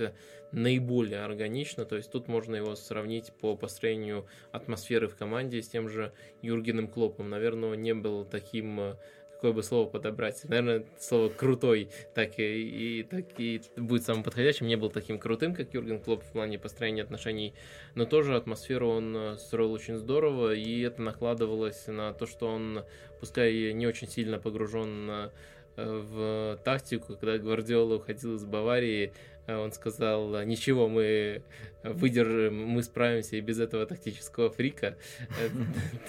наиболее 0.52 1.20
органично, 1.20 1.84
то 1.84 1.96
есть 1.96 2.10
тут 2.10 2.28
можно 2.28 2.56
его 2.56 2.74
сравнить 2.74 3.32
по 3.40 3.56
построению 3.56 4.26
атмосферы 4.52 5.08
в 5.08 5.16
команде 5.16 5.62
с 5.62 5.68
тем 5.68 5.88
же 5.88 6.12
Юргеном 6.42 6.88
Клопом. 6.88 7.30
Наверное, 7.30 7.70
он 7.70 7.80
не 7.80 7.94
был 7.94 8.24
таким 8.24 8.80
э, 8.80 8.96
какое 9.40 9.54
бы 9.54 9.62
слово 9.62 9.88
подобрать. 9.88 10.44
Наверное, 10.44 10.84
слово 10.98 11.30
крутой 11.30 11.88
так 12.14 12.38
и, 12.38 12.98
и, 12.98 13.02
так 13.04 13.24
и 13.38 13.62
будет 13.78 14.04
самым 14.04 14.22
подходящим. 14.22 14.66
Не 14.66 14.76
был 14.76 14.90
таким 14.90 15.18
крутым, 15.18 15.54
как 15.54 15.72
Юрген 15.72 15.98
Клоп 15.98 16.22
в 16.22 16.32
плане 16.32 16.58
построения 16.58 17.02
отношений, 17.02 17.54
но 17.94 18.04
тоже 18.04 18.36
атмосферу 18.36 18.90
он 18.90 19.16
э, 19.16 19.36
строил 19.38 19.72
очень 19.72 19.96
здорово, 19.96 20.52
и 20.52 20.82
это 20.82 21.00
накладывалось 21.00 21.86
на 21.86 22.12
то, 22.12 22.26
что 22.26 22.48
он, 22.48 22.84
пускай 23.18 23.72
не 23.72 23.86
очень 23.86 24.08
сильно 24.08 24.38
погружен 24.38 25.10
э, 25.10 25.30
в 25.76 26.60
тактику, 26.62 27.14
когда 27.14 27.38
Гвардиола 27.38 27.94
уходил 27.94 28.34
из 28.34 28.44
Баварии, 28.44 29.10
Э, 29.10 29.29
он 29.46 29.72
сказал, 29.72 30.42
ничего, 30.44 30.88
мы 30.88 31.42
выдержим, 31.82 32.56
мы 32.66 32.82
справимся 32.82 33.36
и 33.36 33.40
без 33.40 33.58
этого 33.58 33.86
тактического 33.86 34.50
фрика. 34.50 34.96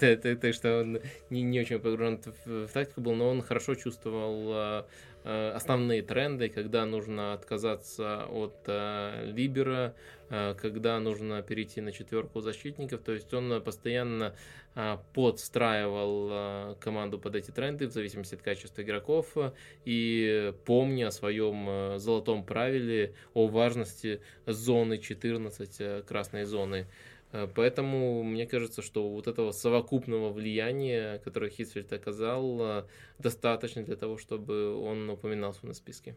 Так 0.00 0.54
что 0.54 0.80
он 0.80 1.00
не 1.30 1.60
очень 1.60 1.78
погружен 1.78 2.20
в 2.44 2.68
тактику 2.68 3.00
был, 3.00 3.14
но 3.14 3.28
он 3.30 3.42
хорошо 3.42 3.74
чувствовал 3.74 4.52
э, 4.54 4.84
основные 5.24 6.02
тренды, 6.02 6.48
когда 6.48 6.84
нужно 6.86 7.32
отказаться 7.34 8.24
от 8.26 8.66
либера, 8.66 9.94
когда 10.28 10.98
нужно 10.98 11.42
перейти 11.42 11.80
на 11.80 11.92
четверку 11.92 12.40
защитников. 12.40 13.02
То 13.02 13.12
есть 13.12 13.32
он 13.34 13.62
постоянно 13.62 14.34
подстраивал 15.14 16.74
команду 16.76 17.18
под 17.18 17.36
эти 17.36 17.50
тренды 17.50 17.86
в 17.86 17.92
зависимости 17.92 18.34
от 18.34 18.42
качества 18.42 18.82
игроков 18.82 19.36
и 19.84 20.54
помня 20.64 21.08
о 21.08 21.10
своем 21.10 21.98
золотом 21.98 22.44
правиле 22.44 23.14
о 23.34 23.48
важности 23.48 24.22
зоны 24.46 24.96
14, 24.98 26.06
красной 26.06 26.44
зоны. 26.44 26.86
Поэтому 27.54 28.22
мне 28.22 28.46
кажется, 28.46 28.82
что 28.82 29.08
вот 29.08 29.26
этого 29.26 29.52
совокупного 29.52 30.30
влияния, 30.30 31.18
которое 31.20 31.50
Хитфельд 31.50 31.92
оказал, 31.92 32.86
достаточно 33.18 33.82
для 33.82 33.96
того, 33.96 34.18
чтобы 34.18 34.74
он 34.74 35.08
упоминался 35.08 35.66
на 35.66 35.72
списке. 35.72 36.14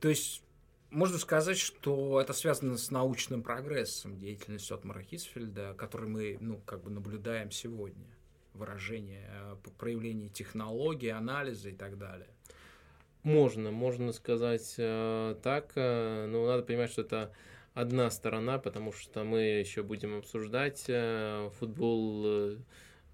То 0.00 0.08
есть 0.08 0.42
можно 0.90 1.18
сказать, 1.18 1.58
что 1.58 2.20
это 2.20 2.32
связано 2.32 2.78
с 2.78 2.90
научным 2.90 3.42
прогрессом 3.42 4.18
деятельности 4.18 4.72
Отмара 4.72 5.02
Хисфельда, 5.02 5.74
который 5.76 6.08
мы 6.08 6.38
ну, 6.40 6.60
как 6.64 6.82
бы 6.82 6.90
наблюдаем 6.90 7.50
сегодня. 7.50 8.06
Выражение, 8.54 9.28
э, 9.28 9.56
проявление 9.78 10.30
технологий, 10.30 11.10
анализа 11.10 11.70
и 11.70 11.74
так 11.74 11.98
далее. 11.98 12.28
Можно, 13.22 13.72
можно 13.72 14.12
сказать 14.12 14.76
э, 14.78 15.34
так, 15.42 15.72
э, 15.74 16.26
но 16.26 16.46
надо 16.46 16.62
понимать, 16.62 16.90
что 16.90 17.02
это 17.02 17.32
одна 17.76 18.10
сторона, 18.10 18.58
потому 18.58 18.90
что 18.92 19.22
мы 19.22 19.40
еще 19.40 19.82
будем 19.82 20.16
обсуждать 20.16 20.84
э, 20.88 21.50
футбол 21.60 22.56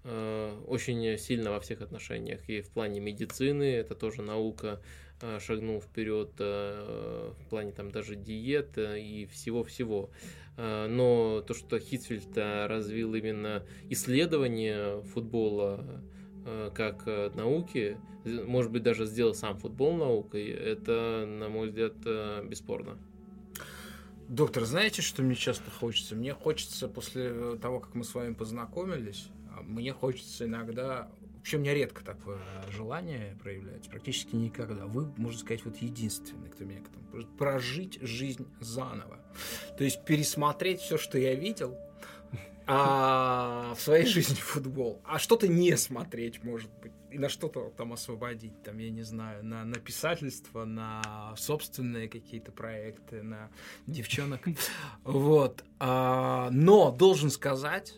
э, 0.05 0.59
очень 0.67 1.17
сильно 1.17 1.51
во 1.51 1.59
всех 1.59 1.81
отношениях. 1.81 2.49
И 2.49 2.61
в 2.61 2.69
плане 2.69 3.01
медицины, 3.01 3.75
это 3.75 3.93
тоже 3.93 4.21
наука, 4.21 4.81
Э, 5.21 5.39
шагнул 5.39 5.79
вперед 5.79 6.31
в 6.37 7.45
плане 7.49 7.71
там 7.71 7.91
даже 7.91 8.15
диет 8.15 8.77
и 8.77 9.25
всего-всего. 9.31 10.09
Но 10.57 11.43
то, 11.47 11.53
что 11.55 11.79
Хитфельд 11.79 12.37
развил 12.37 13.15
именно 13.15 13.63
исследование 13.89 15.01
футбола 15.01 16.03
как 16.75 17.07
науки, 17.33 17.97
может 18.25 18.71
быть, 18.71 18.83
даже 18.83 19.05
сделал 19.05 19.33
сам 19.33 19.57
футбол 19.57 19.95
наукой, 19.95 20.45
это, 20.45 21.25
на 21.25 21.49
мой 21.49 21.69
взгляд, 21.69 21.95
бесспорно. 22.45 22.99
Доктор, 24.33 24.65
знаете, 24.65 25.03
что 25.03 25.21
мне 25.21 25.35
часто 25.35 25.69
хочется? 25.69 26.15
Мне 26.15 26.33
хочется 26.33 26.87
после 26.87 27.55
того, 27.57 27.79
как 27.79 27.93
мы 27.93 28.03
с 28.03 28.15
вами 28.15 28.33
познакомились, 28.33 29.27
мне 29.61 29.93
хочется 29.93 30.45
иногда 30.45 31.07
вообще 31.35 31.57
у 31.57 31.59
меня 31.59 31.75
редко 31.75 32.03
такое 32.03 32.41
желание 32.71 33.37
проявляется, 33.43 33.91
практически 33.91 34.35
никогда. 34.35 34.87
Вы, 34.87 35.13
можно 35.17 35.39
сказать, 35.39 35.63
вот 35.65 35.77
единственный, 35.77 36.49
кто 36.49 36.63
меня 36.63 36.79
к 36.79 36.87
этому 36.87 37.27
прожить 37.37 37.99
жизнь 38.01 38.47
заново. 38.59 39.19
То 39.77 39.83
есть 39.83 40.03
пересмотреть 40.03 40.81
все, 40.81 40.97
что 40.97 41.19
я 41.19 41.35
видел, 41.35 41.77
а 42.65 43.75
в 43.77 43.81
своей 43.81 44.07
жизни 44.07 44.33
футбол, 44.33 44.99
а 45.05 45.19
что-то 45.19 45.47
не 45.47 45.77
смотреть, 45.77 46.43
может 46.43 46.71
быть, 46.81 46.93
и 47.13 47.19
на 47.19 47.29
что-то 47.29 47.71
там 47.77 47.93
освободить, 47.93 48.63
там, 48.63 48.79
я 48.79 48.89
не 48.89 49.03
знаю, 49.03 49.45
на, 49.45 49.63
на 49.63 49.75
писательство, 49.75 50.65
на 50.65 51.35
собственные 51.37 52.09
какие-то 52.09 52.51
проекты, 52.51 53.21
на 53.21 53.51
девчонок. 53.85 54.41
Вот. 55.03 55.63
А, 55.79 56.49
но 56.51 56.91
должен 56.91 57.29
сказать, 57.29 57.93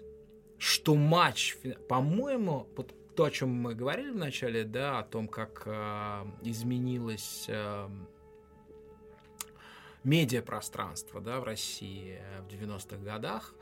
что 0.57 0.95
матч, 0.95 1.57
по-моему, 1.87 2.67
вот 2.75 2.93
то, 3.15 3.23
о 3.23 3.31
чем 3.31 3.49
мы 3.49 3.73
говорили 3.73 4.09
в 4.09 4.17
начале, 4.17 4.65
да, 4.65 4.99
о 4.99 5.03
том, 5.03 5.29
как 5.29 5.63
э, 5.65 6.25
изменилось 6.41 7.45
э, 7.47 7.87
медиапространство 10.03 11.21
да, 11.21 11.39
в 11.39 11.45
России 11.45 12.19
в 12.41 12.53
90-х 12.53 12.97
годах, 12.97 13.53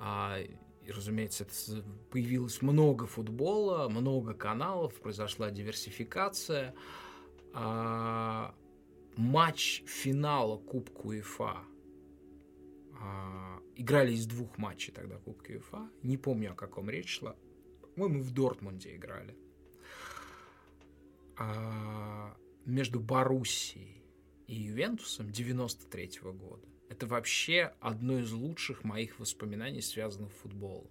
э, 0.00 0.46
разумеется, 0.90 1.44
это 1.44 1.84
появилось 2.10 2.62
много 2.62 3.06
футбола, 3.06 3.88
много 3.88 4.34
каналов, 4.34 4.94
произошла 5.00 5.50
диверсификация. 5.50 6.74
А, 7.52 8.54
матч 9.16 9.82
финала 9.86 10.56
Кубка 10.58 11.06
УЕФА 11.06 11.64
а, 13.00 13.60
играли 13.76 14.12
из 14.12 14.26
двух 14.26 14.58
матчей 14.58 14.92
тогда 14.92 15.16
Кубка 15.18 15.50
УЕФА. 15.50 15.90
Не 16.02 16.16
помню, 16.16 16.52
о 16.52 16.54
каком 16.54 16.90
речь 16.90 17.18
шла. 17.18 17.34
По-моему, 17.94 18.22
в 18.22 18.30
Дортмунде 18.30 18.94
играли. 18.96 19.36
А, 21.36 22.36
между 22.66 23.00
Боруссией 23.00 24.02
и 24.46 24.54
Ювентусом 24.54 25.30
93 25.30 26.20
-го 26.22 26.32
года. 26.32 26.69
Это 26.90 27.06
вообще 27.06 27.72
одно 27.80 28.18
из 28.18 28.32
лучших 28.32 28.82
моих 28.82 29.20
воспоминаний, 29.20 29.80
связанных 29.80 30.32
с 30.32 30.36
футболом. 30.36 30.90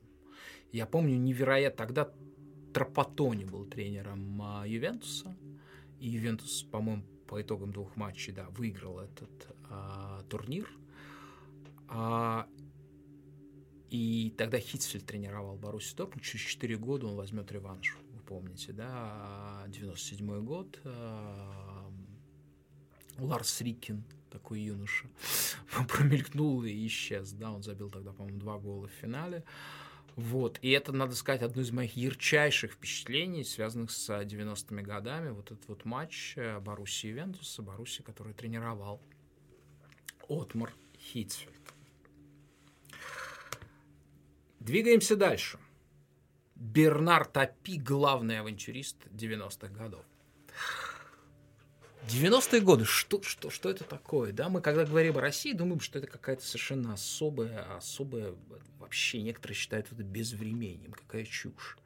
Я 0.71 0.85
помню 0.85 1.17
невероятно, 1.17 1.77
тогда 1.77 2.11
Тропатони 2.73 3.43
был 3.43 3.65
тренером 3.65 4.41
а, 4.41 4.63
Ювентуса, 4.65 5.35
и 5.99 6.07
Ювентус, 6.07 6.63
по-моему, 6.63 7.03
по 7.27 7.41
итогам 7.41 7.73
двух 7.73 7.97
матчей, 7.97 8.31
да, 8.31 8.47
выиграл 8.51 8.99
этот 8.99 9.29
а, 9.69 10.23
турнир. 10.29 10.71
А, 11.89 12.47
и 13.89 14.33
тогда 14.37 14.57
Хитцфельд 14.57 15.05
тренировал 15.05 15.57
Боруссию 15.57 15.97
Дортмунд. 15.97 16.23
Через 16.23 16.45
4 16.45 16.77
года 16.77 17.07
он 17.07 17.15
возьмет 17.15 17.51
реванш. 17.51 17.97
Вы 18.13 18.21
помните, 18.21 18.71
да? 18.71 19.65
97 19.67 20.45
год. 20.45 20.79
А, 20.85 21.91
Ларс 23.17 23.59
Рикин, 23.59 24.05
такой 24.29 24.61
юноша, 24.61 25.05
промелькнул 25.87 26.63
и 26.63 26.87
исчез. 26.87 27.31
Да, 27.31 27.51
он 27.51 27.63
забил 27.63 27.89
тогда, 27.89 28.11
по-моему, 28.11 28.39
два 28.39 28.57
гола 28.57 28.87
в 28.87 28.91
финале. 28.91 29.43
Вот. 30.15 30.59
И 30.61 30.71
это, 30.71 30.91
надо 30.91 31.15
сказать, 31.15 31.41
одно 31.41 31.61
из 31.61 31.71
моих 31.71 31.95
ярчайших 31.95 32.73
впечатлений, 32.73 33.43
связанных 33.43 33.91
с 33.91 34.09
90-ми 34.09 34.81
годами. 34.81 35.29
Вот 35.29 35.51
этот 35.51 35.67
вот 35.67 35.85
матч 35.85 36.33
э, 36.35 36.59
Боруссии 36.59 37.07
Вентуса, 37.07 37.61
Боруссии, 37.61 38.01
который 38.01 38.33
тренировал 38.33 39.01
Отмар 40.27 40.73
Хитцфельд. 40.99 41.55
Двигаемся 44.59 45.15
дальше. 45.15 45.57
Бернар 46.55 47.25
Тапи, 47.25 47.77
главный 47.77 48.41
авантюрист 48.41 48.97
90-х 49.07 49.73
годов. 49.73 50.03
90-е 52.09 52.61
годы, 52.61 52.85
что, 52.85 53.21
что, 53.21 53.49
что 53.49 53.69
это 53.69 53.83
такое? 53.83 54.31
Да? 54.31 54.49
Мы, 54.49 54.61
когда 54.61 54.85
говорим 54.85 55.17
о 55.17 55.21
России, 55.21 55.53
думаем, 55.53 55.79
что 55.79 55.99
это 55.99 56.07
какая-то 56.07 56.45
совершенно 56.45 56.93
особая, 56.93 57.75
особая, 57.75 58.33
вообще 58.79 59.21
некоторые 59.21 59.55
считают 59.55 59.91
это 59.91 60.03
безвременем, 60.03 60.91
какая 60.91 61.25
чушь. 61.25 61.77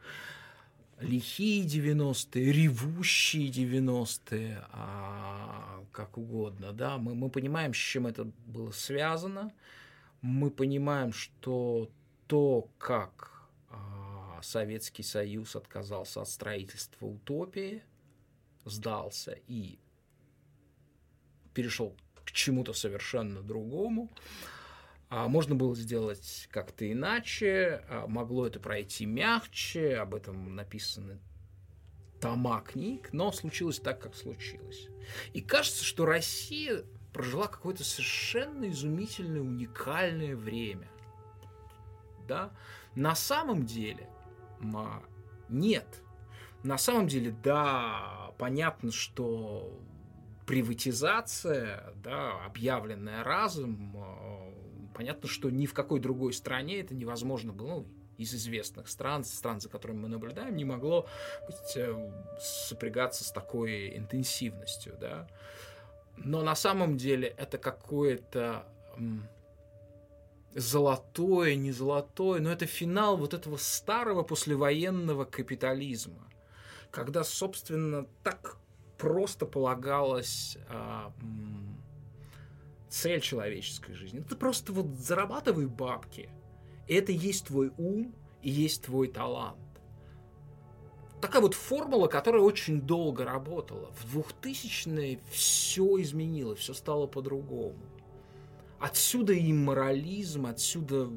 Лихие 1.00 1.66
90-е, 1.66 2.52
ревущие 2.52 3.50
90-е, 3.50 4.66
а, 4.72 5.84
как 5.92 6.18
угодно, 6.18 6.72
да, 6.72 6.98
мы, 6.98 7.14
мы 7.16 7.30
понимаем, 7.30 7.74
с 7.74 7.78
чем 7.78 8.08
это 8.08 8.26
было 8.46 8.72
связано, 8.72 9.52
мы 10.22 10.50
понимаем, 10.50 11.12
что 11.12 11.90
то, 12.28 12.70
как 12.78 13.50
а, 13.70 14.40
Советский 14.42 15.04
Союз 15.04 15.56
отказался 15.56 16.22
от 16.22 16.30
строительства 16.30 17.08
утопии, 17.08 17.84
сдался 18.66 19.38
и 19.48 19.80
перешел 21.54 21.95
к 22.26 22.32
чему-то 22.32 22.74
совершенно 22.74 23.41
другому. 23.41 24.12
А 25.10 25.28
можно 25.28 25.54
было 25.54 25.76
сделать 25.76 26.47
как-то 26.51 26.91
иначе, 26.91 27.84
а 27.88 28.08
могло 28.08 28.47
это 28.47 28.60
пройти 28.60 29.06
мягче, 29.06 29.97
об 29.97 30.16
этом 30.16 30.56
написаны 30.56 31.20
тома 32.20 32.62
книг, 32.62 33.10
но 33.12 33.32
случилось 33.32 33.80
так, 33.80 34.01
как 34.01 34.16
случилось. 34.16 34.88
И 35.34 35.41
кажется, 35.41 35.84
что 35.84 36.06
Россия 36.06 36.84
прожила 37.12 37.47
какое-то 37.47 37.84
совершенно 37.84 38.70
изумительное, 38.70 39.41
уникальное 39.41 40.36
время. 40.36 40.88
Да? 42.28 42.51
На 42.95 43.14
самом 43.14 43.66
деле 43.66 44.10
нет. 45.49 46.01
На 46.64 46.78
самом 46.78 47.08
деле, 47.08 47.36
да, 47.43 48.32
понятно, 48.38 48.91
что 48.91 49.80
приватизация, 50.46 51.94
да, 51.96 52.46
объявленная 52.46 53.24
разом, 53.24 53.96
э, 53.96 54.94
понятно, 54.94 55.28
что 55.28 55.50
ни 55.50 55.66
в 55.66 55.74
какой 55.74 56.00
другой 56.00 56.34
стране 56.34 56.80
это 56.80 56.94
невозможно 56.96 57.54
было, 57.54 57.68
ну, 57.68 57.88
из 58.18 58.34
известных 58.34 58.88
стран, 58.88 59.24
стран, 59.24 59.60
за 59.60 59.70
которыми 59.70 60.02
мы 60.02 60.08
наблюдаем, 60.08 60.56
не 60.56 60.66
могло 60.66 61.08
быть, 61.48 61.76
э, 61.76 62.12
сопрягаться 62.39 63.24
с 63.24 63.32
такой 63.32 63.98
интенсивностью, 63.98 64.96
да. 65.00 65.28
Но 66.18 66.44
на 66.44 66.56
самом 66.56 66.98
деле 66.98 67.34
это 67.38 67.58
какое-то 67.58 68.68
золотое, 70.54 71.56
не 71.56 71.72
золотое, 71.72 72.39
но 72.39 72.52
это 72.52 72.66
финал 72.66 73.18
вот 73.18 73.34
этого 73.34 73.58
старого 73.58 74.24
послевоенного 74.24 75.26
капитализма, 75.26 76.30
когда, 76.91 77.24
собственно, 77.24 78.06
так 78.24 78.58
просто 79.04 79.45
полагалась 79.45 80.58
а, 80.70 81.12
цель 82.88 83.20
человеческой 83.20 83.95
жизни. 83.95 84.22
Это 84.22 84.38
просто 84.38 84.72
вот 84.72 84.95
зарабатывай 84.97 85.66
бабки. 85.66 86.30
Это 86.88 87.12
есть 87.12 87.47
твой 87.47 87.74
ум 87.78 88.16
и 88.41 88.49
есть 88.49 88.84
твой 88.84 89.10
талант. 89.10 89.60
Такая 91.20 91.41
вот 91.41 91.54
формула, 91.54 92.08
которая 92.08 92.41
очень 92.41 92.80
долго 92.80 93.26
работала. 93.26 93.91
В 93.91 94.20
2000-е 94.20 95.20
все 95.30 96.01
изменилось, 96.01 96.60
все 96.60 96.74
стало 96.74 97.06
по-другому. 97.06 97.76
Отсюда 98.80 99.34
и 99.34 99.51
морализм, 99.51 100.45
отсюда 100.45 101.10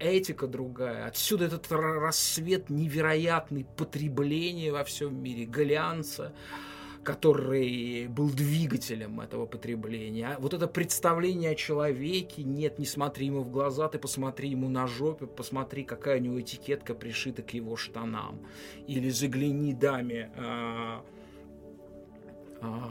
этика 0.00 0.46
другая. 0.46 1.06
Отсюда 1.06 1.44
этот 1.44 1.70
рассвет 1.70 2.70
невероятный 2.70 3.64
потребления 3.76 4.72
во 4.72 4.82
всем 4.82 5.22
мире, 5.22 5.44
глянца, 5.44 6.32
который 7.04 8.08
был 8.08 8.30
двигателем 8.30 9.20
этого 9.20 9.46
потребления. 9.46 10.36
Вот 10.38 10.54
это 10.54 10.66
представление 10.66 11.50
о 11.50 11.54
человеке, 11.54 12.42
нет, 12.42 12.78
не 12.78 12.86
смотри 12.86 13.26
ему 13.26 13.42
в 13.42 13.50
глаза, 13.50 13.88
ты 13.88 13.98
посмотри 13.98 14.50
ему 14.50 14.68
на 14.68 14.86
жопе, 14.86 15.26
посмотри, 15.26 15.84
какая 15.84 16.18
у 16.18 16.22
него 16.22 16.40
этикетка 16.40 16.94
пришита 16.94 17.42
к 17.42 17.54
его 17.54 17.76
штанам. 17.76 18.40
Или 18.86 19.10
загляни 19.10 19.72
даме 19.72 20.32
а, 20.36 21.04
а, 22.60 22.90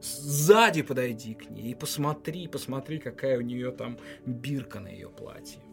сзади 0.00 0.82
подойди 0.82 1.34
к 1.34 1.50
ней 1.50 1.72
и 1.72 1.74
посмотри, 1.74 2.48
посмотри, 2.48 2.98
какая 2.98 3.38
у 3.38 3.42
нее 3.42 3.70
там 3.70 3.98
бирка 4.26 4.80
на 4.80 4.88
ее 4.88 5.08
платье. 5.08 5.63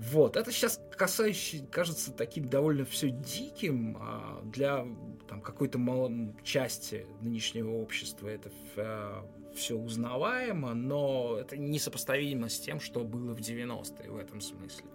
Вот, 0.00 0.36
это 0.36 0.50
сейчас 0.50 0.80
касающий, 0.96 1.66
кажется 1.70 2.10
таким 2.10 2.48
довольно 2.48 2.86
все 2.86 3.10
диким 3.10 3.98
а, 4.00 4.40
для 4.44 4.86
там, 5.28 5.42
какой-то 5.42 5.78
малой 5.78 6.34
части 6.42 7.06
нынешнего 7.20 7.72
общества. 7.72 8.28
Это 8.28 8.50
а, 8.78 9.26
все 9.54 9.76
узнаваемо, 9.76 10.72
но 10.72 11.36
это 11.38 11.58
несопоставимо 11.58 12.48
с 12.48 12.58
тем, 12.58 12.80
что 12.80 13.00
было 13.00 13.34
в 13.34 13.40
90-е 13.40 14.10
в 14.10 14.16
этом 14.16 14.40
смысле. 14.40 14.86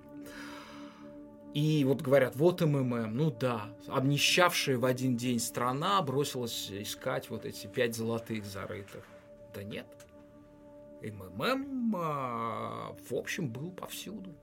И 1.54 1.84
вот 1.86 2.02
говорят, 2.02 2.36
вот 2.36 2.62
МММ, 2.62 3.16
ну 3.16 3.30
да, 3.30 3.68
обнищавшая 3.88 4.80
в 4.80 4.86
один 4.86 5.16
день 5.16 5.40
страна 5.40 6.02
бросилась 6.02 6.72
искать 6.72 7.30
вот 7.30 7.46
эти 7.46 7.68
пять 7.68 7.96
золотых 7.96 8.44
зарытых. 8.44 9.06
Да 9.54 9.62
нет, 9.62 9.86
МММ, 11.04 11.96
а, 11.96 12.96
в 13.08 13.14
общем, 13.14 13.50
был 13.50 13.70
повсюду. 13.70 14.36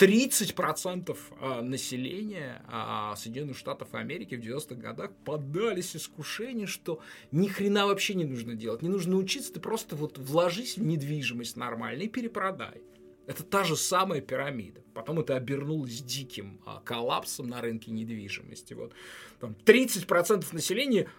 30% 0.00 1.16
а, 1.40 1.60
населения 1.60 2.62
а, 2.66 3.14
Соединенных 3.16 3.58
Штатов 3.58 3.88
Америки 3.92 4.34
в 4.34 4.40
90-х 4.40 4.74
годах 4.76 5.10
поддались 5.26 5.94
искушению, 5.94 6.68
что 6.68 7.00
ни 7.32 7.48
хрена 7.48 7.86
вообще 7.86 8.14
не 8.14 8.24
нужно 8.24 8.54
делать. 8.54 8.80
Не 8.80 8.88
нужно 8.88 9.16
учиться, 9.16 9.52
ты 9.52 9.60
просто 9.60 9.96
вот 9.96 10.16
вложись 10.16 10.78
в 10.78 10.82
недвижимость 10.82 11.56
нормально 11.56 12.02
и 12.02 12.08
перепродай. 12.08 12.80
Это 13.26 13.42
та 13.44 13.62
же 13.62 13.76
самая 13.76 14.22
пирамида. 14.22 14.80
Потом 14.94 15.20
это 15.20 15.36
обернулось 15.36 16.00
диким 16.00 16.62
а, 16.64 16.80
коллапсом 16.80 17.48
на 17.48 17.60
рынке 17.60 17.90
недвижимости. 17.90 18.72
Вот. 18.72 18.94
Там 19.38 19.54
30% 19.66 20.46
населения 20.52 21.10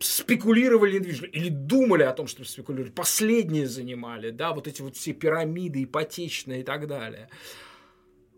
спекулировали 0.00 0.94
недвижимостью 0.94 1.30
или 1.30 1.48
думали 1.50 2.02
о 2.02 2.12
том, 2.12 2.26
что 2.26 2.44
спекулировали, 2.44 2.90
последние 2.90 3.66
занимали, 3.66 4.30
да, 4.30 4.52
вот 4.52 4.66
эти 4.66 4.82
вот 4.82 4.96
все 4.96 5.12
пирамиды 5.12 5.84
ипотечные 5.84 6.60
и 6.60 6.64
так 6.64 6.86
далее. 6.86 7.28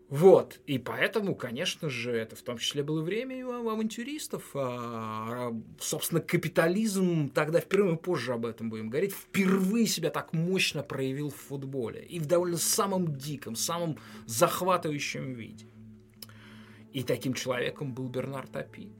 Вот, 0.09 0.59
и 0.67 0.77
поэтому, 0.77 1.33
конечно 1.33 1.89
же, 1.89 2.11
это 2.11 2.35
в 2.35 2.41
том 2.43 2.59
числе 2.59 2.83
было 2.83 3.01
время 3.01 3.39
и 3.39 3.41
авантюристов. 3.41 4.51
А, 4.53 5.51
собственно, 5.79 6.21
капитализм, 6.21 7.29
тогда 7.29 7.59
впервые, 7.59 7.93
мы 7.93 7.97
позже 7.97 8.33
об 8.33 8.45
этом 8.45 8.69
будем 8.69 8.89
говорить, 8.91 9.13
впервые 9.13 9.87
себя 9.87 10.11
так 10.11 10.33
мощно 10.33 10.83
проявил 10.83 11.31
в 11.31 11.35
футболе. 11.35 12.05
И 12.05 12.19
в 12.19 12.27
довольно 12.27 12.57
самом 12.57 13.15
диком, 13.15 13.55
самом 13.55 13.97
захватывающем 14.27 15.33
виде. 15.33 15.65
И 16.91 17.01
таким 17.01 17.33
человеком 17.33 17.95
был 17.95 18.07
Бернар 18.07 18.45
Тапи. 18.47 18.91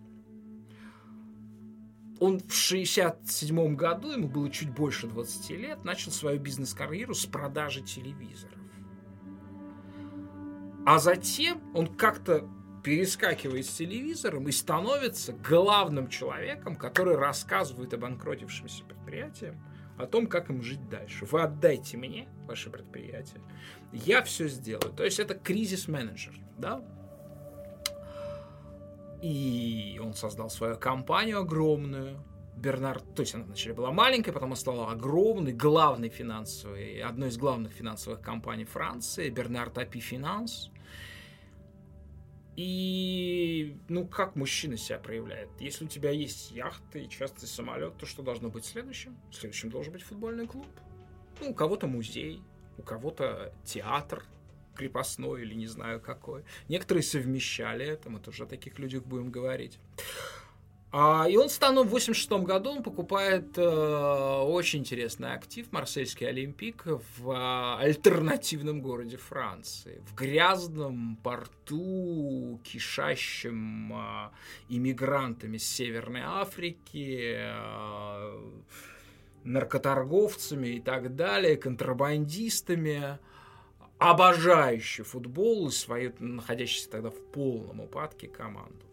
Он 2.23 2.39
в 2.39 2.53
67 2.53 3.75
году, 3.75 4.11
ему 4.11 4.29
было 4.29 4.49
чуть 4.49 4.69
больше 4.69 5.07
20 5.07 5.49
лет, 5.57 5.83
начал 5.83 6.09
свою 6.09 6.39
бизнес-карьеру 6.39 7.13
с 7.13 7.25
продажи 7.25 7.81
телевизоров. 7.81 8.57
А 10.85 10.99
затем 10.99 11.61
он 11.75 11.87
как-то 11.87 12.47
перескакивает 12.81 13.65
с 13.65 13.75
телевизором 13.75 14.47
и 14.47 14.53
становится 14.53 15.33
главным 15.33 16.07
человеком, 16.07 16.77
который 16.77 17.17
рассказывает 17.17 17.93
об 17.93 18.05
обанкротившемся 18.05 18.85
предприятиям, 18.85 19.61
о 19.97 20.05
том, 20.05 20.27
как 20.27 20.49
им 20.49 20.63
жить 20.63 20.87
дальше. 20.87 21.25
Вы 21.25 21.41
отдайте 21.41 21.97
мне 21.97 22.29
ваше 22.47 22.69
предприятие, 22.69 23.41
я 23.91 24.23
все 24.23 24.47
сделаю. 24.47 24.93
То 24.93 25.03
есть 25.03 25.19
это 25.19 25.33
кризис-менеджер, 25.33 26.35
да? 26.57 26.85
И 29.23 30.01
он 30.03 30.13
создал 30.15 30.49
свою 30.49 30.77
компанию 30.77 31.39
огромную, 31.39 32.21
Бернард, 32.57 33.15
то 33.15 33.21
есть 33.21 33.33
она 33.33 33.45
вначале 33.45 33.73
была 33.73 33.89
маленькая, 33.89 34.33
потом 34.33 34.49
она 34.49 34.57
стала 34.57 34.91
огромной, 34.91 35.53
главной 35.53 36.09
финансовой, 36.09 37.01
одной 37.01 37.29
из 37.29 37.37
главных 37.37 37.71
финансовых 37.71 38.19
компаний 38.19 38.65
Франции, 38.65 39.29
Бернард 39.29 39.77
Апи 39.77 40.01
Финанс. 40.01 40.71
И, 42.57 43.77
ну, 43.87 44.05
как 44.05 44.35
мужчина 44.35 44.75
себя 44.75 44.99
проявляет? 44.99 45.49
Если 45.57 45.85
у 45.85 45.87
тебя 45.87 46.11
есть 46.11 46.51
яхта 46.51 46.99
и 46.99 47.07
частый 47.07 47.47
самолет, 47.47 47.97
то 47.97 48.05
что 48.05 48.23
должно 48.23 48.49
быть 48.49 48.65
следующим? 48.65 49.17
Следующим 49.31 49.69
должен 49.69 49.93
быть 49.93 50.03
футбольный 50.03 50.47
клуб. 50.47 50.67
Ну, 51.39 51.51
у 51.51 51.53
кого-то 51.53 51.87
музей, 51.87 52.41
у 52.77 52.81
кого-то 52.81 53.53
театр 53.63 54.25
крепостной 54.75 55.41
или 55.41 55.53
не 55.53 55.67
знаю 55.67 55.99
какой. 55.99 56.43
Некоторые 56.69 57.03
совмещали 57.03 57.85
это, 57.85 58.09
мы 58.09 58.19
тоже 58.19 58.43
о 58.43 58.47
таких 58.47 58.79
людях 58.79 59.03
будем 59.03 59.31
говорить. 59.31 59.79
А, 60.95 61.25
и 61.27 61.35
он 61.37 61.49
в 61.49 61.53
в 61.53 61.89
86 61.89 62.31
году 62.43 62.69
он 62.69 62.83
покупает 62.83 63.57
э, 63.57 63.63
очень 63.63 64.81
интересный 64.81 65.33
актив, 65.33 65.65
Марсельский 65.71 66.27
Олимпик, 66.27 66.85
в 66.85 67.31
э, 67.31 67.83
альтернативном 67.83 68.79
городе 68.79 69.17
Франции, 69.17 70.03
в 70.05 70.13
грязном 70.13 71.15
порту, 71.23 72.61
кишащем 72.63 73.91
э, 73.91 74.29
иммигрантами 74.69 75.57
с 75.57 75.65
Северной 75.65 76.21
Африки, 76.23 77.37
э, 77.39 78.39
наркоторговцами 79.43 80.67
и 80.67 80.79
так 80.79 81.15
далее, 81.15 81.57
контрабандистами, 81.57 83.17
обожающий 83.97 85.03
футбол 85.03 85.67
и 85.67 85.71
свою, 85.71 86.13
находящийся 86.19 86.89
тогда 86.89 87.09
в 87.09 87.19
полном 87.31 87.81
упадке 87.81 88.27
команду. 88.27 88.85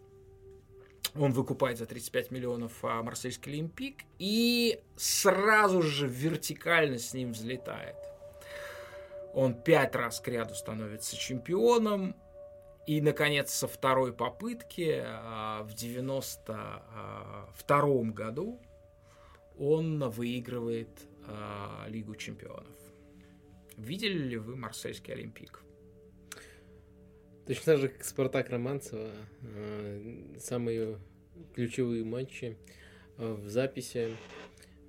Он 1.15 1.33
выкупает 1.33 1.77
за 1.77 1.85
35 1.85 2.31
миллионов 2.31 2.71
а, 2.83 3.03
Марсельский 3.03 3.51
Олимпик 3.51 4.03
и 4.17 4.79
сразу 4.95 5.81
же 5.81 6.07
вертикально 6.07 6.97
с 6.97 7.13
ним 7.13 7.33
взлетает. 7.33 7.97
Он 9.33 9.53
пять 9.53 9.95
раз 9.95 10.19
к 10.21 10.27
ряду 10.27 10.55
становится 10.55 11.17
чемпионом. 11.17 12.15
И, 12.87 12.99
наконец, 12.99 13.53
со 13.53 13.67
второй 13.67 14.13
попытки 14.13 15.03
а, 15.03 15.63
в 15.63 15.73
92 15.73 16.83
а, 17.67 18.03
году 18.05 18.59
он 19.59 20.09
выигрывает 20.09 20.89
Лигу 21.87 22.15
чемпионов. 22.15 22.80
Видели 23.81 24.19
ли 24.19 24.37
вы 24.37 24.55
Марсельский 24.55 25.11
Олимпик? 25.11 25.63
Точно 27.47 27.63
так 27.65 27.79
же, 27.79 27.87
как 27.87 28.03
Спартак 28.03 28.51
Романцева, 28.51 29.09
э, 29.41 30.35
самые 30.37 30.99
ключевые 31.55 32.03
матчи 32.03 32.57
э, 33.17 33.33
в 33.33 33.49
записи. 33.49 34.09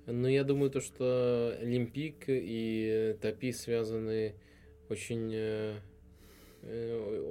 Но 0.05 0.29
я 0.29 0.43
думаю, 0.43 0.69
то, 0.69 0.79
что 0.79 1.57
Олимпик 1.59 2.25
и 2.27 3.17
Топи 3.19 3.51
связаны 3.51 4.35
очень, 4.89 5.31
э, 5.33 5.79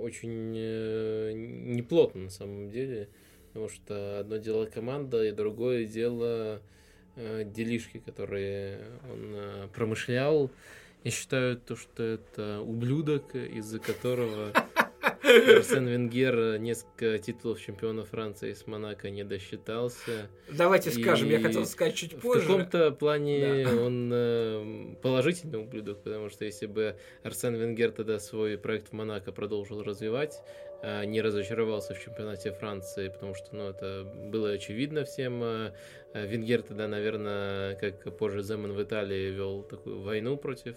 очень 0.02 0.50
неплотно 1.74 2.22
на 2.22 2.30
самом 2.30 2.70
деле. 2.70 3.08
Потому 3.48 3.68
что 3.68 4.18
одно 4.18 4.38
дело 4.38 4.66
команда, 4.66 5.24
и 5.24 5.30
другое 5.30 5.84
дело 5.84 6.60
делишки, 7.16 7.98
которые 7.98 8.80
он 9.08 9.68
промышлял. 9.72 10.50
Я 11.04 11.10
считаю 11.10 11.56
то, 11.56 11.74
что 11.74 12.02
это 12.02 12.60
ублюдок, 12.60 13.34
из-за 13.34 13.80
которого 13.80 14.52
Арсен 15.22 15.86
Венгер 15.86 16.58
несколько 16.58 17.18
титулов 17.18 17.60
чемпиона 17.60 18.04
Франции 18.04 18.52
с 18.52 18.66
Монако 18.66 19.10
не 19.10 19.24
досчитался. 19.24 20.28
Давайте 20.50 20.90
и 20.90 21.02
скажем, 21.02 21.28
я 21.28 21.40
хотел 21.40 21.64
сказать 21.66 21.94
чуть 21.94 22.16
позже. 22.16 22.40
В 22.40 22.46
каком-то 22.46 22.90
плане 22.92 23.64
да. 23.64 23.76
он 23.82 24.10
э, 24.12 24.94
положительный 25.02 25.60
ублюдок, 25.60 26.02
потому 26.02 26.28
что 26.28 26.44
если 26.44 26.66
бы 26.66 26.96
Арсен 27.22 27.54
Венгер 27.54 27.90
тогда 27.92 28.18
свой 28.18 28.58
проект 28.58 28.88
в 28.88 28.92
Монако 28.92 29.32
продолжил 29.32 29.82
развивать, 29.82 30.40
не 30.82 31.20
разочаровался 31.20 31.94
в 31.94 32.00
чемпионате 32.00 32.52
Франции, 32.52 33.08
потому 33.08 33.34
что 33.34 33.54
ну, 33.54 33.68
это 33.68 34.04
было 34.04 34.50
очевидно 34.50 35.04
всем. 35.04 35.42
Э, 35.42 35.72
Венгер 36.14 36.62
тогда, 36.62 36.88
наверное, 36.88 37.76
как 37.76 38.16
позже 38.16 38.42
Земан 38.42 38.72
в 38.72 38.82
Италии, 38.82 39.30
вел 39.30 39.62
такую 39.62 40.00
войну 40.00 40.36
против 40.36 40.76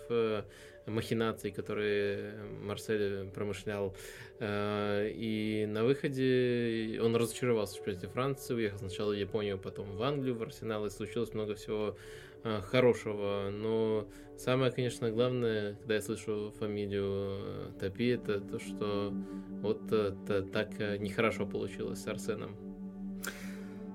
махинаций, 0.85 1.51
которые 1.51 2.33
Марсель 2.61 3.29
промышлял. 3.31 3.95
Э, 4.39 5.09
и 5.09 5.65
на 5.65 5.83
выходе 5.83 6.99
он 7.01 7.15
разочаровался 7.15 7.75
в 7.75 7.77
чемпионате 7.77 8.07
Франции, 8.07 8.53
уехал 8.53 8.79
сначала 8.79 9.11
в 9.11 9.17
Японию, 9.17 9.57
потом 9.57 9.95
в 9.95 10.03
Англию, 10.03 10.35
в 10.35 10.43
Арсенал, 10.43 10.85
и 10.85 10.89
случилось 10.89 11.33
много 11.33 11.55
всего 11.55 11.89
э, 11.89 12.34
хорошего. 12.69 13.49
Но 13.51 14.07
самое, 14.37 14.71
конечно, 14.71 15.11
главное, 15.11 15.75
когда 15.75 15.95
я 15.95 16.01
слышу 16.01 16.53
фамилию 16.59 17.39
э, 17.39 17.71
Топи, 17.79 18.07
это 18.07 18.39
то, 18.39 18.59
что 18.59 19.13
вот 19.61 19.91
это 19.91 20.43
так 20.43 20.77
нехорошо 20.99 21.45
получилось 21.45 22.03
с 22.03 22.07
Арсеном. 22.07 22.55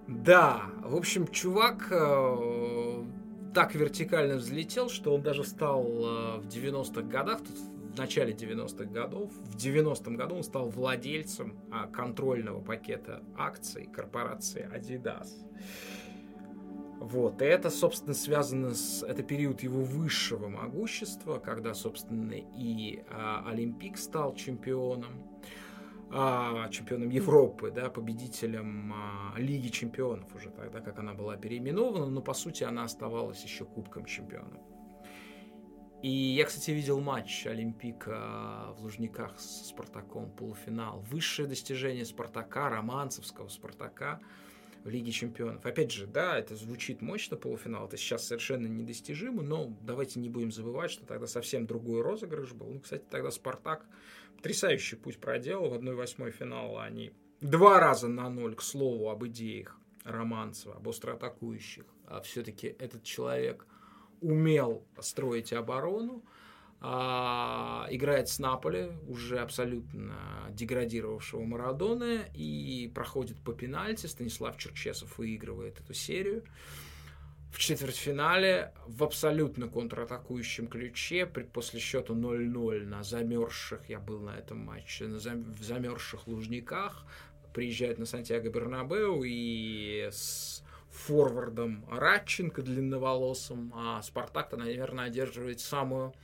Да, 0.09 0.63
в 0.83 0.97
общем, 0.97 1.29
чувак 1.29 1.89
так 3.55 3.75
вертикально 3.75 4.37
взлетел, 4.37 4.89
что 4.89 5.15
он 5.15 5.23
даже 5.23 5.45
стал 5.45 5.83
в 5.83 6.47
90-х 6.47 7.03
годах, 7.03 7.41
тут 7.41 7.57
в 7.91 7.99
начале 7.99 8.33
90-х 8.33 8.85
годов. 8.85 9.33
В 9.33 9.57
90-м 9.57 10.17
году 10.17 10.37
он 10.37 10.43
стал 10.45 10.69
владельцем 10.69 11.59
а, 11.71 11.87
контрольного 11.89 12.61
пакета 12.61 13.23
акций 13.37 13.89
корпорации 13.93 14.69
Adidas. 14.73 15.29
Вот, 17.01 17.41
и 17.41 17.47
это, 17.47 17.71
собственно, 17.71 18.13
связано 18.13 18.75
с... 18.75 19.03
Это 19.03 19.23
период 19.23 19.63
его 19.63 19.83
высшего 19.83 20.49
могущества, 20.49 21.39
когда, 21.39 21.73
собственно, 21.73 22.35
и 22.35 23.03
а, 23.09 23.43
Олимпик 23.49 23.97
стал 23.97 24.35
чемпионом, 24.35 25.27
а, 26.11 26.69
чемпионом 26.69 27.09
Европы, 27.09 27.71
да, 27.71 27.89
победителем 27.89 28.93
а, 28.95 29.35
Лиги 29.39 29.69
чемпионов 29.69 30.35
уже 30.35 30.51
тогда, 30.51 30.81
как 30.83 30.99
она 30.99 31.15
была 31.15 31.39
переименована, 31.39 32.05
но, 32.05 32.21
по 32.21 32.35
сути, 32.35 32.65
она 32.65 32.85
оставалась 32.85 33.43
еще 33.43 33.65
Кубком 33.65 34.05
чемпионов. 34.05 34.61
И 36.03 36.11
я, 36.11 36.45
кстати, 36.45 36.71
видел 36.71 37.01
матч 37.01 37.47
Олимпика 37.47 38.75
в 38.77 38.83
Лужниках 38.83 39.41
с 39.41 39.69
Спартаком, 39.69 40.31
полуфинал. 40.31 41.01
Высшее 41.11 41.49
достижение 41.49 42.05
Спартака, 42.05 42.69
романцевского 42.69 43.49
Спартака 43.49 44.21
в 44.85 44.89
Лиге 44.89 45.12
чемпионов. 45.12 45.64
Опять 45.64 45.93
же, 45.93 46.07
да, 46.07 46.39
это 46.39 46.57
звучит 46.57 47.03
мощно, 47.03 47.37
полуфинал, 47.37 47.87
это 47.87 47.97
сейчас 47.97 48.26
совершенно 48.26 48.66
недостижимо, 48.66 49.43
но 49.43 49.76
давайте 49.83 50.20
не 50.20 50.28
будем 50.28 50.53
забывать, 50.53 50.91
что 50.91 51.05
тогда 51.05 51.26
совсем 51.26 51.66
другой 51.66 52.03
розыгрыш 52.03 52.53
был. 52.53 52.68
Ну, 52.68 52.81
кстати, 52.81 53.05
тогда 53.11 53.31
Спартак 53.31 53.87
потрясающий 54.37 54.97
путь 54.97 55.18
проделал. 55.18 55.70
В 55.70 55.74
1-8 55.74 56.31
финала 56.31 56.85
они 56.85 57.12
два 57.41 57.81
раза 57.81 58.09
на 58.09 58.31
ноль, 58.31 58.55
к 58.55 58.62
слову, 58.62 59.11
об 59.11 59.26
идеях 59.26 59.76
Романцева, 60.05 60.76
об 60.76 60.89
остроатакующих. 60.89 61.85
А 62.07 62.20
все-таки 62.20 62.74
этот 62.78 63.03
человек– 63.03 63.66
умел 64.20 64.85
строить 65.01 65.53
оборону, 65.53 66.22
а, 66.83 67.87
играет 67.91 68.28
с 68.28 68.39
Наполи, 68.39 68.89
уже 69.07 69.39
абсолютно 69.39 70.14
деградировавшего 70.51 71.43
Марадона, 71.45 72.20
и 72.35 72.91
проходит 72.95 73.37
по 73.39 73.53
пенальти. 73.53 74.07
Станислав 74.07 74.57
Черчесов 74.57 75.18
выигрывает 75.18 75.78
эту 75.81 75.93
серию. 75.93 76.43
в 77.53 77.59
четвертьфинале 77.59 78.72
в 78.87 79.03
абсолютно 79.03 79.68
контратакующем 79.68 80.68
ключе 80.68 81.26
после 81.26 81.81
счета 81.81 82.14
0-0 82.14 82.87
на 82.87 83.03
замерзших, 83.03 83.89
я 83.89 83.99
был 83.99 84.20
на 84.20 84.39
этом 84.39 84.59
матче, 84.59 85.07
на 85.07 85.18
зам, 85.18 85.43
в 85.53 85.62
замерзших 85.62 86.28
лужниках, 86.28 87.05
приезжает 87.53 87.99
на 87.99 88.07
Сантьяго 88.07 88.51
Бернабеу 88.51 89.22
и 89.24 90.09
с 90.12 90.62
форвардом 90.91 91.85
Радченко 91.91 92.62
длинноволосым, 92.62 93.72
а 93.74 94.01
Спартак-то, 94.01 94.57
наверное, 94.57 95.07
одерживает 95.07 95.61
самую 95.61 96.14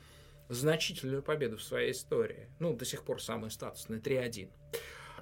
значительную 0.48 1.22
победу 1.22 1.56
в 1.56 1.62
своей 1.62 1.92
истории. 1.92 2.48
Ну, 2.58 2.74
до 2.74 2.84
сих 2.84 3.04
пор 3.04 3.22
самый 3.22 3.50
статусный 3.50 3.98
3-1 3.98 4.50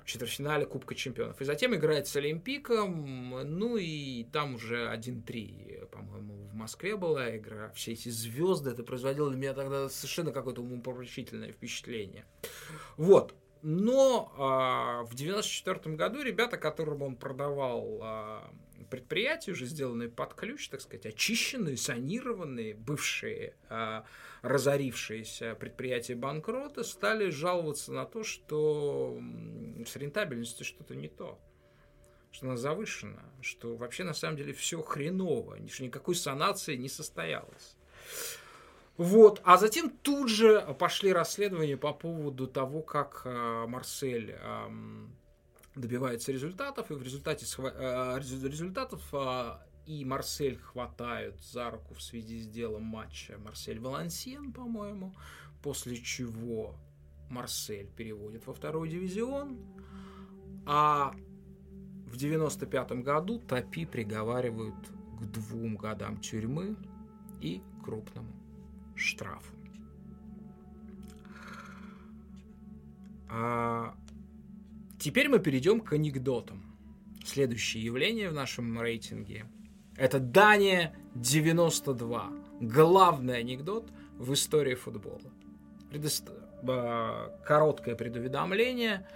в 0.04 0.06
четвертьфинале 0.06 0.66
Кубка 0.66 0.94
Чемпионов. 0.94 1.40
И 1.40 1.44
затем 1.44 1.74
играет 1.74 2.06
с 2.06 2.14
Олимпиком, 2.16 3.30
ну 3.58 3.76
и 3.76 4.24
там 4.24 4.56
уже 4.56 4.92
1-3, 4.94 5.86
по-моему, 5.86 6.34
в 6.46 6.54
Москве 6.54 6.96
была 6.96 7.36
игра. 7.36 7.70
Все 7.74 7.92
эти 7.92 8.10
звезды, 8.10 8.70
это 8.70 8.82
производило 8.82 9.30
для 9.30 9.38
меня 9.38 9.54
тогда 9.54 9.88
совершенно 9.88 10.30
какое-то 10.30 10.60
умопомрачительное 10.60 11.52
впечатление. 11.52 12.26
Вот. 12.98 13.34
Но 13.62 14.30
а, 14.36 15.04
в 15.04 15.14
94 15.14 15.96
году 15.96 16.20
ребята, 16.20 16.58
которым 16.58 17.00
он 17.00 17.16
продавал 17.16 17.98
а, 18.02 18.50
предприятия, 18.90 19.52
уже 19.52 19.64
сделанные 19.64 20.10
под 20.10 20.34
ключ, 20.34 20.68
так 20.68 20.82
сказать, 20.82 21.06
очищенные, 21.06 21.78
санированные, 21.78 22.74
бывшие 22.74 23.54
а, 23.70 24.04
разорившиеся 24.44 25.54
предприятия 25.54 26.14
банкрота, 26.14 26.84
стали 26.84 27.30
жаловаться 27.30 27.92
на 27.92 28.04
то, 28.04 28.22
что 28.22 29.18
с 29.86 29.96
рентабельностью 29.96 30.64
что-то 30.64 30.94
не 30.94 31.08
то 31.08 31.40
что 32.30 32.46
она 32.46 32.56
завышена, 32.56 33.22
что 33.42 33.76
вообще 33.76 34.02
на 34.02 34.12
самом 34.12 34.36
деле 34.36 34.52
все 34.52 34.82
хреново, 34.82 35.56
что 35.68 35.84
никакой 35.84 36.16
санации 36.16 36.74
не 36.74 36.88
состоялось. 36.88 37.76
Вот. 38.96 39.40
А 39.44 39.56
затем 39.56 39.88
тут 39.88 40.28
же 40.28 40.60
пошли 40.80 41.12
расследования 41.12 41.76
по 41.76 41.92
поводу 41.92 42.48
того, 42.48 42.82
как 42.82 43.22
э, 43.24 43.66
Марсель 43.68 44.34
добивается 45.76 46.32
результатов, 46.32 46.90
и 46.90 46.94
в 46.94 47.02
результате 47.02 47.46
э, 47.46 48.18
результатов 48.18 49.02
э, 49.12 49.52
и 49.86 50.04
Марсель 50.04 50.58
хватают 50.58 51.40
за 51.42 51.70
руку 51.70 51.94
в 51.94 52.02
связи 52.02 52.40
с 52.40 52.48
делом 52.48 52.84
матча 52.84 53.38
Марсель-Валансиен, 53.38 54.52
по-моему, 54.52 55.14
после 55.62 55.96
чего 55.96 56.74
Марсель 57.30 57.90
переводит 57.96 58.46
во 58.46 58.54
второй 58.54 58.88
дивизион, 58.88 59.58
а 60.66 61.14
в 62.06 62.16
95 62.16 63.02
году 63.02 63.38
Топи 63.40 63.84
приговаривают 63.84 64.74
к 65.18 65.24
двум 65.26 65.76
годам 65.76 66.18
тюрьмы 66.18 66.76
и 67.40 67.62
крупному 67.82 68.32
штрафу. 68.94 69.54
А 73.28 73.96
теперь 74.98 75.28
мы 75.28 75.40
перейдем 75.40 75.80
к 75.80 75.92
анекдотам. 75.92 76.62
Следующее 77.24 77.84
явление 77.84 78.30
в 78.30 78.34
нашем 78.34 78.80
рейтинге– 78.80 79.46
это 79.96 80.18
Дания 80.18 80.94
92. 81.14 82.32
Главный 82.60 83.38
анекдот 83.38 83.90
в 84.18 84.32
истории 84.32 84.74
футбола. 84.74 85.20
Предост... 85.90 86.30
Короткое 87.44 87.94
предуведомление. 87.94 89.06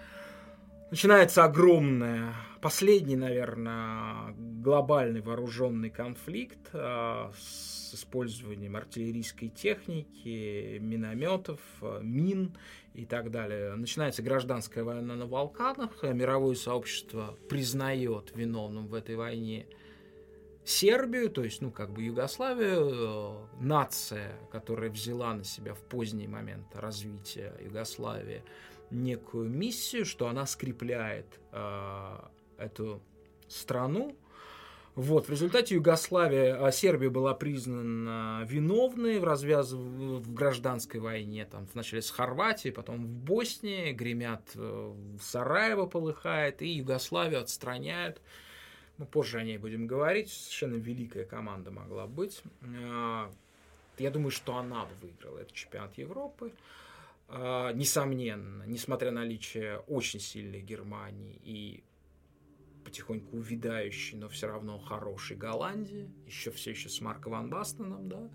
Начинается 0.90 1.44
огромное, 1.44 2.34
последний, 2.60 3.16
наверное, 3.16 4.34
глобальный 4.36 5.22
вооруженный 5.22 5.88
конфликт 5.88 6.70
а, 6.72 7.32
с 7.38 7.94
использованием 7.94 8.76
артиллерийской 8.76 9.48
техники, 9.48 10.78
минометов, 10.78 11.60
э, 11.80 12.00
мин 12.02 12.54
и 12.94 13.06
так 13.06 13.30
далее. 13.30 13.74
Начинается 13.76 14.22
гражданская 14.22 14.84
война 14.84 15.14
на 15.14 15.26
Балканах. 15.26 16.02
Мировое 16.02 16.54
сообщество 16.54 17.34
признает 17.48 18.32
виновным 18.34 18.88
в 18.88 18.94
этой 18.94 19.16
войне 19.16 19.66
Сербию, 20.68 21.30
то 21.30 21.42
есть, 21.42 21.62
ну, 21.62 21.70
как 21.70 21.90
бы 21.92 22.02
Югославию, 22.02 22.90
э, 22.92 23.64
нация, 23.64 24.38
которая 24.52 24.90
взяла 24.90 25.32
на 25.32 25.42
себя 25.42 25.72
в 25.72 25.80
поздний 25.80 26.28
момент 26.28 26.66
развития 26.74 27.54
Югославии 27.58 28.42
некую 28.90 29.48
миссию, 29.48 30.04
что 30.04 30.28
она 30.28 30.44
скрепляет 30.44 31.40
э, 31.52 32.18
эту 32.58 33.02
страну, 33.48 34.14
вот, 34.94 35.28
в 35.28 35.30
результате 35.30 35.76
Югославия, 35.76 36.62
а 36.62 36.72
Сербия 36.72 37.08
была 37.08 37.32
признана 37.32 38.44
виновной 38.44 39.20
в, 39.20 39.24
развяз... 39.24 39.72
в 39.72 40.34
гражданской 40.34 41.00
войне, 41.00 41.46
там, 41.46 41.66
вначале 41.72 42.02
с 42.02 42.10
Хорватией, 42.10 42.74
потом 42.74 43.06
в 43.06 43.08
Боснии, 43.08 43.92
гремят, 43.92 44.50
э, 44.54 44.92
в 45.18 45.22
Сараево 45.22 45.86
полыхает, 45.86 46.60
и 46.60 46.68
Югославию 46.68 47.40
отстраняют. 47.40 48.20
Мы 48.99 49.07
позже 49.07 49.38
о 49.38 49.44
ней 49.44 49.59
будем 49.59 49.86
говорить, 49.86 50.30
совершенно 50.30 50.74
великая 50.74 51.24
команда 51.24 51.70
могла 51.70 52.07
быть. 52.07 52.42
А, 52.62 53.32
я 53.99 54.11
думаю, 54.11 54.30
что 54.30 54.57
она 54.57 54.84
бы 54.84 54.94
выиграла 55.01 55.38
этот 55.38 55.55
чемпионат 55.55 55.96
Европы. 55.96 56.53
А, 57.28 57.72
несомненно, 57.72 58.64
несмотря 58.66 59.12
на 59.12 59.20
наличие 59.20 59.78
очень 59.86 60.18
сильной 60.18 60.61
Германии 60.61 61.40
и 61.44 61.84
потихоньку 62.84 63.36
увядающей, 63.36 64.16
но 64.16 64.28
все 64.28 64.49
равно 64.49 64.78
хорошей 64.78 65.36
Голландии, 65.36 66.11
еще 66.26 66.51
все 66.51 66.70
еще 66.70 66.88
с 66.88 67.01
Марко 67.01 67.28
Ван 67.28 67.51
Бастеном, 67.51 68.09
да. 68.09 68.28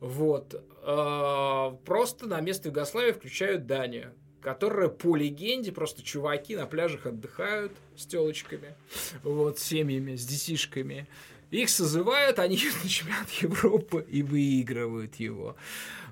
Вот. 0.00 0.64
А, 0.82 1.72
просто 1.84 2.26
на 2.26 2.40
место 2.40 2.68
Югославии 2.68 3.12
включают 3.12 3.66
Данию, 3.66 4.14
которая 4.44 4.88
по 4.90 5.16
легенде 5.16 5.72
просто 5.72 6.02
чуваки 6.02 6.54
на 6.54 6.66
пляжах 6.66 7.06
отдыхают 7.06 7.72
с 7.96 8.04
телочками, 8.04 8.74
вот, 9.22 9.58
с 9.58 9.62
семьями, 9.62 10.16
с 10.16 10.26
детишками. 10.26 11.08
Их 11.50 11.70
созывают, 11.70 12.38
они 12.38 12.56
на 12.82 12.88
чемпионат 12.88 13.30
Европы 13.30 14.04
и 14.06 14.22
выигрывают 14.22 15.14
его. 15.16 15.56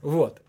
Вот. 0.00 0.40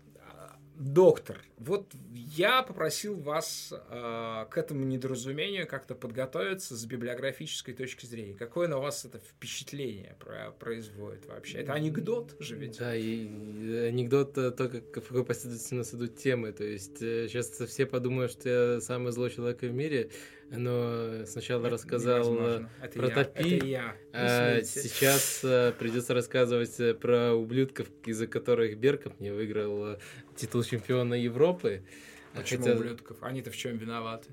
Доктор, 0.76 1.40
вот 1.56 1.92
я 2.12 2.62
попросил 2.62 3.14
вас 3.14 3.72
э, 3.72 4.46
к 4.50 4.58
этому 4.58 4.84
недоразумению 4.84 5.68
как-то 5.68 5.94
подготовиться 5.94 6.74
с 6.76 6.84
библиографической 6.84 7.74
точки 7.74 8.06
зрения. 8.06 8.34
Какое 8.34 8.66
на 8.66 8.78
вас 8.78 9.04
это 9.04 9.20
впечатление 9.20 10.16
про 10.18 10.50
производит 10.50 11.26
вообще? 11.26 11.58
Это 11.58 11.74
анекдот 11.74 12.34
же 12.40 12.56
ведь? 12.56 12.78
Да, 12.78 12.92
и 12.96 13.26
анекдот 13.88 14.36
э, 14.36 14.50
то, 14.50 14.68
как, 14.68 14.96
в 14.96 15.08
какой 15.08 15.24
последовательности 15.24 15.94
идут 15.94 16.16
темы. 16.16 16.50
То 16.50 16.64
есть 16.64 17.00
э, 17.00 17.28
сейчас 17.28 17.50
все 17.50 17.86
подумают, 17.86 18.32
что 18.32 18.48
я 18.48 18.80
самый 18.80 19.12
злой 19.12 19.30
человек 19.30 19.62
в 19.62 19.72
мире, 19.72 20.10
но 20.56 21.26
сначала 21.26 21.62
это 21.66 21.70
рассказал 21.70 22.36
э, 22.38 22.66
это 22.82 22.98
про 22.98 23.08
я. 23.08 23.14
Топи, 23.14 23.56
это 23.56 23.66
я. 23.66 23.96
а 24.12 24.62
сейчас 24.62 25.40
придется 25.78 26.14
рассказывать 26.14 26.98
про 27.00 27.32
ублюдков, 27.34 27.88
из-за 28.04 28.26
которых 28.26 28.78
Берков 28.78 29.18
не 29.20 29.30
выиграл 29.30 29.98
титул 30.36 30.62
чемпиона 30.62 31.14
Европы. 31.14 31.82
Почему 32.34 32.64
Хотя... 32.64 32.76
ублюдков? 32.76 33.22
Они-то 33.22 33.50
в 33.50 33.56
чем 33.56 33.76
виноваты? 33.76 34.30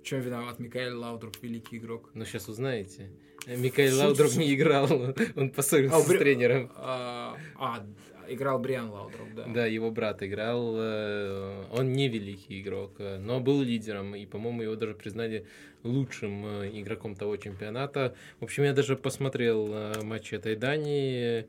В 0.00 0.04
чем 0.04 0.20
виноват 0.20 0.58
Микаэль 0.58 0.92
Лаудруп, 0.92 1.36
великий 1.42 1.78
игрок? 1.78 2.10
Ну, 2.14 2.24
сейчас 2.24 2.48
узнаете. 2.48 3.10
Микаэль 3.46 3.94
Лаудруп 3.94 4.36
не 4.36 4.54
играл, 4.54 5.14
он 5.36 5.50
поссорился 5.50 5.96
а, 5.96 6.00
с 6.00 6.06
тренером. 6.06 6.70
А, 6.76 7.36
а, 7.56 7.86
играл 8.28 8.58
Бриан 8.58 8.90
Лаудруп, 8.90 9.28
да. 9.34 9.44
Да, 9.46 9.66
его 9.66 9.90
брат 9.90 10.22
играл. 10.22 10.74
Э, 10.76 11.64
он 11.72 11.92
не 11.92 12.08
великий 12.08 12.60
игрок, 12.60 12.94
э, 12.98 13.18
но 13.18 13.40
был 13.40 13.62
лидером. 13.62 14.14
И, 14.14 14.26
по-моему, 14.26 14.62
его 14.62 14.76
даже 14.76 14.94
признали 14.94 15.46
лучшим 15.84 16.44
э, 16.62 16.70
игроком 16.74 17.14
того 17.14 17.36
чемпионата. 17.36 18.14
В 18.40 18.44
общем, 18.44 18.64
я 18.64 18.72
даже 18.72 18.96
посмотрел 18.96 19.72
матч 20.02 20.32
этой 20.32 20.56
Дании. 20.56 21.46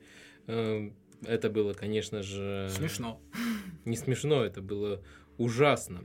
Это 1.26 1.50
было, 1.50 1.74
конечно 1.74 2.22
же... 2.22 2.70
Смешно. 2.70 3.20
Не 3.86 3.96
смешно, 3.96 4.44
это 4.44 4.62
было 4.62 5.02
ужасно. 5.38 6.04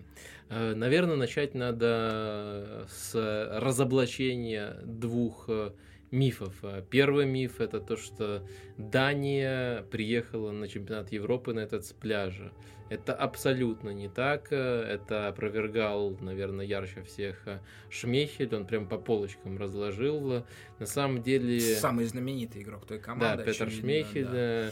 Э, 0.48 0.74
Наверное, 0.74 1.16
начать 1.16 1.54
надо 1.54 2.86
с 2.88 3.14
разоблачения 3.60 4.76
двух 4.84 5.46
э, 5.48 5.72
мифов. 6.10 6.54
Э, 6.62 6.82
первый 6.88 7.26
миф 7.26 7.60
это 7.60 7.80
то, 7.80 7.96
что 7.96 8.46
Дания 8.76 9.82
приехала 9.90 10.50
на 10.50 10.68
чемпионат 10.68 11.10
Европы 11.10 11.54
на 11.54 11.60
этот 11.60 11.86
с 11.86 11.92
пляжа. 11.92 12.52
Это 12.90 13.14
абсолютно 13.14 13.88
не 13.88 14.10
так. 14.10 14.52
Это 14.52 15.28
опровергал, 15.28 16.18
наверное, 16.20 16.66
ярче 16.66 17.02
всех 17.02 17.42
Шмехель. 17.88 18.54
Он 18.54 18.66
прям 18.66 18.86
по 18.86 18.98
полочкам 18.98 19.56
разложил. 19.56 20.44
На 20.78 20.84
самом 20.84 21.22
деле... 21.22 21.58
Самый 21.58 22.04
знаменитый 22.04 22.60
игрок 22.60 22.84
той 22.86 22.98
команды. 22.98 23.38
Да, 23.38 23.50
Петр 23.50 23.70
Шмехель. 23.70 24.26
Да 24.26 24.70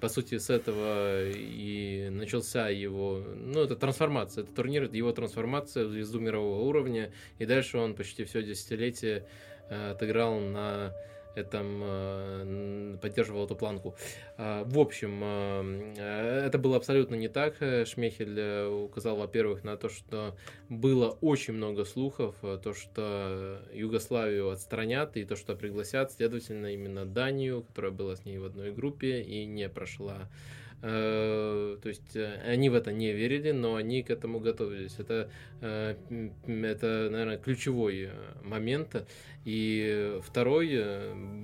по 0.00 0.08
сути, 0.08 0.38
с 0.38 0.50
этого 0.50 1.28
и 1.30 2.08
начался 2.10 2.68
его, 2.68 3.24
ну, 3.36 3.62
это 3.62 3.76
трансформация, 3.76 4.44
это 4.44 4.54
турнир, 4.54 4.90
его 4.92 5.12
трансформация 5.12 5.86
в 5.86 5.90
звезду 5.90 6.20
мирового 6.20 6.62
уровня, 6.62 7.12
и 7.38 7.46
дальше 7.46 7.78
он 7.78 7.94
почти 7.94 8.24
все 8.24 8.42
десятилетие 8.42 9.26
э, 9.68 9.90
отыграл 9.92 10.40
на 10.40 10.94
этом 11.34 11.80
э, 11.82 12.96
поддерживал 13.00 13.44
эту 13.44 13.56
планку. 13.56 13.94
А, 14.36 14.64
в 14.64 14.78
общем, 14.78 15.20
э, 15.22 16.46
это 16.46 16.58
было 16.58 16.76
абсолютно 16.76 17.14
не 17.14 17.28
так. 17.28 17.56
Шмехель 17.56 18.66
указал, 18.84 19.16
во-первых, 19.16 19.64
на 19.64 19.76
то, 19.76 19.88
что 19.88 20.36
было 20.68 21.10
очень 21.20 21.54
много 21.54 21.84
слухов, 21.84 22.34
то, 22.40 22.74
что 22.74 23.60
Югославию 23.72 24.50
отстранят 24.50 25.16
и 25.16 25.24
то, 25.24 25.36
что 25.36 25.54
пригласят, 25.54 26.12
следовательно, 26.12 26.72
именно 26.74 27.04
Данию, 27.06 27.62
которая 27.62 27.92
была 27.92 28.16
с 28.16 28.24
ней 28.24 28.38
в 28.38 28.44
одной 28.44 28.72
группе 28.72 29.20
и 29.22 29.44
не 29.46 29.68
прошла 29.68 30.28
Э, 30.30 30.59
то 30.80 31.78
есть 31.84 32.16
э, 32.16 32.40
они 32.42 32.70
в 32.70 32.74
это 32.74 32.90
не 32.90 33.12
верили, 33.12 33.50
но 33.50 33.74
они 33.74 34.02
к 34.02 34.10
этому 34.10 34.40
готовились. 34.40 34.94
Это, 34.98 35.30
э, 35.60 35.94
это 36.46 37.08
наверное, 37.10 37.36
ключевой 37.36 38.10
момент. 38.42 39.06
И 39.44 40.18
второй, 40.22 40.82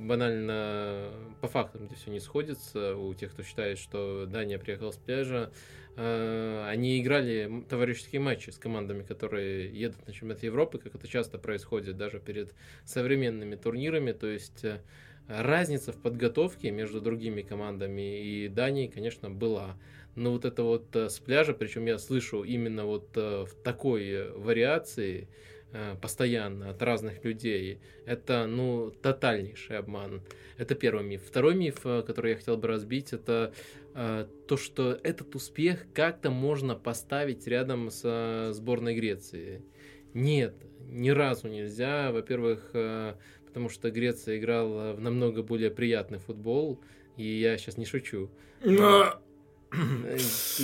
банально 0.07 1.11
по 1.41 1.49
фактам 1.49 1.87
здесь 1.87 1.99
все 1.99 2.11
не 2.11 2.21
сходится. 2.21 2.97
У 2.97 3.13
тех, 3.15 3.33
кто 3.33 3.43
считает, 3.43 3.79
что 3.79 4.27
Дания 4.27 4.59
приехала 4.59 4.91
с 4.91 4.97
пляжа, 4.97 5.51
они 5.97 7.01
играли 7.01 7.65
товарищеские 7.71 8.21
матчи 8.21 8.51
с 8.51 8.59
командами, 8.59 9.03
которые 9.03 9.69
едут 9.73 10.07
на 10.07 10.13
чемпионат 10.13 10.43
Европы, 10.43 10.79
как 10.79 10.95
это 10.95 11.09
часто 11.09 11.39
происходит 11.39 11.97
даже 11.97 12.21
перед 12.21 12.55
современными 12.85 13.57
турнирами. 13.57 14.13
То 14.13 14.27
есть 14.27 14.65
разница 15.29 15.93
в 15.93 15.97
подготовке 15.97 16.71
между 16.71 17.01
другими 17.01 17.43
командами 17.43 18.23
и 18.23 18.49
Данией, 18.49 18.89
конечно, 18.89 19.31
была. 19.31 19.77
Но 20.17 20.33
вот 20.33 20.47
это 20.47 20.63
вот 20.63 20.97
э, 20.97 21.11
с 21.11 21.19
пляжа, 21.19 21.53
причем 21.53 21.85
я 21.87 21.99
слышу 21.99 22.43
именно 22.43 22.87
вот 22.87 23.11
э, 23.17 23.45
в 23.45 23.55
такой 23.63 24.33
вариации 24.33 25.29
э, 25.73 25.95
постоянно 26.01 26.71
от 26.71 26.83
разных 26.83 27.23
людей, 27.23 27.81
это, 28.07 28.47
ну, 28.47 28.91
тотальнейший 28.91 29.79
обман. 29.79 30.23
Это 30.57 30.75
первый 30.75 31.05
миф. 31.05 31.23
Второй 31.27 31.55
миф, 31.55 31.81
который 31.83 32.31
я 32.31 32.37
хотел 32.39 32.57
бы 32.57 32.67
разбить, 32.67 33.13
это 33.13 33.53
то, 33.93 34.57
что 34.59 34.99
этот 35.03 35.35
успех 35.35 35.87
как-то 35.95 36.31
можно 36.31 36.75
поставить 36.75 37.47
рядом 37.47 37.91
с 37.91 38.51
сборной 38.53 38.95
Греции. 38.95 39.63
Нет, 40.13 40.55
ни 40.81 41.09
разу 41.09 41.49
нельзя. 41.49 42.13
Во-первых, 42.13 42.73
потому 43.57 43.71
что 43.71 43.91
Греция 43.91 44.37
играла 44.37 44.93
в 44.93 45.01
намного 45.01 45.43
более 45.43 45.71
приятный 45.71 46.19
футбол, 46.19 46.79
и 47.17 47.25
я 47.25 47.57
сейчас 47.57 47.79
не 47.79 47.87
шучу. 47.87 48.29
Но... 48.63 49.19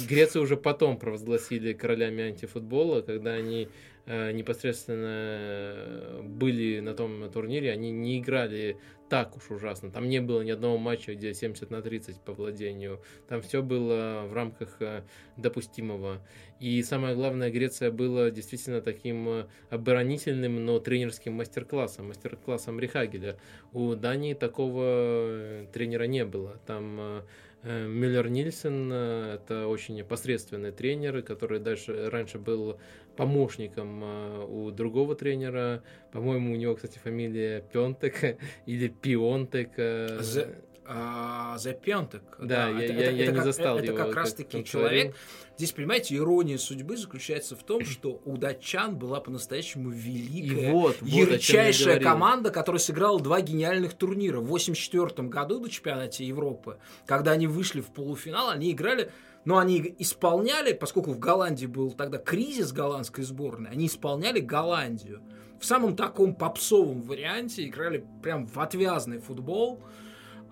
Грецию 0.08 0.42
уже 0.42 0.58
потом 0.58 0.98
провозгласили 0.98 1.72
королями 1.72 2.22
антифутбола, 2.22 3.00
когда 3.00 3.32
они 3.32 3.68
Э, 4.04 4.32
непосредственно 4.32 6.20
были 6.24 6.80
на 6.80 6.92
том 6.92 7.30
турнире, 7.30 7.70
они 7.70 7.92
не 7.92 8.18
играли 8.18 8.76
так 9.12 9.36
уж 9.36 9.50
ужасно. 9.50 9.90
Там 9.90 10.08
не 10.08 10.22
было 10.22 10.40
ни 10.40 10.50
одного 10.50 10.78
матча, 10.78 11.14
где 11.14 11.34
70 11.34 11.70
на 11.70 11.82
30 11.82 12.18
по 12.22 12.32
владению. 12.32 13.02
Там 13.28 13.42
все 13.42 13.62
было 13.62 14.24
в 14.26 14.32
рамках 14.32 14.80
э, 14.80 15.02
допустимого. 15.36 16.26
И 16.60 16.82
самое 16.82 17.14
главное, 17.14 17.50
Греция 17.50 17.90
была 17.90 18.30
действительно 18.30 18.80
таким 18.80 19.28
э, 19.28 19.46
оборонительным, 19.68 20.64
но 20.64 20.78
тренерским 20.78 21.34
мастер-классом, 21.34 22.08
мастер-классом 22.08 22.80
Рихагеля. 22.80 23.36
У 23.74 23.94
Дании 23.96 24.32
такого 24.32 25.66
тренера 25.74 26.04
не 26.04 26.24
было. 26.24 26.58
Там 26.66 27.22
Мюллер 27.64 28.28
Нильсен 28.28 28.92
это 28.92 29.68
очень 29.68 30.02
посредственный 30.04 30.72
тренер, 30.72 31.22
который 31.22 31.60
дальше 31.60 32.10
раньше 32.10 32.38
был 32.38 32.78
помощником 33.16 34.00
а, 34.02 34.44
у 34.44 34.70
другого 34.70 35.14
тренера. 35.14 35.82
По-моему, 36.12 36.54
у 36.54 36.56
него, 36.56 36.74
кстати, 36.74 36.98
фамилия 36.98 37.60
Пентек 37.72 38.38
или 38.66 38.88
Пионтек. 38.88 39.70
А, 39.76 40.18
The, 40.20 40.56
The 40.84 41.80
Piontek. 41.80 42.22
Да, 42.38 42.46
да 42.46 42.68
я, 42.70 42.84
это, 42.84 42.92
я, 42.92 43.00
это, 43.00 43.16
я 43.16 43.22
это 43.24 43.32
не 43.32 43.36
как, 43.36 43.44
застал 43.44 43.78
это 43.78 43.86
его. 43.86 43.98
Это 43.98 44.06
как 44.06 44.16
раз-таки 44.16 44.64
человек... 44.64 45.14
Здесь, 45.56 45.72
понимаете, 45.72 46.16
ирония 46.16 46.58
судьбы 46.58 46.96
заключается 46.96 47.54
в 47.54 47.62
том, 47.62 47.84
что 47.84 48.20
у 48.24 48.36
датчан 48.36 48.96
была 48.96 49.20
по-настоящему 49.20 49.90
великая, 49.90 50.72
вот, 50.72 50.96
вот, 51.00 51.08
ярчайшая 51.08 52.00
команда, 52.00 52.50
которая 52.50 52.80
сыграла 52.80 53.20
два 53.20 53.40
гениальных 53.42 53.94
турнира. 53.94 54.38
В 54.38 54.46
1984 54.46 55.28
году 55.28 55.60
на 55.60 55.68
чемпионате 55.68 56.24
Европы, 56.24 56.78
когда 57.06 57.32
они 57.32 57.46
вышли 57.46 57.80
в 57.80 57.92
полуфинал, 57.92 58.48
они 58.48 58.72
играли 58.72 59.12
но 59.44 59.58
они 59.58 59.94
исполняли, 59.98 60.72
поскольку 60.72 61.12
в 61.12 61.18
Голландии 61.18 61.66
был 61.66 61.90
тогда 61.92 62.18
кризис 62.18 62.72
голландской 62.72 63.24
сборной, 63.24 63.70
они 63.70 63.86
исполняли 63.86 64.40
Голландию. 64.40 65.20
В 65.60 65.64
самом 65.64 65.96
таком 65.96 66.34
попсовом 66.34 67.02
варианте 67.02 67.66
играли 67.66 68.04
прям 68.22 68.46
в 68.46 68.58
отвязный 68.58 69.18
футбол. 69.18 69.80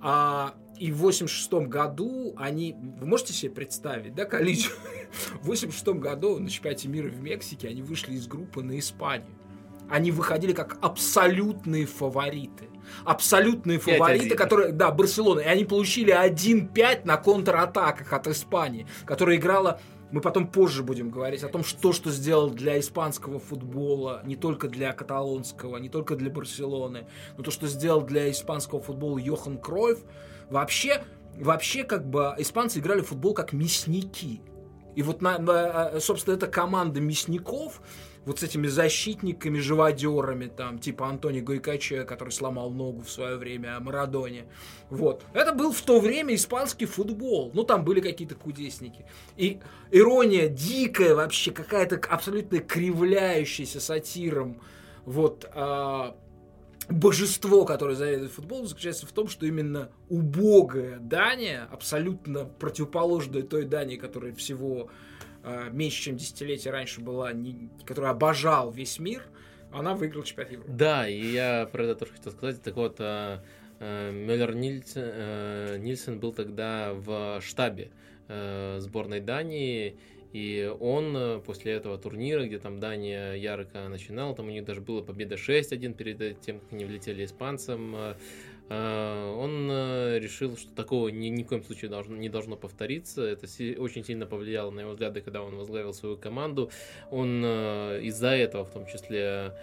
А, 0.01 0.55
и 0.79 0.91
в 0.93 0.99
86 0.99 1.53
году 1.69 2.35
они... 2.37 2.77
Вы 2.99 3.07
можете 3.07 3.33
себе 3.33 3.51
представить, 3.51 4.15
да, 4.15 4.25
количество? 4.25 4.79
В 5.43 5.47
86 5.47 5.99
году 5.99 6.39
на 6.39 6.49
чемпионате 6.49 6.89
мира 6.89 7.09
в 7.09 7.21
Мексике 7.21 7.69
они 7.69 7.83
вышли 7.83 8.15
из 8.15 8.27
группы 8.27 8.63
на 8.63 8.79
Испанию. 8.79 9.29
Они 9.89 10.11
выходили 10.13 10.53
как 10.53 10.79
абсолютные 10.81 11.87
фавориты 11.87 12.71
абсолютные 13.05 13.79
фавориты, 13.79 14.35
которые, 14.35 14.73
да, 14.73 14.91
Барселона, 14.91 15.41
и 15.41 15.45
они 15.45 15.65
получили 15.65 16.13
1-5 16.13 17.03
на 17.05 17.17
контратаках 17.17 18.13
от 18.13 18.27
Испании, 18.29 18.87
которая 19.05 19.37
играла 19.37 19.81
мы 20.13 20.21
потом 20.21 20.47
позже 20.47 20.83
будем 20.83 21.11
говорить 21.11 21.43
о 21.43 21.49
том, 21.49 21.65
что 21.65 21.93
что 21.93 22.11
сделал 22.11 22.51
для 22.51 22.79
испанского 22.79 23.39
футбола, 23.39 24.23
не 24.25 24.37
только 24.37 24.69
для 24.69 24.93
каталонского, 24.93 25.77
не 25.77 25.89
только 25.89 26.17
для 26.17 26.31
Барселоны, 26.31 27.07
но 27.37 27.43
то, 27.43 27.51
что 27.51 27.67
сделал 27.67 28.03
для 28.03 28.31
испанского 28.31 28.81
футбола 28.81 29.19
Йохан 29.19 29.59
Кройф. 29.59 30.01
Вообще, 30.49 31.05
вообще 31.37 31.85
как 31.85 32.09
бы 32.09 32.35
испанцы 32.39 32.81
играли 32.81 33.03
в 33.03 33.09
футбол 33.09 33.35
как 33.35 33.53
мясники. 33.53 34.43
И 34.97 35.03
вот, 35.03 35.23
на, 35.23 35.39
на, 35.39 36.01
собственно, 36.01 36.35
эта 36.35 36.49
команда 36.49 37.01
мясников, 37.01 37.81
вот 38.27 38.41
с 38.41 38.43
этими 38.43 38.67
защитниками, 38.67 39.59
живодерами, 39.59 40.47
там, 40.47 40.79
типа 40.79 41.09
Антони 41.09 41.41
Гойкаче, 41.41 42.05
который 42.05 42.31
сломал 42.31 42.71
ногу 42.71 43.03
в 43.03 43.11
свое 43.11 43.37
время, 43.37 43.77
о 43.77 43.81
Марадоне. 43.81 44.45
Вот. 44.91 45.25
Это 45.33 45.53
был 45.55 45.73
в 45.73 45.81
то 45.81 46.01
время 46.01 46.35
испанский 46.35 46.87
футбол. 46.87 47.51
Ну, 47.55 47.65
там 47.65 47.85
были 47.85 48.01
какие-то 48.01 48.35
кудесники. 48.35 49.07
И 49.37 49.61
ирония 49.91 50.49
дикая 50.49 51.15
вообще, 51.15 51.51
какая-то 51.51 51.97
абсолютно 52.09 52.59
кривляющаяся 52.59 53.81
сатиром. 53.81 54.61
Вот, 55.07 55.49
а, 55.55 56.15
божество, 56.91 57.65
которое 57.65 57.97
заведует 57.97 58.33
футболом, 58.33 58.67
заключается 58.67 59.07
в 59.07 59.13
том, 59.13 59.29
что 59.29 59.47
именно 59.47 59.91
убогая 60.09 60.99
Дания, 60.99 61.69
абсолютно 61.71 62.45
противоположная 62.45 63.43
той 63.43 63.65
Дании, 63.65 63.97
которая 63.97 64.35
всего 64.35 64.91
меньше, 65.71 66.03
чем 66.03 66.17
десятилетие 66.17 66.73
раньше 66.73 67.01
была, 67.01 67.33
не, 67.33 67.71
которая 67.85 68.13
обожал 68.13 68.71
весь 68.71 68.99
мир, 68.99 69.23
она 69.73 69.95
выиграла 69.95 70.25
чемпионат 70.25 70.53
Европы. 70.53 70.73
Да, 70.73 71.09
и 71.09 71.27
я 71.27 71.69
про 71.71 71.85
это 71.85 71.95
тоже 71.95 72.13
хотел 72.13 72.33
сказать. 72.33 72.63
Так 72.63 72.77
вот, 72.77 72.97
э, 72.99 73.39
э, 73.79 74.11
Мюллер 74.11 74.55
Нильсен, 74.55 75.03
э, 75.05 75.77
Нильсен 75.79 76.19
был 76.19 76.33
тогда 76.33 76.93
в 76.95 77.41
штабе 77.41 77.91
э, 78.29 78.79
сборной 78.81 79.21
Дании, 79.21 79.97
и 80.33 80.73
он 80.81 81.17
э, 81.17 81.39
после 81.41 81.73
этого 81.73 81.99
турнира, 81.99 82.45
где 82.45 82.59
там 82.59 82.81
Дания 82.81 83.35
ярко 83.35 83.89
начинала, 83.89 84.35
там 84.35 84.47
у 84.47 84.51
них 84.51 84.65
даже 84.65 84.81
была 84.81 85.03
победа 85.03 85.37
6-1 85.37 85.95
перед 85.95 86.41
тем, 86.41 86.61
как 86.61 86.73
они 86.73 86.85
влетели 86.85 87.25
испанцам, 87.25 87.95
э, 87.95 88.15
Э, 88.15 88.15
он 88.71 89.69
э, 89.69 90.19
решил, 90.21 90.57
что 90.57 90.73
такого 90.75 91.09
ни, 91.09 91.27
ни 91.27 91.43
в 91.43 91.47
коем 91.49 91.65
случае 91.65 91.91
должно, 91.91 92.17
не 92.17 92.29
должно 92.29 92.57
повториться. 92.57 93.23
Это 93.23 93.49
си, 93.49 93.77
очень 93.77 94.05
сильно 94.05 94.27
повлияло 94.27 94.71
на 94.71 94.81
его 94.81 94.93
взгляды, 94.93 95.21
когда 95.23 95.43
он 95.43 95.57
возглавил 95.57 95.93
свою 95.93 96.17
команду. 96.17 96.71
Он 97.11 97.43
э, 97.45 98.01
из-за 98.03 98.29
этого, 98.29 98.65
в 98.65 98.71
том 98.71 98.87
числе, 98.87 99.57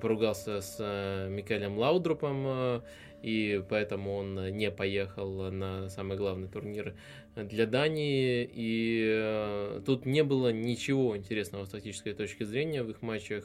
поругался 0.00 0.60
с 0.60 1.28
Микелем 1.30 1.78
Лаудрупом, 1.78 2.82
и 3.22 3.62
поэтому 3.68 4.16
он 4.16 4.48
не 4.56 4.72
поехал 4.72 5.52
на 5.52 5.88
самый 5.88 6.16
главный 6.16 6.48
турнир 6.48 6.96
для 7.36 7.64
Дании. 7.66 8.48
И 8.52 9.80
тут 9.86 10.04
не 10.04 10.24
было 10.24 10.50
ничего 10.50 11.16
интересного 11.16 11.64
с 11.64 11.68
тактической 11.68 12.12
точки 12.14 12.42
зрения 12.42 12.82
в 12.82 12.90
их 12.90 13.02
матчах. 13.02 13.44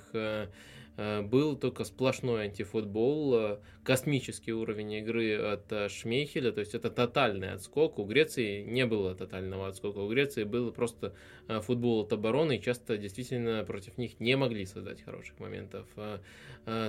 Э, 0.96 1.22
был 1.22 1.56
только 1.56 1.86
сплошной 1.86 2.46
антифутбол, 2.46 3.36
э, 3.36 3.58
космический 3.84 4.54
уровень 4.54 4.94
игры 4.94 5.36
от 5.38 5.72
э, 5.72 5.90
Шмейхеля, 5.90 6.52
то 6.52 6.60
есть 6.60 6.76
это 6.76 6.92
тотальный 6.92 7.52
отскок. 7.52 7.98
У 7.98 8.06
Греции 8.06 8.62
не 8.64 8.86
было 8.86 9.16
тотального 9.16 9.68
отскока, 9.68 9.98
у 9.98 10.10
Греции 10.10 10.44
был 10.44 10.72
просто 10.72 11.16
футбол 11.48 12.02
от 12.02 12.14
обороны, 12.14 12.58
и 12.58 12.62
часто 12.62 12.98
действительно 12.98 13.64
против 13.66 13.98
них 13.98 14.20
не 14.20 14.38
могли 14.38 14.66
создать 14.66 15.02
хороших 15.02 15.40
моментов. 15.40 15.88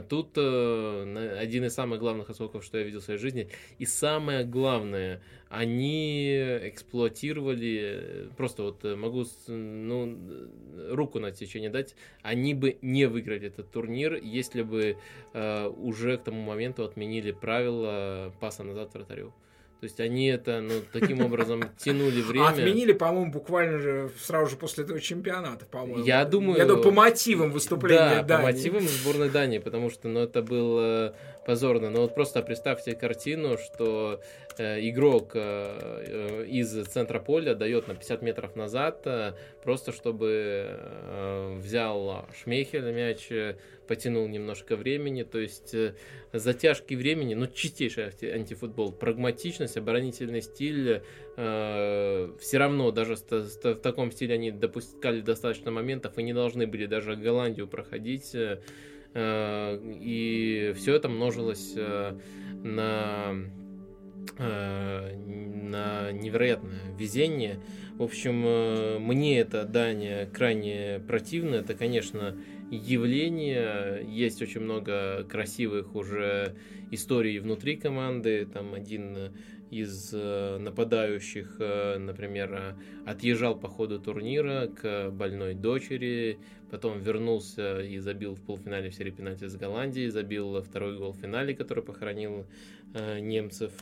Тут 0.08 0.38
один 0.38 1.64
из 1.64 1.74
самых 1.74 1.98
главных 1.98 2.30
отскоков, 2.30 2.62
что 2.64 2.78
я 2.78 2.84
видел 2.84 3.00
в 3.00 3.04
своей 3.04 3.18
жизни, 3.18 3.48
и 3.78 3.86
самое 3.86 4.44
главное, 4.44 5.20
они 5.54 6.34
эксплуатировали, 6.62 8.28
просто 8.36 8.64
вот 8.64 8.82
могу 8.96 9.24
ну, 9.46 10.18
руку 10.90 11.20
на 11.20 11.30
течение 11.30 11.70
дать, 11.70 11.94
они 12.22 12.54
бы 12.54 12.76
не 12.82 13.06
выиграли 13.06 13.48
этот 13.48 13.70
турнир, 13.70 14.14
если 14.14 14.62
бы 14.62 14.96
э, 15.32 15.66
уже 15.68 16.18
к 16.18 16.24
тому 16.24 16.42
моменту 16.42 16.84
отменили 16.84 17.30
правила 17.30 18.34
паса 18.40 18.64
назад 18.64 18.94
вратарю. 18.94 19.32
То 19.84 19.86
есть 19.86 20.00
они 20.00 20.28
это, 20.28 20.62
ну, 20.62 20.80
таким 20.92 21.20
образом 21.20 21.62
тянули 21.78 22.22
время. 22.22 22.48
Отменили, 22.48 22.92
по-моему, 22.92 23.30
буквально 23.30 23.78
же 23.78 24.10
сразу 24.18 24.52
же 24.52 24.56
после 24.56 24.84
этого 24.84 24.98
чемпионата, 24.98 25.66
по-моему. 25.66 26.02
Я 26.04 26.24
думаю... 26.24 26.56
Я 26.56 26.64
думаю, 26.64 26.82
по 26.82 26.90
мотивам 26.90 27.50
выступления 27.50 28.22
да, 28.22 28.22
Дании. 28.22 28.46
по 28.46 28.52
мотивам 28.52 28.88
сборной 28.88 29.28
Дании, 29.28 29.58
потому 29.58 29.90
что, 29.90 30.08
ну, 30.08 30.20
это 30.20 30.42
было 30.42 31.14
позорно. 31.44 31.90
Но 31.90 32.02
вот 32.02 32.14
просто 32.14 32.42
представьте 32.42 32.94
картину, 32.94 33.58
что 33.58 34.20
э, 34.58 34.80
игрок 34.88 35.32
э, 35.34 36.46
из 36.48 36.86
центра 36.86 37.20
поля 37.20 37.54
дает 37.54 37.88
на 37.88 37.94
50 37.94 38.22
метров 38.22 38.56
назад, 38.56 39.02
э, 39.06 39.32
просто 39.62 39.92
чтобы 39.92 40.66
э, 40.68 41.58
взял 41.58 42.26
Шмейхель 42.42 42.92
мяч, 42.92 43.30
э, 43.30 43.56
потянул 43.86 44.26
немножко 44.28 44.76
времени, 44.76 45.22
то 45.22 45.38
есть 45.38 45.74
э, 45.74 45.94
затяжки 46.32 46.94
времени, 46.94 47.34
ну, 47.34 47.46
чистейший 47.46 48.12
антифутбол, 48.22 48.92
прагматичность, 48.92 49.76
оборонительный 49.76 50.42
стиль, 50.42 51.02
э, 51.36 52.32
все 52.40 52.58
равно 52.58 52.90
даже 52.90 53.16
в 53.16 53.74
таком 53.76 54.10
стиле 54.10 54.34
они 54.34 54.50
допускали 54.50 55.20
достаточно 55.20 55.70
моментов 55.70 56.18
и 56.18 56.22
не 56.22 56.32
должны 56.32 56.66
были 56.66 56.86
даже 56.86 57.16
Голландию 57.16 57.68
проходить, 57.68 58.34
э, 58.34 58.60
и 59.14 60.72
все 60.76 60.94
это 60.94 61.08
множилось 61.08 61.74
на 62.62 63.34
на 64.38 66.12
невероятное 66.12 66.80
везение. 66.98 67.60
В 67.96 68.02
общем, 68.02 69.02
мне 69.04 69.38
это 69.38 69.64
Дания 69.64 70.26
крайне 70.26 71.00
противно. 71.06 71.56
Это, 71.56 71.74
конечно, 71.74 72.36
явление. 72.70 74.04
Есть 74.08 74.42
очень 74.42 74.62
много 74.62 75.24
красивых 75.24 75.94
уже 75.94 76.56
историй 76.90 77.38
внутри 77.38 77.76
команды. 77.76 78.46
Там 78.46 78.74
один 78.74 79.32
из 79.70 80.10
э, 80.12 80.58
нападающих, 80.58 81.56
э, 81.58 81.98
например, 81.98 82.76
отъезжал 83.06 83.58
по 83.58 83.68
ходу 83.68 83.98
турнира 83.98 84.68
к 84.68 85.10
больной 85.10 85.54
дочери, 85.54 86.38
потом 86.70 87.00
вернулся 87.00 87.80
и 87.80 87.98
забил 87.98 88.34
в 88.34 88.42
полуфинале 88.42 88.90
в 88.90 88.94
серии 88.94 89.10
пенальти 89.10 89.46
с 89.46 89.56
Голландией, 89.56 90.10
забил 90.10 90.62
второй 90.62 90.96
гол 90.96 91.12
в 91.12 91.18
финале, 91.18 91.54
который 91.54 91.82
похоронил 91.82 92.46
э, 92.94 93.20
немцев. 93.20 93.72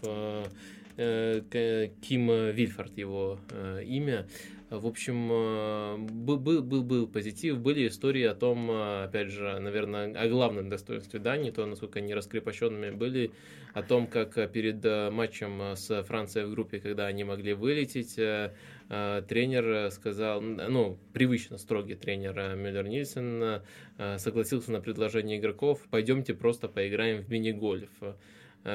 Ким 0.94 2.50
Вильфорд 2.50 2.98
его 2.98 3.38
имя. 3.82 4.26
В 4.72 4.86
общем, 4.86 5.28
э, 5.30 5.96
был, 5.98 6.38
был, 6.38 6.62
был, 6.62 6.82
был 6.82 7.06
позитив, 7.06 7.58
были 7.58 7.88
истории 7.88 8.22
о 8.22 8.34
том, 8.34 8.70
э, 8.70 9.04
опять 9.04 9.28
же, 9.28 9.58
наверное, 9.58 10.18
о 10.18 10.28
главном 10.28 10.70
достоинстве 10.70 11.20
Дании, 11.20 11.50
то, 11.50 11.66
насколько 11.66 11.98
они 11.98 12.14
раскрепощенными 12.14 12.90
были, 12.90 13.32
о 13.74 13.82
том, 13.82 14.06
как 14.06 14.34
перед 14.52 14.84
э, 14.84 15.10
матчем 15.10 15.76
с 15.76 16.02
Францией 16.04 16.46
в 16.46 16.50
группе, 16.50 16.80
когда 16.80 17.06
они 17.06 17.24
могли 17.24 17.54
вылететь, 17.54 18.16
тренер 18.88 19.90
сказал, 19.90 20.40
ну, 20.42 20.98
привычно 21.14 21.56
строгий 21.56 21.94
тренер 21.94 22.56
Мюллер 22.56 22.86
Нильсон 22.86 23.62
согласился 24.18 24.70
на 24.70 24.80
предложение 24.80 25.38
игроков, 25.38 25.80
пойдемте 25.90 26.34
просто 26.34 26.68
поиграем 26.68 27.22
в 27.22 27.30
мини-гольф. 27.30 27.88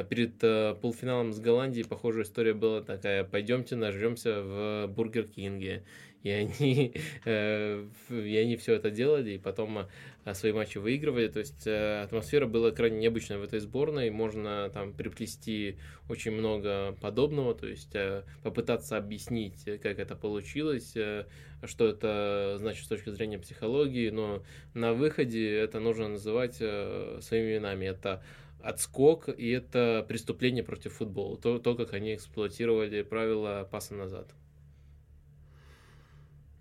Перед 0.09 0.43
э, 0.43 0.75
полуфиналом 0.81 1.31
с 1.31 1.39
Голландией 1.39 1.87
похожая 1.87 2.23
история 2.23 2.53
была 2.53 2.81
такая. 2.81 3.23
Пойдемте 3.23 3.77
нажремся 3.77 4.41
в 4.41 4.87
Бургер 4.87 5.27
Кинге. 5.27 5.83
И 6.23 6.29
они, 6.29 6.93
э, 7.25 7.85
и 8.09 8.37
они 8.37 8.57
все 8.57 8.73
это 8.73 8.91
делали, 8.91 9.31
и 9.31 9.37
потом 9.37 9.79
э, 9.79 9.85
свои 10.33 10.51
матчи 10.51 10.77
выигрывали. 10.77 11.27
То 11.27 11.39
есть 11.39 11.67
атмосфера 11.67 12.47
была 12.47 12.71
крайне 12.71 12.99
необычная 12.99 13.37
в 13.37 13.43
этой 13.43 13.59
сборной. 13.59 14.09
Можно 14.09 14.69
там 14.73 14.93
приплести 14.93 15.77
очень 16.09 16.31
много 16.31 16.95
подобного, 17.01 17.53
то 17.55 17.67
есть 17.67 17.95
попытаться 18.43 18.97
объяснить, 18.97 19.63
как 19.81 19.99
это 19.99 20.15
получилось, 20.15 20.95
что 21.63 21.87
это 21.87 22.55
значит 22.59 22.85
с 22.85 22.87
точки 22.87 23.09
зрения 23.09 23.39
психологии, 23.39 24.09
но 24.09 24.43
на 24.73 24.93
выходе 24.93 25.55
это 25.55 25.79
нужно 25.79 26.09
называть 26.09 26.55
своими 26.55 27.53
именами. 27.53 27.85
Это 27.85 28.23
отскок, 28.61 29.29
и 29.29 29.49
это 29.49 30.05
преступление 30.07 30.63
против 30.63 30.93
футбола. 30.93 31.37
То, 31.37 31.59
то 31.59 31.75
как 31.75 31.93
они 31.93 32.15
эксплуатировали 32.15 33.01
правила 33.03 33.67
паса 33.69 33.93
назад. 33.93 34.29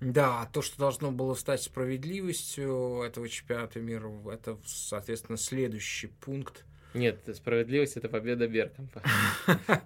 Да, 0.00 0.48
то, 0.52 0.60
что 0.60 0.78
должно 0.78 1.10
было 1.10 1.34
стать 1.34 1.62
справедливостью 1.62 3.02
этого 3.02 3.28
чемпионата 3.28 3.80
мира, 3.80 4.10
это, 4.30 4.58
соответственно, 4.64 5.38
следующий 5.38 6.08
пункт. 6.08 6.64
Нет, 6.92 7.20
справедливость– 7.34 7.96
это 7.98 8.08
победа 8.08 8.46
Беркампа. 8.46 9.02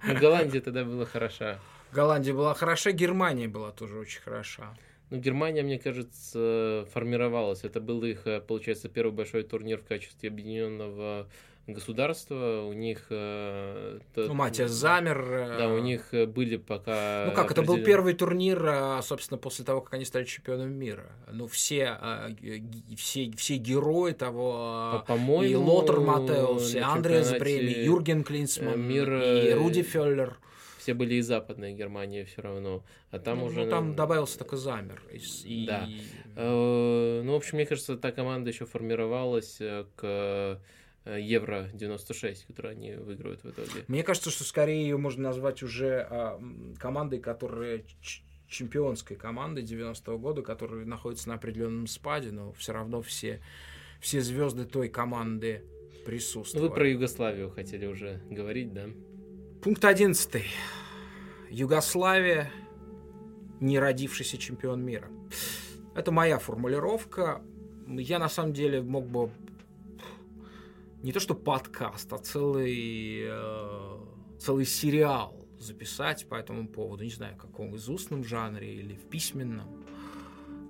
Ну, 0.05 0.19
Голландия 0.19 0.61
тогда 0.61 0.85
была 0.85 1.05
хороша. 1.05 1.59
Голландия 1.93 2.33
была 2.33 2.55
хороша, 2.55 2.93
Германия 2.93 3.49
была 3.49 3.73
тоже 3.73 3.99
очень 3.99 4.21
хороша. 4.21 4.77
Ну, 5.11 5.19
Германия, 5.19 5.63
мне 5.63 5.79
кажется, 5.79 6.87
формировалась. 6.93 7.65
Это 7.65 7.81
был 7.81 8.05
их, 8.05 8.25
получается, 8.47 8.89
первый 8.89 9.11
большой 9.11 9.43
турнир 9.43 9.81
в 9.81 9.85
качестве 9.85 10.29
объединенного 10.29 11.29
государства, 11.73 12.67
у 12.69 12.73
них... 12.73 13.07
Э, 13.11 13.99
ну, 14.17 14.35
Матиас 14.35 14.71
замер. 14.71 15.19
Э, 15.33 15.59
да, 15.59 15.69
у 15.69 15.79
них 15.79 16.13
э, 16.13 16.27
были 16.27 16.57
пока... 16.57 17.27
Ну 17.29 17.33
как, 17.33 17.51
это 17.51 17.63
был 17.63 17.79
первый 17.79 18.15
турнир, 18.15 19.03
собственно, 19.03 19.39
после 19.39 19.65
того, 19.65 19.81
как 19.81 19.95
они 19.95 20.05
стали 20.05 20.25
чемпионом 20.25 20.73
мира. 20.73 21.11
Ну, 21.31 21.47
все, 21.47 21.99
все, 22.97 23.31
все 23.37 23.57
герои 23.57 24.13
того... 24.13 25.05
По 25.07 25.13
-моему, 25.13 25.47
и 25.47 25.55
Лотер 25.55 26.01
Матеус, 26.01 26.75
и 26.75 26.79
Андреас 26.79 27.33
Бреми, 27.33 27.85
Юрген 27.85 28.25
Клинсман, 28.25 28.81
мир... 28.81 29.13
и 29.13 29.53
Руди 29.53 29.83
Феллер 29.83 30.39
все 30.79 30.95
были 30.95 31.17
из 31.17 31.27
Западной 31.27 31.75
Германии 31.75 32.25
все 32.25 32.41
равно, 32.41 32.83
а 33.11 33.19
там 33.19 33.41
ну, 33.41 33.45
уже... 33.45 33.65
Ну, 33.65 33.71
там 33.71 33.95
добавился 33.95 34.39
только 34.39 34.57
Замер. 34.57 35.03
И... 35.13 35.67
Да. 35.67 35.87
Ну, 36.37 37.33
в 37.33 37.37
общем, 37.37 37.59
мне 37.59 37.67
кажется, 37.67 37.99
та 37.99 38.13
команда 38.13 38.49
еще 38.49 38.65
формировалась 38.65 39.59
к 39.97 40.07
Э, 40.51 40.57
Евро 41.05 41.69
96, 41.73 42.47
который 42.47 42.73
они 42.73 42.93
выигрывают 42.93 43.43
в 43.43 43.51
итоге. 43.51 43.85
Мне 43.89 44.03
кажется, 44.03 44.31
что 44.31 44.45
скорее 44.45 44.83
ее 44.83 44.99
можно 44.99 45.25
назвать 45.25 45.63
уже 45.63 46.07
а, 46.11 46.41
командой, 46.79 47.21
которая 47.21 47.83
чемпионской 48.49 49.17
командой 49.17 49.65
90-го 49.65 50.19
года, 50.19 50.43
которая 50.43 50.85
находится 50.85 51.29
на 51.29 51.37
определенном 51.37 51.87
спаде, 51.87 52.33
но 52.33 52.53
все 52.53 52.73
равно 52.73 53.01
все, 53.01 53.41
все 54.01 54.21
звезды 54.21 54.67
той 54.67 54.89
команды 54.89 55.65
присутствуют. 56.05 56.71
Вы 56.71 56.75
про 56.75 56.89
Югославию 56.89 57.51
хотели 57.51 57.87
уже 57.87 58.21
говорить, 58.29 58.73
да? 58.73 58.87
Пункт 59.63 59.85
11. 59.85 60.43
Югославия 61.51 62.51
не 63.61 63.79
родившийся 63.79 64.39
чемпион 64.39 64.83
мира. 64.85 65.09
Это 65.95 66.11
моя 66.11 66.39
формулировка. 66.39 67.43
Я 67.87 68.19
на 68.19 68.29
самом 68.29 68.53
деле 68.53 68.83
мог 68.83 69.07
бы 69.07 69.31
не 71.03 71.13
то 71.13 71.21
что 71.21 71.35
подкаст, 71.35 72.13
а 72.13 72.19
целый, 72.19 73.25
э, 73.29 73.99
целый 74.39 74.67
сериал 74.67 75.47
записать 75.59 76.27
по 76.29 76.35
этому 76.35 76.69
поводу. 76.69 77.05
Не 77.05 77.11
знаю, 77.11 77.35
в 77.35 77.39
каком 77.39 77.75
из 77.75 77.89
устном 77.89 78.25
жанре 78.25 78.75
или 78.75 78.95
в 78.95 79.09
письменном. 79.09 79.85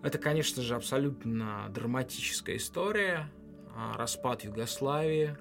Это, 0.03 0.19
конечно 0.19 0.63
же, 0.63 0.75
абсолютно 0.75 1.69
драматическая 1.71 2.57
история. 2.57 3.31
А 3.75 3.97
распад 3.97 4.45
Югославии 4.45 5.37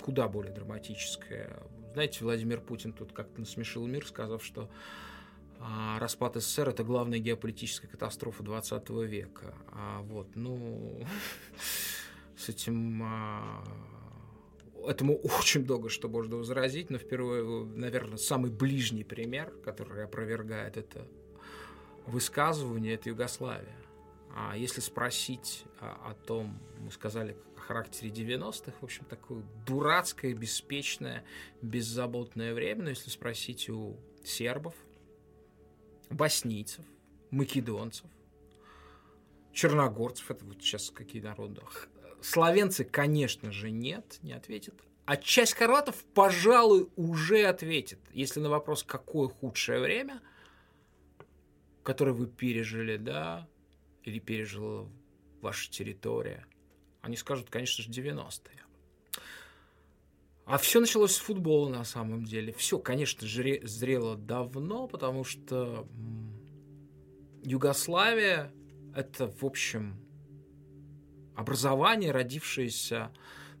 куда 0.00 0.28
более 0.28 0.52
драматическая. 0.52 1.62
Знаете, 1.92 2.24
Владимир 2.24 2.60
Путин 2.60 2.92
тут 2.92 3.12
как-то 3.12 3.40
насмешил 3.40 3.86
мир, 3.86 4.06
сказав, 4.06 4.44
что 4.44 4.70
а, 5.58 5.98
распад 5.98 6.36
СССР 6.36 6.70
это 6.70 6.84
главная 6.84 7.18
геополитическая 7.18 7.90
катастрофа 7.90 8.42
20 8.42 8.88
века. 8.90 9.54
А 9.72 10.00
вот, 10.02 10.34
ну, 10.34 11.04
с 12.40 12.48
этим 12.48 13.02
а, 13.04 13.62
этому 14.86 15.16
очень 15.38 15.64
много 15.64 15.88
что 15.90 16.08
можно 16.08 16.36
возразить, 16.36 16.90
но 16.90 16.98
впервые, 16.98 17.66
наверное, 17.66 18.16
самый 18.16 18.50
ближний 18.50 19.04
пример, 19.04 19.50
который 19.64 20.04
опровергает 20.04 20.76
это 20.76 21.06
высказывание, 22.06 22.94
это 22.94 23.10
Югославия. 23.10 23.76
А 24.34 24.56
если 24.56 24.80
спросить 24.80 25.64
о, 25.80 26.10
о 26.10 26.14
том, 26.14 26.58
мы 26.78 26.90
сказали 26.92 27.36
о 27.56 27.60
характере 27.60 28.10
90-х, 28.10 28.72
в 28.80 28.84
общем, 28.84 29.04
такое 29.04 29.42
дурацкое, 29.66 30.34
беспечное, 30.34 31.24
беззаботное 31.62 32.54
время, 32.54 32.84
но 32.84 32.88
если 32.90 33.10
спросить 33.10 33.68
у 33.68 33.96
сербов, 34.24 34.74
боснийцев, 36.08 36.84
македонцев, 37.30 38.06
черногорцев, 39.52 40.30
это 40.30 40.44
вот 40.44 40.62
сейчас 40.62 40.90
какие 40.90 41.20
народы, 41.20 41.60
Словенцы, 42.22 42.84
конечно 42.84 43.52
же, 43.52 43.70
нет, 43.70 44.18
не 44.22 44.32
ответят. 44.32 44.74
А 45.06 45.16
часть 45.16 45.54
хорватов, 45.54 46.04
пожалуй, 46.14 46.88
уже 46.96 47.44
ответит, 47.44 47.98
если 48.12 48.40
на 48.40 48.48
вопрос, 48.48 48.84
какое 48.84 49.28
худшее 49.28 49.80
время, 49.80 50.20
которое 51.82 52.12
вы 52.12 52.26
пережили, 52.26 52.96
да, 52.96 53.48
или 54.04 54.18
пережила 54.18 54.88
ваша 55.40 55.70
территория, 55.70 56.46
они 57.00 57.16
скажут, 57.16 57.50
конечно 57.50 57.82
же, 57.82 57.90
90-е. 57.90 58.62
А 60.44 60.58
все 60.58 60.80
началось 60.80 61.14
с 61.14 61.18
футбола 61.18 61.68
на 61.68 61.84
самом 61.84 62.24
деле. 62.24 62.52
Все, 62.52 62.78
конечно, 62.78 63.26
зрело 63.26 64.16
давно, 64.16 64.86
потому 64.86 65.24
что 65.24 65.88
Югославия 67.42 68.52
это, 68.94 69.28
в 69.28 69.44
общем, 69.44 69.96
образование, 71.34 72.10
родившееся 72.10 73.10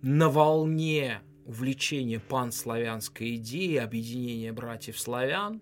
на 0.02 0.28
волне 0.28 1.22
увлечение 1.44 2.20
панславянской 2.20 3.36
идеей, 3.36 3.78
объединения 3.78 4.52
братьев-славян. 4.52 5.60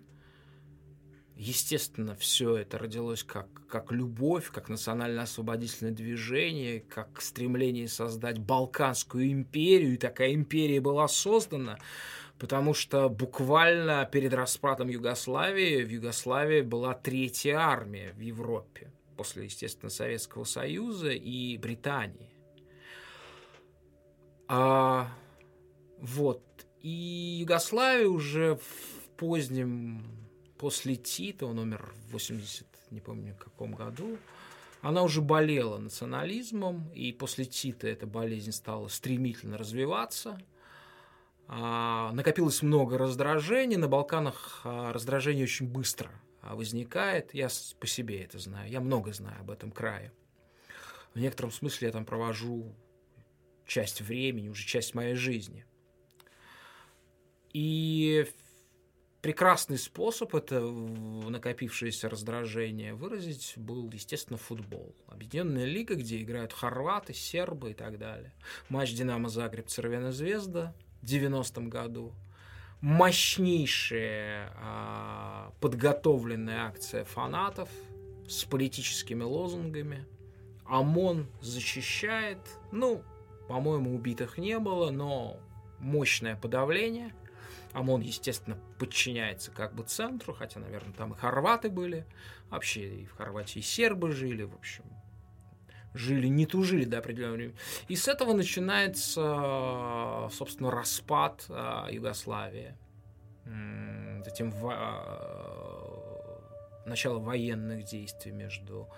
Естественно, 1.37 2.17
все 2.17 2.57
это 2.57 2.79
родилось 2.79 3.23
как, 3.23 3.47
как 3.69 3.93
любовь, 3.93 4.51
как 4.51 4.69
национально-освободительное 4.69 5.93
движение, 5.93 6.81
как 6.81 7.23
стремление 7.23 7.87
создать 7.87 8.39
Балканскую 8.39 9.31
империю. 9.31 9.95
И 9.95 9.99
такая 9.99 10.35
империя 10.35 10.81
была 10.81 11.07
создана, 11.07 11.79
потому 12.39 12.75
что 12.75 13.09
буквально 13.09 14.05
перед 14.11 14.35
распадом 14.35 14.89
Югославии 14.89 15.85
в 15.85 15.89
Югославии 15.89 16.63
была 16.63 16.95
третья 16.95 17.59
армия 17.59 18.13
в 18.15 18.21
Европе, 18.21 18.91
после, 19.19 19.45
естественно, 19.45 19.91
Советского 19.91 20.45
Союза 20.45 21.11
и 21.11 21.59
Британии. 21.59 22.31
А 24.47 25.13
вот. 25.99 26.43
И 26.81 27.39
Югославия 27.41 28.07
уже 28.07 28.55
в 28.55 29.09
позднем, 29.17 30.05
после 30.57 30.95
Тита, 30.95 31.47
он 31.47 31.59
умер 31.59 31.93
в 32.07 32.13
80, 32.13 32.65
не 32.93 33.01
помню 33.01 33.35
в 33.35 33.39
каком 33.39 33.75
году, 33.75 34.17
она 34.81 35.03
уже 35.03 35.21
болела 35.21 35.79
национализмом, 35.79 36.89
и 36.95 37.11
после 37.11 37.45
Тита 37.45 37.89
эта 37.89 38.07
болезнь 38.07 38.53
стала 38.53 38.87
стремительно 38.87 39.59
развиваться. 39.59 40.41
А, 41.49 42.13
накопилось 42.13 42.63
много 42.63 42.97
раздражений. 42.97 43.77
На 43.77 43.89
Балканах 43.89 44.61
а, 44.63 44.93
раздражение 44.93 45.45
очень 45.45 45.67
быстро 45.67 46.13
возникает. 46.43 47.35
Я 47.35 47.49
по 47.79 47.87
себе 47.87 48.23
это 48.23 48.39
знаю. 48.39 48.71
Я 48.71 48.81
много 48.81 49.13
знаю 49.13 49.41
об 49.41 49.51
этом 49.51 49.71
крае. 49.71 50.13
В 51.15 51.19
некотором 51.21 51.51
смысле 51.51 51.89
я 51.89 51.93
там 51.93 52.05
провожу 52.05 52.75
часть 53.67 54.01
времени, 54.01 54.49
уже 54.49 54.67
часть 54.67 54.95
моей 54.95 55.15
жизни. 55.15 55.65
И 57.53 58.27
прекрасный 59.21 59.79
способ 59.79 60.35
это 60.35 60.61
накопившееся 60.61 62.09
раздражение 62.09 62.95
выразить 62.95 63.55
был, 63.57 63.91
естественно, 63.91 64.39
футбол. 64.39 64.95
Объединенная 65.09 65.65
лига, 65.65 65.95
где 65.95 66.23
играют 66.23 66.53
хорваты, 66.53 67.15
сербы 67.15 67.73
и 67.73 67.75
так 67.75 67.99
далее. 67.99 68.33
Матч 68.69 68.93
«Динамо 68.95 69.29
Загреб» 69.29 69.69
Цервена 69.69 70.13
Звезда 70.13 70.75
в 71.03 71.05
90-м 71.05 71.69
году. 71.69 72.15
Мощнейшая 72.81 74.53
а, 74.57 75.53
подготовленная 75.61 76.67
акция 76.67 77.05
фанатов 77.05 77.69
с 78.29 78.45
политическими 78.45 79.23
лозунгами. 79.23 80.07
ОМОН 80.67 81.27
защищает. 81.41 82.39
Ну, 82.73 83.03
по-моему, 83.49 83.95
убитых 83.95 84.39
не 84.39 84.59
было, 84.59 84.91
но 84.91 85.41
мощное 85.79 86.37
подавление– 86.37 87.13
ОМОН, 87.73 88.01
естественно, 88.01 88.59
подчиняется 88.79 89.51
как 89.51 89.75
бы 89.75 89.85
центру, 89.85 90.33
хотя, 90.33 90.61
наверное, 90.61 90.93
там 90.95 91.13
и 91.13 91.17
хорваты 91.17 91.69
были. 91.69 92.07
Вообще 92.51 93.03
и 93.03 93.07
в 93.07 93.15
Хорватии 93.17 93.61
сербы 93.61 94.13
жили, 94.13 94.45
в 94.45 94.55
общем. 94.55 94.85
Жили, 95.99 96.29
не 96.29 96.47
тужили 96.47 96.85
до 96.85 96.99
определенного 96.99 97.37
времени. 97.37 97.57
И 97.89 97.97
с 97.97 98.07
этого 98.07 98.33
начинается, 98.33 100.29
собственно, 100.33 100.71
распад 100.71 101.45
а, 101.49 101.89
Югославии. 101.91 102.77
Затем 104.25 104.53
в, 104.53 104.71
а, 104.73 106.41
начало 106.87 107.19
военных 107.19 107.85
действий 107.85 108.31
между 108.31 108.89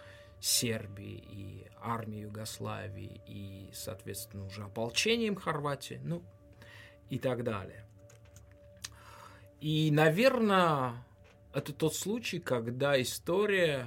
Сербией 0.41 1.25
и 1.31 1.67
армией 1.81 2.25
Югославии 2.25 3.23
и, 3.27 3.71
соответственно, 3.73 4.45
уже 4.45 4.65
ополчением 4.65 5.37
Хорватии, 5.37 6.01
ну 6.05 6.23
и 7.09 7.19
так 7.19 7.45
далее. 7.45 7.87
И, 9.61 9.91
наверное, 9.91 10.95
это 11.55 11.73
тот 11.73 11.95
случай, 11.95 12.41
когда 12.41 13.01
история 13.01 13.87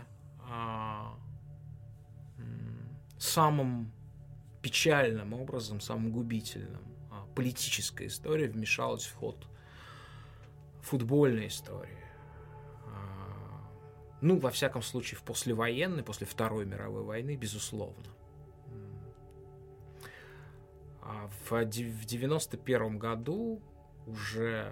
а, 0.49 1.15
самым 3.23 3.91
печальным 4.61 5.33
образом, 5.33 5.79
самым 5.79 6.11
губительным, 6.11 6.83
а, 7.09 7.25
политическая 7.35 8.07
история 8.07 8.47
вмешалась 8.47 9.05
в 9.05 9.15
ход 9.15 9.47
футбольной 10.81 11.47
истории. 11.47 12.03
А, 12.85 13.71
ну, 14.19 14.37
во 14.39 14.51
всяком 14.51 14.81
случае, 14.81 15.17
в 15.17 15.23
послевоенной, 15.23 16.03
после 16.03 16.27
Второй 16.27 16.65
мировой 16.65 17.03
войны, 17.03 17.37
безусловно. 17.37 18.09
А 21.01 21.29
в 21.49 21.65
91 21.65 22.97
году 22.97 23.61
уже 24.05 24.69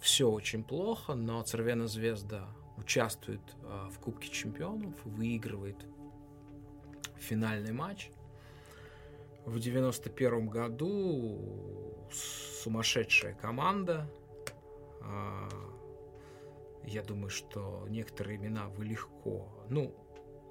все 0.00 0.28
очень 0.28 0.64
плохо, 0.64 1.14
но 1.14 1.40
Цервена 1.42 1.86
Звезда 1.86 2.48
участвует 2.76 3.42
в 3.62 3.98
Кубке 4.00 4.28
Чемпионов, 4.28 4.94
выигрывает 5.04 5.76
финальный 7.22 7.72
матч. 7.72 8.10
В 9.46 9.58
91 9.58 10.48
году 10.48 11.40
сумасшедшая 12.62 13.34
команда. 13.34 14.08
Э, 15.00 15.48
я 16.84 17.02
думаю, 17.02 17.30
что 17.30 17.86
некоторые 17.88 18.36
имена 18.36 18.68
вы 18.68 18.84
легко... 18.84 19.48
Ну, 19.68 19.94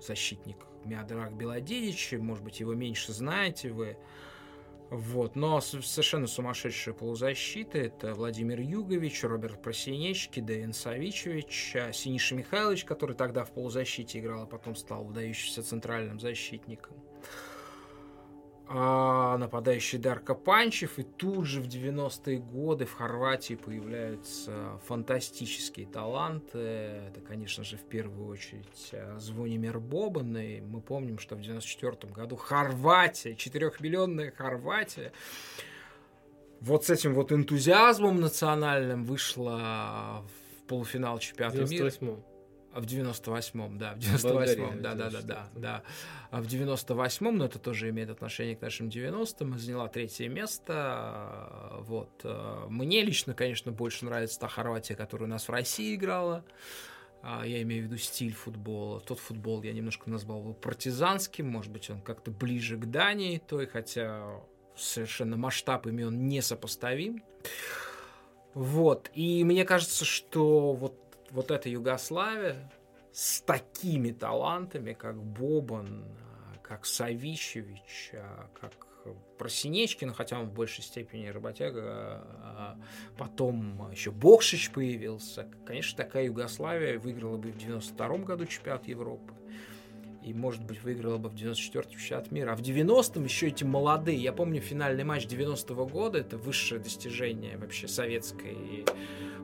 защитник 0.01 0.57
Миадрак 0.83 1.35
Белодедич, 1.35 2.13
может 2.13 2.43
быть, 2.43 2.59
его 2.59 2.73
меньше 2.73 3.13
знаете 3.13 3.71
вы. 3.71 3.97
Вот. 4.91 5.37
Но 5.37 5.61
совершенно 5.61 6.27
сумасшедшая 6.27 6.93
полузащита. 6.93 7.77
Это 7.77 8.13
Владимир 8.13 8.59
Югович, 8.59 9.23
Роберт 9.23 9.61
Просинечки, 9.61 10.41
Дэйн 10.41 10.73
Савичевич, 10.73 11.77
а 11.77 11.93
Синиша 11.93 12.35
Михайлович, 12.35 12.83
который 12.83 13.15
тогда 13.15 13.45
в 13.45 13.51
полузащите 13.51 14.19
играл, 14.19 14.43
а 14.43 14.45
потом 14.45 14.75
стал 14.75 15.05
выдающимся 15.05 15.63
центральным 15.63 16.19
защитником 16.19 16.97
а, 18.67 19.37
нападающий 19.37 19.97
Дарко 19.99 20.33
Панчев, 20.33 20.97
и 20.97 21.03
тут 21.03 21.45
же 21.45 21.61
в 21.61 21.67
90-е 21.67 22.39
годы 22.39 22.85
в 22.85 22.93
Хорватии 22.93 23.55
появляются 23.55 24.79
фантастические 24.85 25.87
таланты. 25.87 26.59
Это, 26.59 27.21
конечно 27.21 27.63
же, 27.63 27.77
в 27.77 27.83
первую 27.83 28.27
очередь 28.27 28.91
а, 28.93 29.17
Звонимир 29.19 29.79
Бобан, 29.79 30.37
и 30.37 30.61
мы 30.61 30.81
помним, 30.81 31.19
что 31.19 31.35
в 31.35 31.41
94 31.41 32.13
году 32.13 32.35
Хорватия, 32.35 33.33
4-миллионная 33.33 34.31
Хорватия, 34.31 35.11
вот 36.61 36.85
с 36.85 36.89
этим 36.89 37.13
вот 37.13 37.31
энтузиазмом 37.31 38.21
национальным 38.21 39.03
вышла 39.03 40.23
в 40.27 40.67
полуфинал 40.67 41.19
чемпионата 41.19 41.65
мира. 41.65 41.91
А 42.73 42.79
в 42.79 42.85
98-м, 42.85 43.77
да, 43.77 43.95
в 43.95 43.97
98-м, 43.97 44.81
да, 44.81 44.95
да, 44.95 45.09
да, 45.09 45.21
да, 45.21 45.47
да. 45.55 45.83
А 46.29 46.41
в 46.41 46.45
98-м, 46.45 47.37
но 47.37 47.45
это 47.45 47.59
тоже 47.59 47.89
имеет 47.89 48.09
отношение 48.09 48.55
к 48.55 48.61
нашим 48.61 48.87
90-м, 48.87 49.59
заняла 49.59 49.89
третье 49.89 50.29
место. 50.29 51.79
Вот. 51.81 52.25
Мне 52.69 53.03
лично, 53.03 53.33
конечно, 53.33 53.73
больше 53.73 54.05
нравится 54.05 54.39
та 54.39 54.47
Хорватия, 54.47 54.95
которая 54.95 55.27
у 55.27 55.31
нас 55.31 55.47
в 55.47 55.51
России 55.51 55.95
играла. 55.95 56.45
А, 57.23 57.45
я 57.45 57.61
имею 57.61 57.83
в 57.83 57.85
виду 57.87 57.97
стиль 57.97 58.33
футбола. 58.33 58.99
Тот 58.99 59.19
футбол 59.19 59.61
я 59.63 59.73
немножко 59.73 60.09
назвал 60.09 60.39
его 60.39 60.53
партизанским, 60.53 61.47
может 61.47 61.71
быть, 61.71 61.89
он 61.89 62.01
как-то 62.01 62.31
ближе 62.31 62.77
к 62.77 62.85
Дании, 62.85 63.37
той, 63.37 63.67
хотя 63.67 64.41
совершенно 64.75 65.37
масштаб 65.37 65.85
имен 65.87 66.27
несопоставим. 66.27 67.23
Вот. 68.53 69.11
И 69.13 69.43
мне 69.43 69.65
кажется, 69.65 70.03
что 70.03 70.73
вот 70.73 70.97
вот 71.31 71.51
эта 71.51 71.69
Югославия 71.69 72.71
с 73.11 73.41
такими 73.41 74.11
талантами, 74.11 74.93
как 74.93 75.21
Бобан, 75.21 76.05
как 76.61 76.85
Савичевич, 76.85 78.11
как 78.59 78.73
Просинечкин, 79.37 80.13
хотя 80.13 80.39
он 80.39 80.45
в 80.49 80.53
большей 80.53 80.83
степени 80.83 81.27
работяга, 81.27 82.23
а 82.43 82.77
потом 83.17 83.91
еще 83.91 84.11
Бокшич 84.11 84.69
появился. 84.71 85.49
Конечно, 85.65 86.03
такая 86.03 86.25
Югославия 86.25 86.99
выиграла 86.99 87.37
бы 87.37 87.51
в 87.51 87.57
92 87.57 88.17
году 88.19 88.45
чемпионат 88.45 88.87
Европы. 88.87 89.33
и, 90.23 90.33
может 90.33 90.63
быть, 90.63 90.81
выиграла 90.83 91.17
бы 91.17 91.29
в 91.29 91.35
94-м 91.35 91.89
чемпионат 91.97 92.31
мира. 92.31 92.51
А 92.51 92.55
в 92.55 92.61
90-м 92.61 93.23
еще 93.23 93.47
эти 93.47 93.63
молодые. 93.63 94.17
Я 94.17 94.33
помню 94.33 94.61
финальный 94.61 95.03
матч 95.03 95.25
90-го 95.25 95.87
года, 95.87 96.19
это 96.19 96.37
высшее 96.37 96.79
достижение 96.79 97.57
вообще 97.57 97.87
советской. 97.87 98.85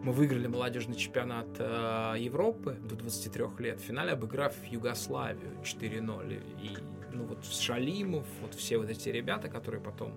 Мы 0.03 0.13
выиграли 0.13 0.47
молодежный 0.47 0.95
чемпионат 0.95 1.47
э, 1.59 2.15
Европы 2.19 2.77
до 2.87 2.95
23 2.95 3.45
лет, 3.59 3.79
в 3.79 3.83
финале 3.83 4.11
обыграв 4.11 4.53
Югославию 4.69 5.51
4-0. 5.63 6.41
И 6.61 6.77
ну 7.11 7.25
вот 7.25 7.43
Шалимов, 7.45 8.25
вот 8.41 8.53
все 8.53 8.77
вот 8.77 8.89
эти 8.89 9.09
ребята, 9.09 9.49
которые 9.49 9.81
потом 9.81 10.13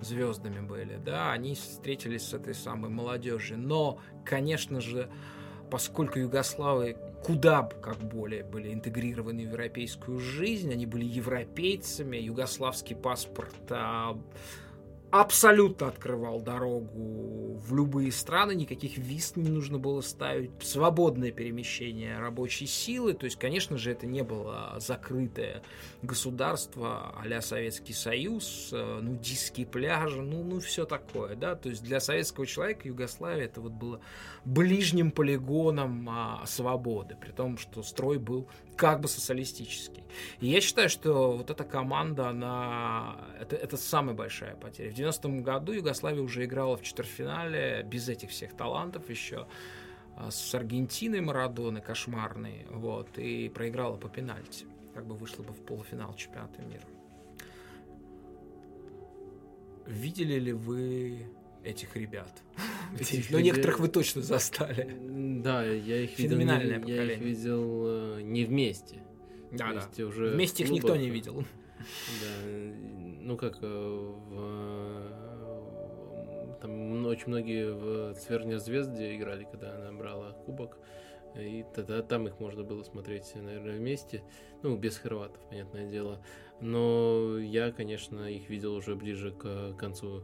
звездами 0.00 0.60
были, 0.60 0.96
да, 0.96 1.32
они 1.32 1.54
встретились 1.54 2.22
с 2.22 2.34
этой 2.34 2.54
самой 2.54 2.90
молодежью. 2.90 3.58
Но, 3.58 3.98
конечно 4.24 4.80
же, 4.80 5.10
поскольку 5.70 6.18
югославы 6.18 6.96
куда 7.22 7.62
как 7.62 7.98
более 7.98 8.42
были 8.42 8.72
интегрированы 8.72 9.42
в 9.42 9.50
европейскую 9.50 10.18
жизнь, 10.18 10.72
они 10.72 10.86
были 10.86 11.04
европейцами, 11.04 12.16
югославский 12.16 12.96
паспорт 12.96 13.54
а, 13.68 14.18
абсолютно 15.10 15.88
открывал 15.88 16.40
дорогу 16.40 17.58
в 17.58 17.74
любые 17.74 18.12
страны, 18.12 18.54
никаких 18.54 18.96
виз 18.96 19.36
не 19.36 19.48
нужно 19.48 19.78
было 19.78 20.00
ставить, 20.00 20.50
свободное 20.62 21.30
перемещение 21.30 22.18
рабочей 22.18 22.66
силы, 22.66 23.12
то 23.14 23.24
есть, 23.24 23.38
конечно 23.38 23.76
же, 23.76 23.90
это 23.92 24.06
не 24.06 24.22
было 24.22 24.76
закрытое 24.78 25.62
государство 26.02 27.14
а 27.16 27.40
Советский 27.40 27.92
Союз, 27.92 28.70
э, 28.72 29.00
нудистские 29.00 29.66
пляжи, 29.66 30.20
ну, 30.20 30.42
ну, 30.42 30.60
все 30.60 30.84
такое, 30.84 31.34
да, 31.36 31.54
то 31.54 31.68
есть 31.68 31.82
для 31.82 32.00
советского 32.00 32.46
человека 32.46 32.88
Югославия 32.88 33.44
это 33.44 33.60
вот 33.60 33.72
было 33.72 34.00
ближним 34.44 35.10
полигоном 35.10 36.08
а, 36.08 36.42
свободы, 36.46 37.16
при 37.20 37.30
том, 37.30 37.58
что 37.58 37.82
строй 37.82 38.18
был 38.18 38.48
как 38.76 39.00
бы 39.00 39.08
социалистический. 39.08 40.04
И 40.40 40.46
я 40.46 40.62
считаю, 40.62 40.88
что 40.88 41.32
вот 41.32 41.50
эта 41.50 41.64
команда, 41.64 42.28
она... 42.28 43.16
Это, 43.38 43.54
это 43.54 43.76
самая 43.76 44.14
большая 44.14 44.56
потеря. 44.56 44.90
В 44.90 44.94
90-м 45.00 45.42
году 45.42 45.72
Югославия 45.72 46.22
уже 46.22 46.44
играла 46.44 46.76
в 46.76 46.82
четвертьфинале 46.82 47.82
без 47.82 48.08
этих 48.08 48.30
всех 48.30 48.56
талантов 48.56 49.08
еще 49.08 49.46
а, 50.16 50.30
с 50.30 50.54
Аргентиной 50.54 51.20
Марадоны 51.20 51.80
кошмарной, 51.80 52.66
вот, 52.70 53.18
и 53.18 53.48
проиграла 53.48 53.96
по 53.96 54.08
пенальти. 54.08 54.66
Как 54.94 55.06
бы 55.06 55.14
вышла 55.14 55.42
бы 55.42 55.52
в 55.52 55.62
полуфинал 55.64 56.14
чемпионата 56.14 56.60
мира. 56.62 56.84
Видели 59.86 60.38
ли 60.38 60.52
вы 60.52 61.26
этих 61.64 61.96
ребят? 61.96 62.42
Этих, 62.98 63.30
Но 63.30 63.40
некоторых 63.40 63.78
вы 63.78 63.88
точно 63.88 64.20
застали. 64.20 64.96
Да, 65.42 65.64
я 65.64 66.02
их 66.02 66.18
видел. 66.18 66.36
Феноменальное 66.36 66.76
не, 66.76 66.80
поколение. 66.80 67.06
Я 67.06 67.12
их 67.14 67.20
видел 67.20 67.82
э, 67.86 68.20
не 68.22 68.44
вместе. 68.44 69.02
Да, 69.52 69.70
вместе 69.70 70.02
да. 70.02 70.08
Уже 70.08 70.30
вместе 70.30 70.64
их 70.64 70.70
никто 70.70 70.96
не 70.96 71.10
видел. 71.10 71.44
Да, 72.20 72.46
ну 73.20 73.38
как 73.38 73.58
э, 73.62 73.66
в 73.66 74.79
там 76.60 77.06
очень 77.06 77.28
многие 77.28 77.72
в 77.72 78.14
Цверне 78.14 78.58
Звезде 78.58 79.16
играли, 79.16 79.46
когда 79.50 79.76
она 79.76 79.92
брала 79.92 80.32
кубок. 80.32 80.78
И 81.36 81.64
тогда 81.74 82.02
там 82.02 82.26
их 82.26 82.40
можно 82.40 82.64
было 82.64 82.82
смотреть, 82.82 83.32
наверное, 83.34 83.76
вместе. 83.76 84.22
Ну, 84.62 84.76
без 84.76 84.98
хорватов, 84.98 85.40
понятное 85.48 85.88
дело. 85.88 86.22
Но 86.60 87.38
я, 87.38 87.70
конечно, 87.72 88.30
их 88.30 88.50
видел 88.50 88.74
уже 88.74 88.96
ближе 88.96 89.30
к 89.30 89.74
концу 89.78 90.22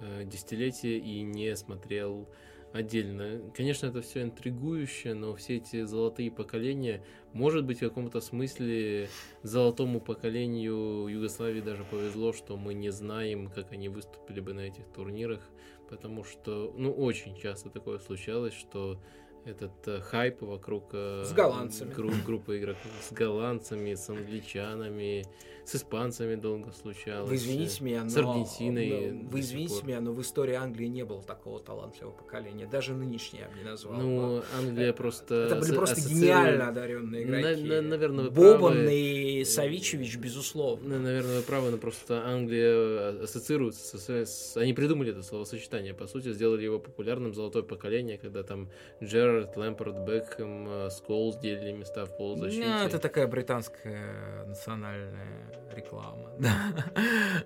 э, 0.00 0.24
десятилетия 0.24 0.98
и 0.98 1.22
не 1.22 1.54
смотрел 1.56 2.28
отдельно. 2.72 3.40
Конечно, 3.54 3.86
это 3.86 4.00
все 4.02 4.22
интригующе, 4.22 5.14
но 5.14 5.34
все 5.34 5.56
эти 5.56 5.84
золотые 5.84 6.30
поколения, 6.30 7.04
может 7.32 7.64
быть, 7.64 7.78
в 7.78 7.80
каком-то 7.80 8.20
смысле 8.20 9.08
золотому 9.42 10.00
поколению 10.00 11.06
Югославии 11.08 11.60
даже 11.60 11.84
повезло, 11.84 12.32
что 12.32 12.56
мы 12.56 12.74
не 12.74 12.90
знаем, 12.90 13.48
как 13.48 13.72
они 13.72 13.88
выступили 13.88 14.40
бы 14.40 14.54
на 14.54 14.60
этих 14.60 14.84
турнирах, 14.94 15.40
потому 15.88 16.24
что, 16.24 16.72
ну, 16.76 16.92
очень 16.92 17.36
часто 17.36 17.70
такое 17.70 17.98
случалось, 17.98 18.54
что 18.54 19.00
этот 19.44 19.88
э, 19.88 20.00
хайп 20.00 20.42
вокруг 20.42 20.90
э, 20.92 21.24
с 21.24 21.32
голландцами. 21.32 21.92
Групп, 21.92 22.14
группы 22.26 22.58
игроков 22.58 22.92
с 23.02 23.12
голландцами, 23.12 23.94
с 23.94 24.08
англичанами, 24.08 25.24
с 25.64 25.74
испанцами 25.74 26.34
долго 26.34 26.72
случалось. 26.72 27.28
Вы 27.28 27.36
извините 27.36 27.84
меня, 27.84 28.04
но... 28.04 28.10
С 28.10 28.16
Аргентиной. 28.16 29.10
Но, 29.12 29.28
вы 29.28 29.40
извините 29.40 29.84
меня, 29.84 30.00
но 30.00 30.12
в 30.12 30.20
истории 30.20 30.54
Англии 30.54 30.86
не 30.86 31.04
было 31.04 31.22
такого 31.22 31.60
талантливого 31.60 32.12
поколения. 32.12 32.66
Даже 32.66 32.94
нынешнее 32.94 33.42
я 33.42 33.48
бы 33.48 33.58
не 33.58 33.64
назвал. 33.64 34.00
Ну, 34.00 34.42
Англия 34.58 34.92
просто... 34.92 35.34
Это 35.34 35.56
были 35.56 35.74
просто 35.74 35.96
ассоциирует... 35.96 36.22
гениально 36.22 36.68
одаренные 36.68 37.22
игроки. 37.24 37.62
На, 37.62 37.82
на, 37.82 37.88
наверное, 37.88 38.24
вы 38.24 38.30
Бобан 38.30 38.72
правы. 38.72 38.94
и 38.94 39.44
Савичевич, 39.44 40.16
безусловно. 40.16 40.98
Наверное, 40.98 41.36
вы 41.36 41.42
правы, 41.42 41.70
но 41.70 41.76
просто 41.78 42.24
Англия 42.26 43.22
ассоциируется 43.22 43.98
с, 43.98 44.08
с... 44.08 44.56
Они 44.56 44.72
придумали 44.72 45.12
это 45.12 45.22
словосочетание, 45.22 45.94
по 45.94 46.06
сути, 46.06 46.32
сделали 46.32 46.64
его 46.64 46.78
популярным 46.78 47.34
«Золотое 47.34 47.62
поколение», 47.62 48.18
когда 48.18 48.42
там 48.42 48.70
Джерард, 49.02 49.56
Лэмпорт, 49.56 49.98
Бекхэм, 50.06 50.68
э, 50.68 50.90
Сколс 50.90 51.36
делили 51.36 51.72
места 51.72 52.06
в 52.06 52.16
полузащите. 52.16 52.66
Ну, 52.66 52.86
это 52.86 52.98
такая 52.98 53.26
британская 53.26 54.44
национальная 54.46 55.59
реклама. 55.70 56.32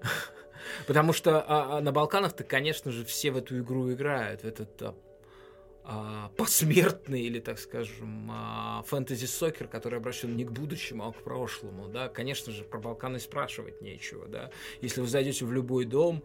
Потому 0.87 1.13
что 1.13 1.41
а, 1.41 1.79
а, 1.79 1.81
на 1.81 1.93
Балканах-то, 1.93 2.45
конечно 2.45 2.91
же, 2.91 3.05
все 3.05 3.31
в 3.31 3.37
эту 3.37 3.59
игру 3.61 3.93
играют, 3.93 4.43
в 4.43 4.45
этот 4.45 4.95
а, 5.85 6.31
посмертный 6.37 7.23
или, 7.23 7.41
так 7.41 7.59
скажем, 7.59 8.33
фэнтези-сокер, 8.87 9.69
который 9.69 9.99
обращен 9.99 10.37
не 10.37 10.45
к 10.45 10.51
будущему, 10.51 11.07
а 11.07 11.13
к 11.13 11.23
прошлому, 11.23 11.89
да, 11.89 12.09
конечно 12.09 12.53
же, 12.53 12.65
про 12.65 12.79
Балканы 12.79 13.19
спрашивать 13.21 13.83
нечего, 13.83 14.27
да. 14.27 14.51
Если 14.81 15.01
вы 15.01 15.07
зайдете 15.07 15.45
в 15.45 15.53
любой 15.53 15.85
дом, 15.85 16.25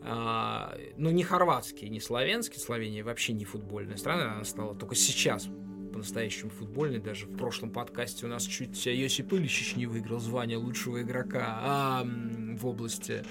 а, 0.00 0.76
ну, 0.96 1.10
не 1.10 1.22
хорватский, 1.22 1.88
не 1.88 2.00
славянский, 2.00 2.60
Словения 2.60 3.02
вообще 3.02 3.32
не 3.32 3.44
футбольная 3.44 3.96
страна, 3.96 4.34
она 4.34 4.44
стала 4.44 4.74
только 4.74 4.94
сейчас 4.94 5.48
по-настоящему 5.94 6.50
футбольный. 6.50 6.98
Даже 6.98 7.26
в 7.26 7.36
прошлом 7.36 7.70
подкасте 7.70 8.26
у 8.26 8.28
нас 8.28 8.42
чуть 8.42 8.84
Йосип 8.84 9.32
Ильич 9.32 9.76
не 9.76 9.86
выиграл 9.86 10.18
звание 10.18 10.58
лучшего 10.58 11.00
игрока 11.00 11.60
а, 11.62 12.04
в 12.04 12.66
области 12.66 13.22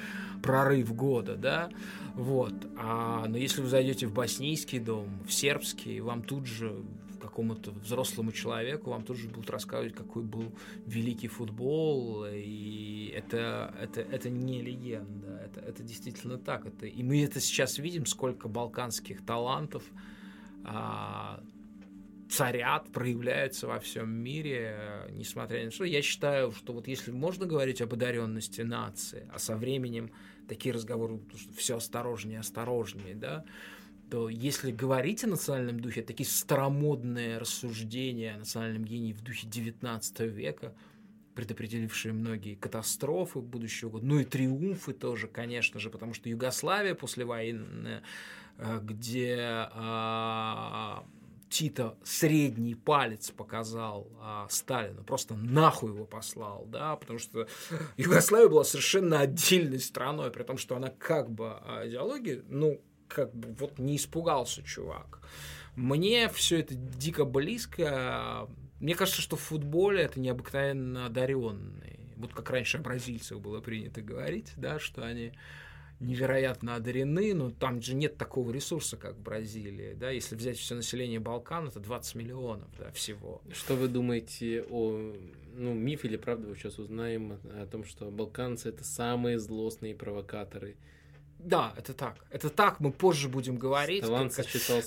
прорыв 0.42 0.96
года, 0.96 1.36
да, 1.36 1.70
вот. 2.16 2.54
А, 2.78 3.28
но 3.28 3.38
если 3.38 3.62
вы 3.62 3.68
зайдете 3.68 4.08
в 4.08 4.14
боснийский 4.14 4.80
дом, 4.80 5.10
в 5.28 5.34
сербский, 5.34 6.00
вам 6.00 6.24
тут 6.24 6.46
же 6.46 6.74
какому-то 7.22 7.72
взрослому 7.72 8.32
человеку 8.32 8.92
вам 8.92 9.04
тут 9.04 9.18
же 9.18 9.28
будут 9.28 9.50
рассказывать, 9.50 9.96
какой 9.96 10.24
был 10.24 10.54
великий 10.86 11.28
футбол, 11.28 12.26
и 12.30 13.14
это, 13.14 13.74
это, 13.82 14.02
это 14.02 14.30
не 14.30 14.62
легенда, 14.62 15.42
это, 15.46 15.60
это 15.60 15.84
действительно 15.84 16.38
так. 16.38 16.66
Это, 16.66 16.86
и 16.86 17.04
мы 17.04 17.24
это 17.24 17.42
сейчас 17.42 17.78
видим, 17.78 18.06
сколько 18.06 18.48
балканских 18.48 19.26
талантов 19.26 19.84
а, 20.66 21.42
царят, 22.34 22.92
проявляются 22.92 23.68
во 23.68 23.80
всем 23.80 24.10
мире, 24.10 25.08
несмотря 25.12 25.60
ни 25.60 25.66
на 25.66 25.72
что. 25.72 25.84
Я 25.84 26.02
считаю, 26.02 26.52
что 26.52 26.74
вот 26.74 26.88
если 26.88 27.12
можно 27.12 27.46
говорить 27.46 27.82
об 27.82 27.94
одаренности 27.94 28.62
нации, 28.62 29.30
а 29.32 29.38
со 29.38 29.56
временем 29.56 30.12
такие 30.48 30.74
разговоры 30.74 31.20
все 31.56 31.78
осторожнее, 31.78 32.40
осторожнее, 32.40 33.14
да, 33.14 33.46
то 34.10 34.30
если 34.30 34.72
говорить 34.72 35.24
о 35.24 35.28
национальном 35.28 35.80
духе, 35.80 36.02
такие 36.02 36.28
старомодные 36.28 37.38
рассуждения 37.38 38.34
о 38.34 38.40
национальном 38.40 38.84
гении 38.84 39.14
в 39.14 39.22
духе 39.22 39.48
XIX 39.48 40.28
века, 40.28 40.74
предопределившие 41.36 42.14
многие 42.14 42.56
катастрофы 42.56 43.42
будущего 43.42 43.90
года, 43.92 44.06
ну 44.06 44.20
и 44.20 44.24
триумфы 44.24 44.94
тоже, 44.94 45.28
конечно 45.28 45.80
же, 45.80 45.92
потому 45.92 46.16
что 46.16 46.30
Югославия 46.30 46.96
после 46.96 47.26
войны, 47.26 48.02
э, 48.58 48.80
где 48.84 49.38
а, 49.40 51.06
Тита 51.54 51.96
средний 52.04 52.74
палец 52.74 53.30
показал 53.30 54.08
а, 54.20 54.48
Сталину, 54.50 55.04
просто 55.04 55.36
нахуй 55.36 55.92
его 55.92 56.04
послал, 56.04 56.66
да, 56.66 56.96
потому 56.96 57.20
что 57.20 57.48
Югославия 57.96 58.50
была 58.50 58.64
совершенно 58.64 59.20
отдельной 59.20 59.80
страной, 59.80 60.32
при 60.32 60.42
том, 60.42 60.58
что 60.58 60.76
она 60.76 60.90
как 60.90 61.30
бы 61.30 61.52
а, 61.62 61.88
идеология, 61.88 62.42
ну, 62.50 62.82
как 63.08 63.36
бы 63.36 63.54
вот 63.54 63.78
не 63.78 63.98
испугался 63.98 64.64
чувак. 64.64 65.22
Мне 65.76 66.28
все 66.30 66.60
это 66.60 66.74
дико 66.74 67.24
близко. 67.24 68.48
Мне 68.80 68.96
кажется, 68.96 69.22
что 69.22 69.36
в 69.36 69.42
футболе 69.42 70.02
это 70.02 70.20
необыкновенно 70.20 71.06
одаренные. 71.06 72.00
Вот 72.18 72.34
как 72.34 72.50
раньше 72.50 72.78
о 72.78 72.82
бразильцах 72.82 73.40
было 73.40 73.62
принято 73.62 74.02
говорить, 74.02 74.54
да, 74.56 74.80
что 74.80 75.06
они 75.06 75.34
невероятно 76.04 76.76
одарены, 76.76 77.34
но 77.34 77.52
там 77.52 77.82
же 77.82 77.96
нет 77.96 78.18
такого 78.18 78.52
ресурса, 78.52 78.98
как 78.98 79.16
в 79.16 79.22
Бразилии. 79.22 79.94
Да? 79.94 80.10
Если 80.10 80.36
взять 80.36 80.58
все 80.58 80.76
население 80.76 81.20
Балкан, 81.20 81.68
это 81.68 81.80
20 81.80 82.16
миллионов 82.16 82.68
да, 82.78 82.92
всего. 82.92 83.42
Что 83.52 83.76
вы 83.76 83.88
думаете 83.88 84.64
о 84.70 85.14
ну, 85.56 85.74
миф 85.74 86.06
или 86.06 86.18
правда 86.18 86.48
вы 86.48 86.56
сейчас 86.56 86.80
узнаем 86.80 87.40
о, 87.44 87.66
том, 87.66 87.84
что 87.84 88.10
балканцы 88.12 88.70
это 88.70 88.84
самые 88.84 89.40
злостные 89.40 89.96
провокаторы? 89.96 90.76
Да, 91.40 91.74
это 91.78 91.94
так. 91.94 92.26
Это 92.30 92.50
так, 92.50 92.80
мы 92.80 92.92
позже 92.92 93.28
будем 93.28 93.58
говорить. 93.58 94.04
Талант 94.04 94.34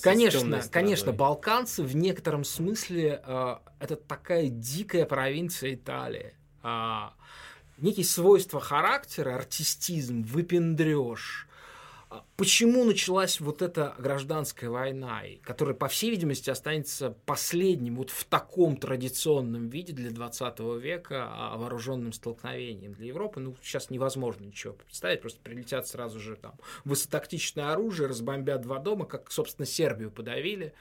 конечно, 0.03 0.63
конечно, 0.73 1.13
балканцы 1.13 1.83
в 1.83 1.95
некотором 1.95 2.45
смысле 2.45 3.21
э, 3.25 3.57
это 3.79 3.97
такая 3.97 4.49
дикая 4.49 5.05
провинция 5.05 5.75
Италии 5.75 6.35
а, 6.63 7.15
некие 7.79 8.05
свойства 8.05 8.61
характера, 8.61 9.35
артистизм, 9.35 10.23
выпендреж. 10.23 11.47
А 12.09 12.25
почему 12.37 12.85
началась 12.85 13.41
вот 13.41 13.63
эта 13.63 13.97
гражданская 13.99 14.71
война, 14.71 15.23
которая, 15.43 15.75
по 15.75 15.89
всей 15.89 16.11
видимости, 16.11 16.51
останется 16.51 17.17
последним 17.27 17.97
вот 17.97 18.11
в 18.11 18.25
таком 18.25 18.77
традиционном 18.77 19.69
виде 19.69 19.93
для 19.93 20.13
20 20.13 20.61
века 20.81 21.29
а, 21.29 21.57
вооруженным 21.57 22.13
столкновением 22.13 22.93
для 22.93 23.09
Европы? 23.09 23.41
Ну, 23.41 23.57
сейчас 23.61 23.91
невозможно 23.91 24.45
ничего 24.45 24.75
представить, 24.75 25.21
просто 25.21 25.41
прилетят 25.41 25.89
сразу 25.89 26.21
же 26.21 26.37
там 26.37 26.55
высотактичное 26.85 27.73
оружие, 27.73 28.09
разбомбят 28.09 28.61
два 28.61 28.79
дома, 28.79 29.05
как, 29.05 29.33
собственно, 29.33 29.67
Сербию 29.67 30.13
подавили. 30.13 30.75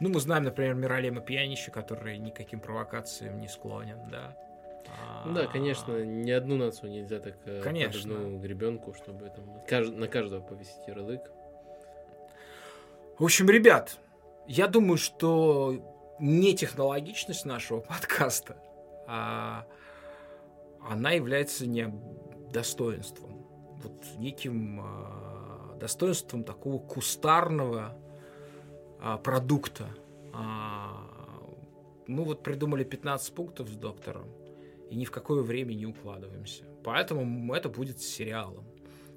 Ну, 0.00 0.10
мы 0.10 0.20
знаем, 0.20 0.44
например, 0.44 0.74
Миралема 0.74 1.20
Пьянища, 1.20 1.72
который 1.72 2.18
никаким 2.18 2.60
провокациям 2.60 3.40
не 3.40 3.48
склонен, 3.48 3.98
да. 4.08 4.36
Ну 5.26 5.34
да, 5.34 5.46
конечно, 5.46 6.04
ни 6.04 6.30
одну 6.30 6.56
нацию 6.56 6.90
нельзя 6.90 7.18
так 7.18 7.34
э, 7.44 7.60
конечно. 7.62 8.14
одну 8.14 8.38
гребенку, 8.38 8.94
чтобы 8.94 9.30
там 9.30 9.98
на 9.98 10.06
каждого 10.06 10.40
повесить 10.40 10.86
ярлык. 10.86 11.30
В 13.18 13.24
общем, 13.24 13.50
ребят, 13.50 13.98
я 14.46 14.68
думаю, 14.68 14.96
что 14.96 16.14
не 16.20 16.54
технологичность 16.54 17.44
нашего 17.44 17.80
подкаста, 17.80 18.62
а 19.08 19.66
она 20.88 21.10
является 21.10 21.66
не 21.66 21.92
достоинством. 22.52 23.44
Вот 23.82 24.04
неким 24.18 24.80
а, 24.80 25.76
достоинством 25.80 26.44
такого 26.44 26.78
кустарного 26.78 27.98
а, 29.00 29.18
продукта. 29.18 29.88
А, 30.32 31.04
мы 32.06 32.22
вот 32.22 32.44
придумали 32.44 32.84
15 32.84 33.34
пунктов 33.34 33.68
с 33.68 33.76
доктором 33.76 34.28
и 34.90 34.94
ни 34.94 35.04
в 35.04 35.10
какое 35.10 35.42
время 35.42 35.74
не 35.74 35.86
укладываемся. 35.86 36.62
Поэтому 36.84 37.52
это 37.52 37.68
будет 37.68 38.00
сериалом. 38.00 38.64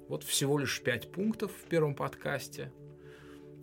Вот 0.08 0.24
всего 0.24 0.58
лишь 0.58 0.82
5 0.82 1.12
пунктов 1.12 1.52
в 1.52 1.68
первом 1.68 1.94
подкасте– 1.94 2.72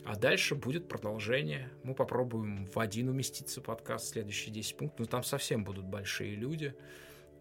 а 0.05 0.15
дальше 0.15 0.55
будет 0.55 0.87
продолжение. 0.87 1.69
Мы 1.83 1.93
попробуем 1.93 2.65
в 2.65 2.79
один 2.79 3.09
уместиться 3.09 3.61
подкаст, 3.61 4.09
следующие 4.09 4.53
10 4.53 4.77
пунктов. 4.77 4.99
Но 4.99 5.05
там 5.05 5.23
совсем 5.23 5.63
будут 5.63 5.85
большие 5.85 6.35
люди. 6.35 6.75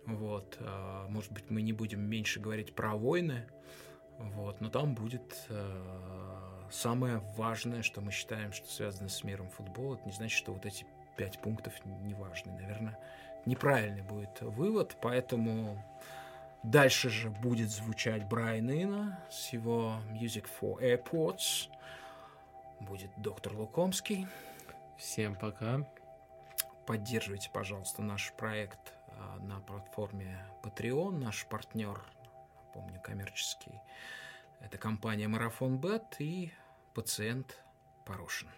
Вот. 0.07 0.57
А, 0.61 1.07
может 1.09 1.33
быть, 1.33 1.51
мы 1.51 1.63
не 1.63 1.73
будем 1.73 2.01
меньше 2.01 2.41
говорить 2.41 2.75
про 2.75 2.97
войны. 2.97 3.47
Вот. 4.19 4.61
Но 4.61 4.69
там 4.69 4.95
будет 4.95 5.47
а, 5.49 6.69
самое 6.71 7.23
важное, 7.37 7.83
что 7.83 8.01
мы 8.01 8.13
считаем, 8.13 8.53
что 8.53 8.67
связано 8.69 9.09
с 9.09 9.23
миром 9.25 9.49
футбола. 9.51 9.97
Это 9.97 10.07
не 10.07 10.13
значит, 10.13 10.37
что 10.37 10.53
вот 10.53 10.67
эти 10.67 10.87
пять 11.17 11.41
пунктов 11.41 11.75
не 11.85 12.15
важны. 12.15 12.53
Наверное, 12.53 12.99
неправильный 13.47 14.03
будет 14.03 14.41
вывод. 14.41 14.97
Поэтому 15.01 15.83
дальше 16.63 17.09
же 17.09 17.31
будет 17.31 17.71
звучать 17.71 18.29
Брайан 18.29 18.71
Ина 18.71 19.25
с 19.31 19.53
его 19.53 19.95
Music 20.13 20.47
for 20.61 20.81
Airports 20.81 21.69
будет 22.81 23.11
доктор 23.17 23.55
Лукомский. 23.55 24.27
Всем 24.97 25.37
пока. 25.37 25.89
Поддерживайте, 26.87 27.51
пожалуйста, 27.51 28.03
наш 28.03 28.33
проект 28.33 28.95
а, 29.09 29.39
на 29.41 29.61
платформе 29.61 30.47
Patreon. 30.63 31.19
Наш 31.19 31.47
партнер, 31.47 32.03
помню, 32.73 33.01
коммерческий, 33.01 33.81
это 34.61 34.79
компания 34.79 35.29
Марафон 35.29 35.79
Бет 35.79 36.17
и 36.19 36.53
пациент 36.95 37.63
Порошин. 38.07 38.49